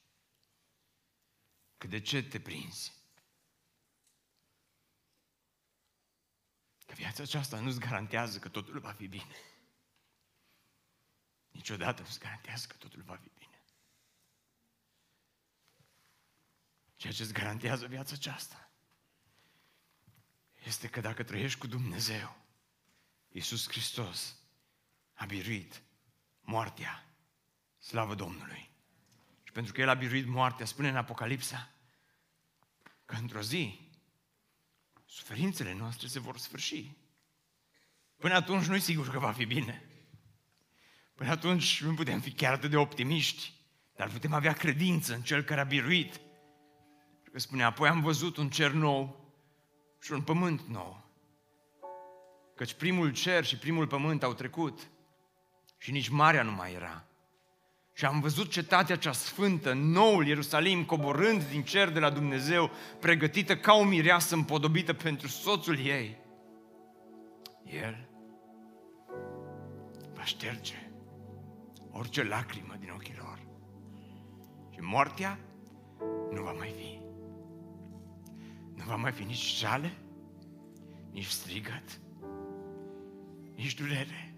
Că 1.77 1.87
de 1.87 1.99
ce 1.99 2.23
te 2.23 2.39
prinzi? 2.39 2.93
Că 6.85 6.93
viața 6.93 7.23
aceasta 7.23 7.59
nu-ți 7.59 7.79
garantează 7.79 8.39
că 8.39 8.49
totul 8.49 8.79
va 8.79 8.91
fi 8.91 9.07
bine. 9.07 9.35
Niciodată 11.49 12.01
nu-ți 12.01 12.19
garantează 12.19 12.67
că 12.67 12.75
totul 12.75 13.01
va 13.01 13.15
fi 13.15 13.29
bine. 13.37 13.52
Ceea 17.03 17.15
ce 17.15 17.23
îți 17.23 17.33
garantează 17.33 17.85
viața 17.87 18.13
aceasta 18.13 18.71
este 20.65 20.87
că 20.87 21.01
dacă 21.01 21.23
trăiești 21.23 21.59
cu 21.59 21.67
Dumnezeu, 21.67 22.37
Iisus 23.29 23.67
Hristos 23.67 24.35
a 25.13 25.25
biruit 25.25 25.81
moartea 26.41 27.15
Slavă 27.79 28.15
Domnului! 28.15 28.69
Și 29.43 29.51
pentru 29.51 29.73
că 29.73 29.81
El 29.81 29.89
a 29.89 29.93
biruit 29.93 30.27
moartea, 30.27 30.65
spune 30.65 30.89
în 30.89 30.95
Apocalipsa 30.95 31.71
că 33.05 33.15
într-o 33.15 33.41
zi 33.41 33.89
suferințele 35.05 35.73
noastre 35.73 36.07
se 36.07 36.19
vor 36.19 36.37
sfârși. 36.37 36.91
Până 38.17 38.33
atunci 38.33 38.65
nu-i 38.65 38.79
sigur 38.79 39.09
că 39.09 39.19
va 39.19 39.31
fi 39.31 39.45
bine. 39.45 39.89
Până 41.15 41.29
atunci 41.29 41.81
nu 41.81 41.93
putem 41.93 42.21
fi 42.21 42.31
chiar 42.31 42.53
atât 42.53 42.69
de 42.69 42.77
optimiști, 42.77 43.53
dar 43.95 44.09
putem 44.09 44.33
avea 44.33 44.53
credință 44.53 45.13
în 45.13 45.21
Cel 45.21 45.43
care 45.43 45.61
a 45.61 45.63
biruit. 45.63 46.22
Că 47.33 47.39
spune, 47.39 47.63
apoi 47.63 47.89
am 47.89 48.01
văzut 48.01 48.37
un 48.37 48.49
cer 48.49 48.71
nou 48.71 49.19
și 50.01 50.11
un 50.11 50.21
pământ 50.21 50.61
nou. 50.61 51.01
Căci 52.55 52.73
primul 52.73 53.11
cer 53.11 53.45
și 53.45 53.57
primul 53.57 53.87
pământ 53.87 54.23
au 54.23 54.33
trecut 54.33 54.79
și 55.77 55.91
nici 55.91 56.09
marea 56.09 56.43
nu 56.43 56.51
mai 56.51 56.73
era. 56.73 57.03
Și 57.93 58.05
am 58.05 58.19
văzut 58.19 58.49
cetatea 58.49 58.97
cea 58.97 59.11
sfântă, 59.11 59.73
noul 59.73 60.27
Ierusalim, 60.27 60.85
coborând 60.85 61.43
din 61.43 61.63
cer 61.63 61.89
de 61.89 61.99
la 61.99 62.09
Dumnezeu, 62.09 62.71
pregătită 62.99 63.57
ca 63.57 63.73
o 63.73 63.83
mireasă 63.83 64.35
împodobită 64.35 64.93
pentru 64.93 65.27
soțul 65.27 65.77
ei. 65.77 66.17
El 67.65 68.09
va 70.13 70.23
șterge 70.23 70.91
orice 71.91 72.23
lacrimă 72.23 72.75
din 72.79 72.91
ochii 72.95 73.15
lor. 73.17 73.39
Și 74.73 74.79
moartea 74.79 75.39
nu 76.31 76.41
va 76.41 76.51
mai 76.51 76.73
fi. 76.77 77.02
Nu 78.75 78.83
va 78.85 78.95
mai 78.95 79.11
fi 79.11 79.23
nici 79.23 79.57
jale, 79.57 79.91
nici 81.11 81.25
strigăt, 81.27 81.99
nici 83.55 83.75
durere. 83.75 84.35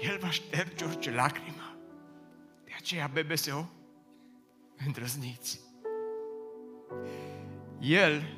El 0.00 0.18
va 0.18 0.30
șterge 0.30 0.84
orice 0.84 1.10
lacrimă. 1.10 1.76
De 2.64 2.72
aceea, 2.76 3.10
BBSO, 3.12 3.68
îndrăzniți. 4.84 5.60
El 7.80 8.36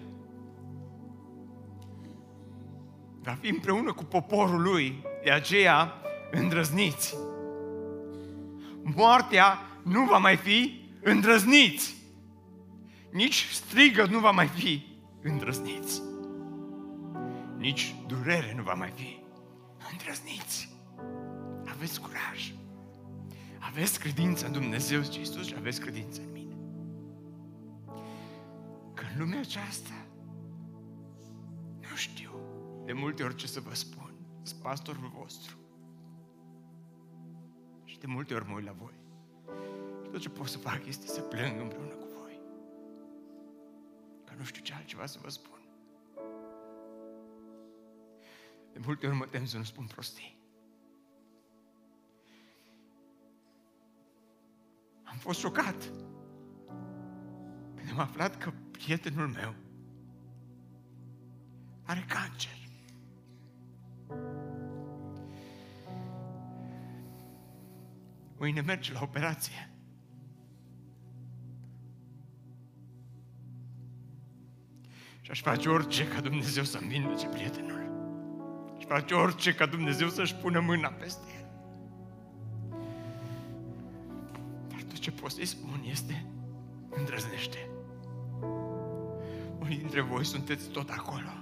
va 3.22 3.32
fi 3.40 3.48
împreună 3.48 3.92
cu 3.92 4.04
poporul 4.04 4.62
lui. 4.62 5.02
De 5.24 5.30
aceea, 5.30 5.92
îndrăzniți. 6.30 7.16
Moartea 8.82 9.58
nu 9.82 10.04
va 10.04 10.18
mai 10.18 10.36
fi 10.36 10.88
îndrăzniți. 11.02 11.97
Nici 13.10 13.48
strigă 13.52 14.06
nu 14.06 14.18
va 14.18 14.30
mai 14.30 14.46
fi 14.46 14.86
îndrăzniți. 15.22 16.02
Nici 17.56 17.94
durere 18.06 18.54
nu 18.56 18.62
va 18.62 18.74
mai 18.74 18.90
fi 18.90 19.18
îndrăzniți. 19.90 20.76
Aveți 21.66 22.00
curaj. 22.00 22.52
Aveți 23.58 24.00
credință 24.00 24.46
în 24.46 24.52
Dumnezeu, 24.52 25.00
zice 25.00 25.18
Iisus, 25.18 25.46
și 25.46 25.54
aveți 25.56 25.80
credință 25.80 26.20
în 26.20 26.32
mine. 26.32 26.56
Că 28.94 29.04
în 29.12 29.20
lumea 29.20 29.40
aceasta 29.40 30.06
nu 31.90 31.96
știu 31.96 32.30
de 32.84 32.92
multe 32.92 33.22
ori 33.22 33.34
ce 33.34 33.46
să 33.46 33.60
vă 33.60 33.74
spun. 33.74 34.12
Sunt 34.42 34.62
pastorul 34.62 35.12
vostru. 35.18 35.56
Și 37.84 37.98
de 37.98 38.06
multe 38.06 38.34
ori 38.34 38.48
mă 38.48 38.54
uit 38.54 38.64
la 38.64 38.72
voi. 38.72 38.94
Și 40.04 40.10
tot 40.10 40.20
ce 40.20 40.28
pot 40.28 40.46
să 40.46 40.58
fac 40.58 40.86
este 40.86 41.06
să 41.06 41.20
plâng 41.20 41.60
împreună 41.60 41.92
cu 41.92 41.96
voi. 41.97 41.97
Că 41.97 41.97
nu 44.38 44.44
știu 44.44 44.62
ce 44.62 44.74
altceva 44.74 45.06
să 45.06 45.18
vă 45.22 45.28
spun. 45.28 45.58
De 48.72 48.78
multe 48.84 49.06
ori 49.06 49.16
mă 49.16 49.26
tem 49.26 49.44
să 49.44 49.56
nu 49.56 49.62
spun 49.62 49.86
prostii. 49.86 50.36
Am 55.02 55.16
fost 55.16 55.38
șocat 55.38 55.92
când 57.74 57.90
am 57.90 57.98
aflat 57.98 58.38
că 58.38 58.52
prietenul 58.70 59.28
meu 59.28 59.54
are 61.84 62.04
cancer. 62.08 62.56
Mâine 68.36 68.60
merge 68.60 68.92
la 68.92 69.00
operație. 69.02 69.77
Și 75.28 75.34
aș 75.34 75.40
face 75.42 75.68
orice 75.68 76.08
ca 76.08 76.20
Dumnezeu 76.20 76.64
să-mi 76.64 76.88
vindece 76.88 77.26
prietenul. 77.26 77.90
Aș 78.76 78.84
face 78.84 79.14
orice 79.14 79.54
ca 79.54 79.66
Dumnezeu 79.66 80.08
să-și 80.08 80.34
pună 80.34 80.60
mâna 80.60 80.88
peste 80.88 81.22
el. 81.38 81.46
Dar 84.68 84.82
tot 84.82 84.98
ce 84.98 85.10
pot 85.10 85.30
să-i 85.30 85.44
spun 85.44 85.84
este 85.90 86.26
îndrăznește. 86.90 87.68
Unii 89.58 89.76
dintre 89.76 90.00
voi 90.00 90.24
sunteți 90.24 90.68
tot 90.68 90.90
acolo. 90.90 91.32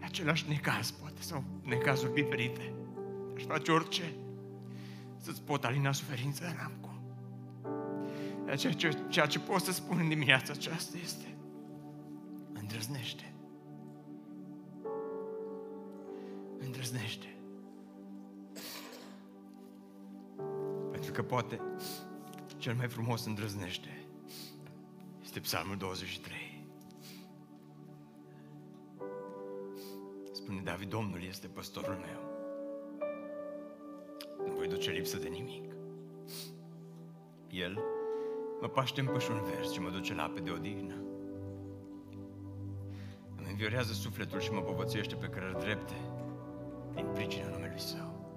Același 0.00 0.48
necaz, 0.48 0.90
poate, 0.90 1.22
sau 1.22 1.44
necazuri 1.62 2.14
diferite. 2.14 2.74
Aș 3.36 3.42
face 3.42 3.72
orice 3.72 4.12
să-ți 5.18 5.42
pot 5.42 5.64
alina 5.64 5.92
suferința, 5.92 6.44
n-am 6.56 6.72
cum. 6.80 7.00
De 8.44 8.50
aceea, 8.50 8.72
ce, 8.72 8.98
ceea 9.08 9.26
ce 9.26 9.38
pot 9.38 9.60
să 9.60 9.72
spun 9.72 9.98
în 9.98 10.08
dimineața 10.08 10.52
aceasta 10.52 10.96
este 11.02 11.31
îndrăznește. 12.62 13.34
Îndrăznește. 16.58 17.36
Pentru 20.90 21.12
că 21.12 21.22
poate 21.22 21.60
cel 22.56 22.74
mai 22.74 22.88
frumos 22.88 23.24
îndrăznește 23.24 24.06
este 25.22 25.40
Psalmul 25.40 25.76
23. 25.76 26.66
Spune 30.32 30.60
David, 30.60 30.88
Domnul 30.88 31.22
este 31.24 31.46
păstorul 31.46 31.94
meu 31.94 32.30
nu 34.46 34.52
voi 34.52 34.68
duce 34.68 34.90
lipsă 34.90 35.16
de 35.16 35.28
nimic. 35.28 35.64
El 37.50 37.78
mă 38.60 38.68
paște 38.68 39.00
în 39.00 39.06
pășun 39.06 39.42
vers 39.42 39.72
și 39.72 39.80
mă 39.80 39.90
duce 39.90 40.14
la 40.14 40.22
ape 40.22 40.40
de 40.40 40.50
odihnă. 40.50 41.11
Îmi 43.62 43.70
înviorează 43.70 44.00
sufletul 44.00 44.40
și 44.40 44.52
mă 44.52 44.60
povățuiește 44.60 45.14
pe 45.14 45.26
cărări 45.26 45.58
drepte 45.58 45.94
din 46.94 47.06
pricina 47.14 47.48
numelui 47.48 47.78
Său. 47.78 48.34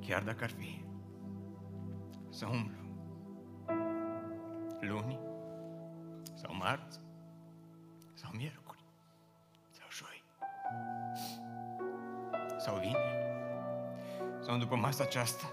Chiar 0.00 0.22
dacă 0.22 0.44
ar 0.44 0.50
fi 0.50 0.84
să 2.28 2.46
umblu 2.46 2.76
luni 4.80 5.18
sau 6.34 6.54
marți 6.54 7.00
sau 8.14 8.30
miercuri 8.36 8.84
sau 9.70 9.86
joi 9.90 10.22
sau 12.58 12.78
vineri 12.78 13.18
sau 14.40 14.58
după 14.58 14.76
masa 14.76 15.04
aceasta, 15.04 15.52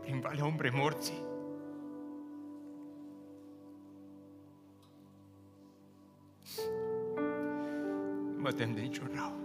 prin 0.00 0.20
valea 0.20 0.44
umbrei 0.44 0.70
morții, 0.70 1.22
nu 8.52 8.58
mă 8.58 8.64
tem 8.64 8.74
de 8.74 9.41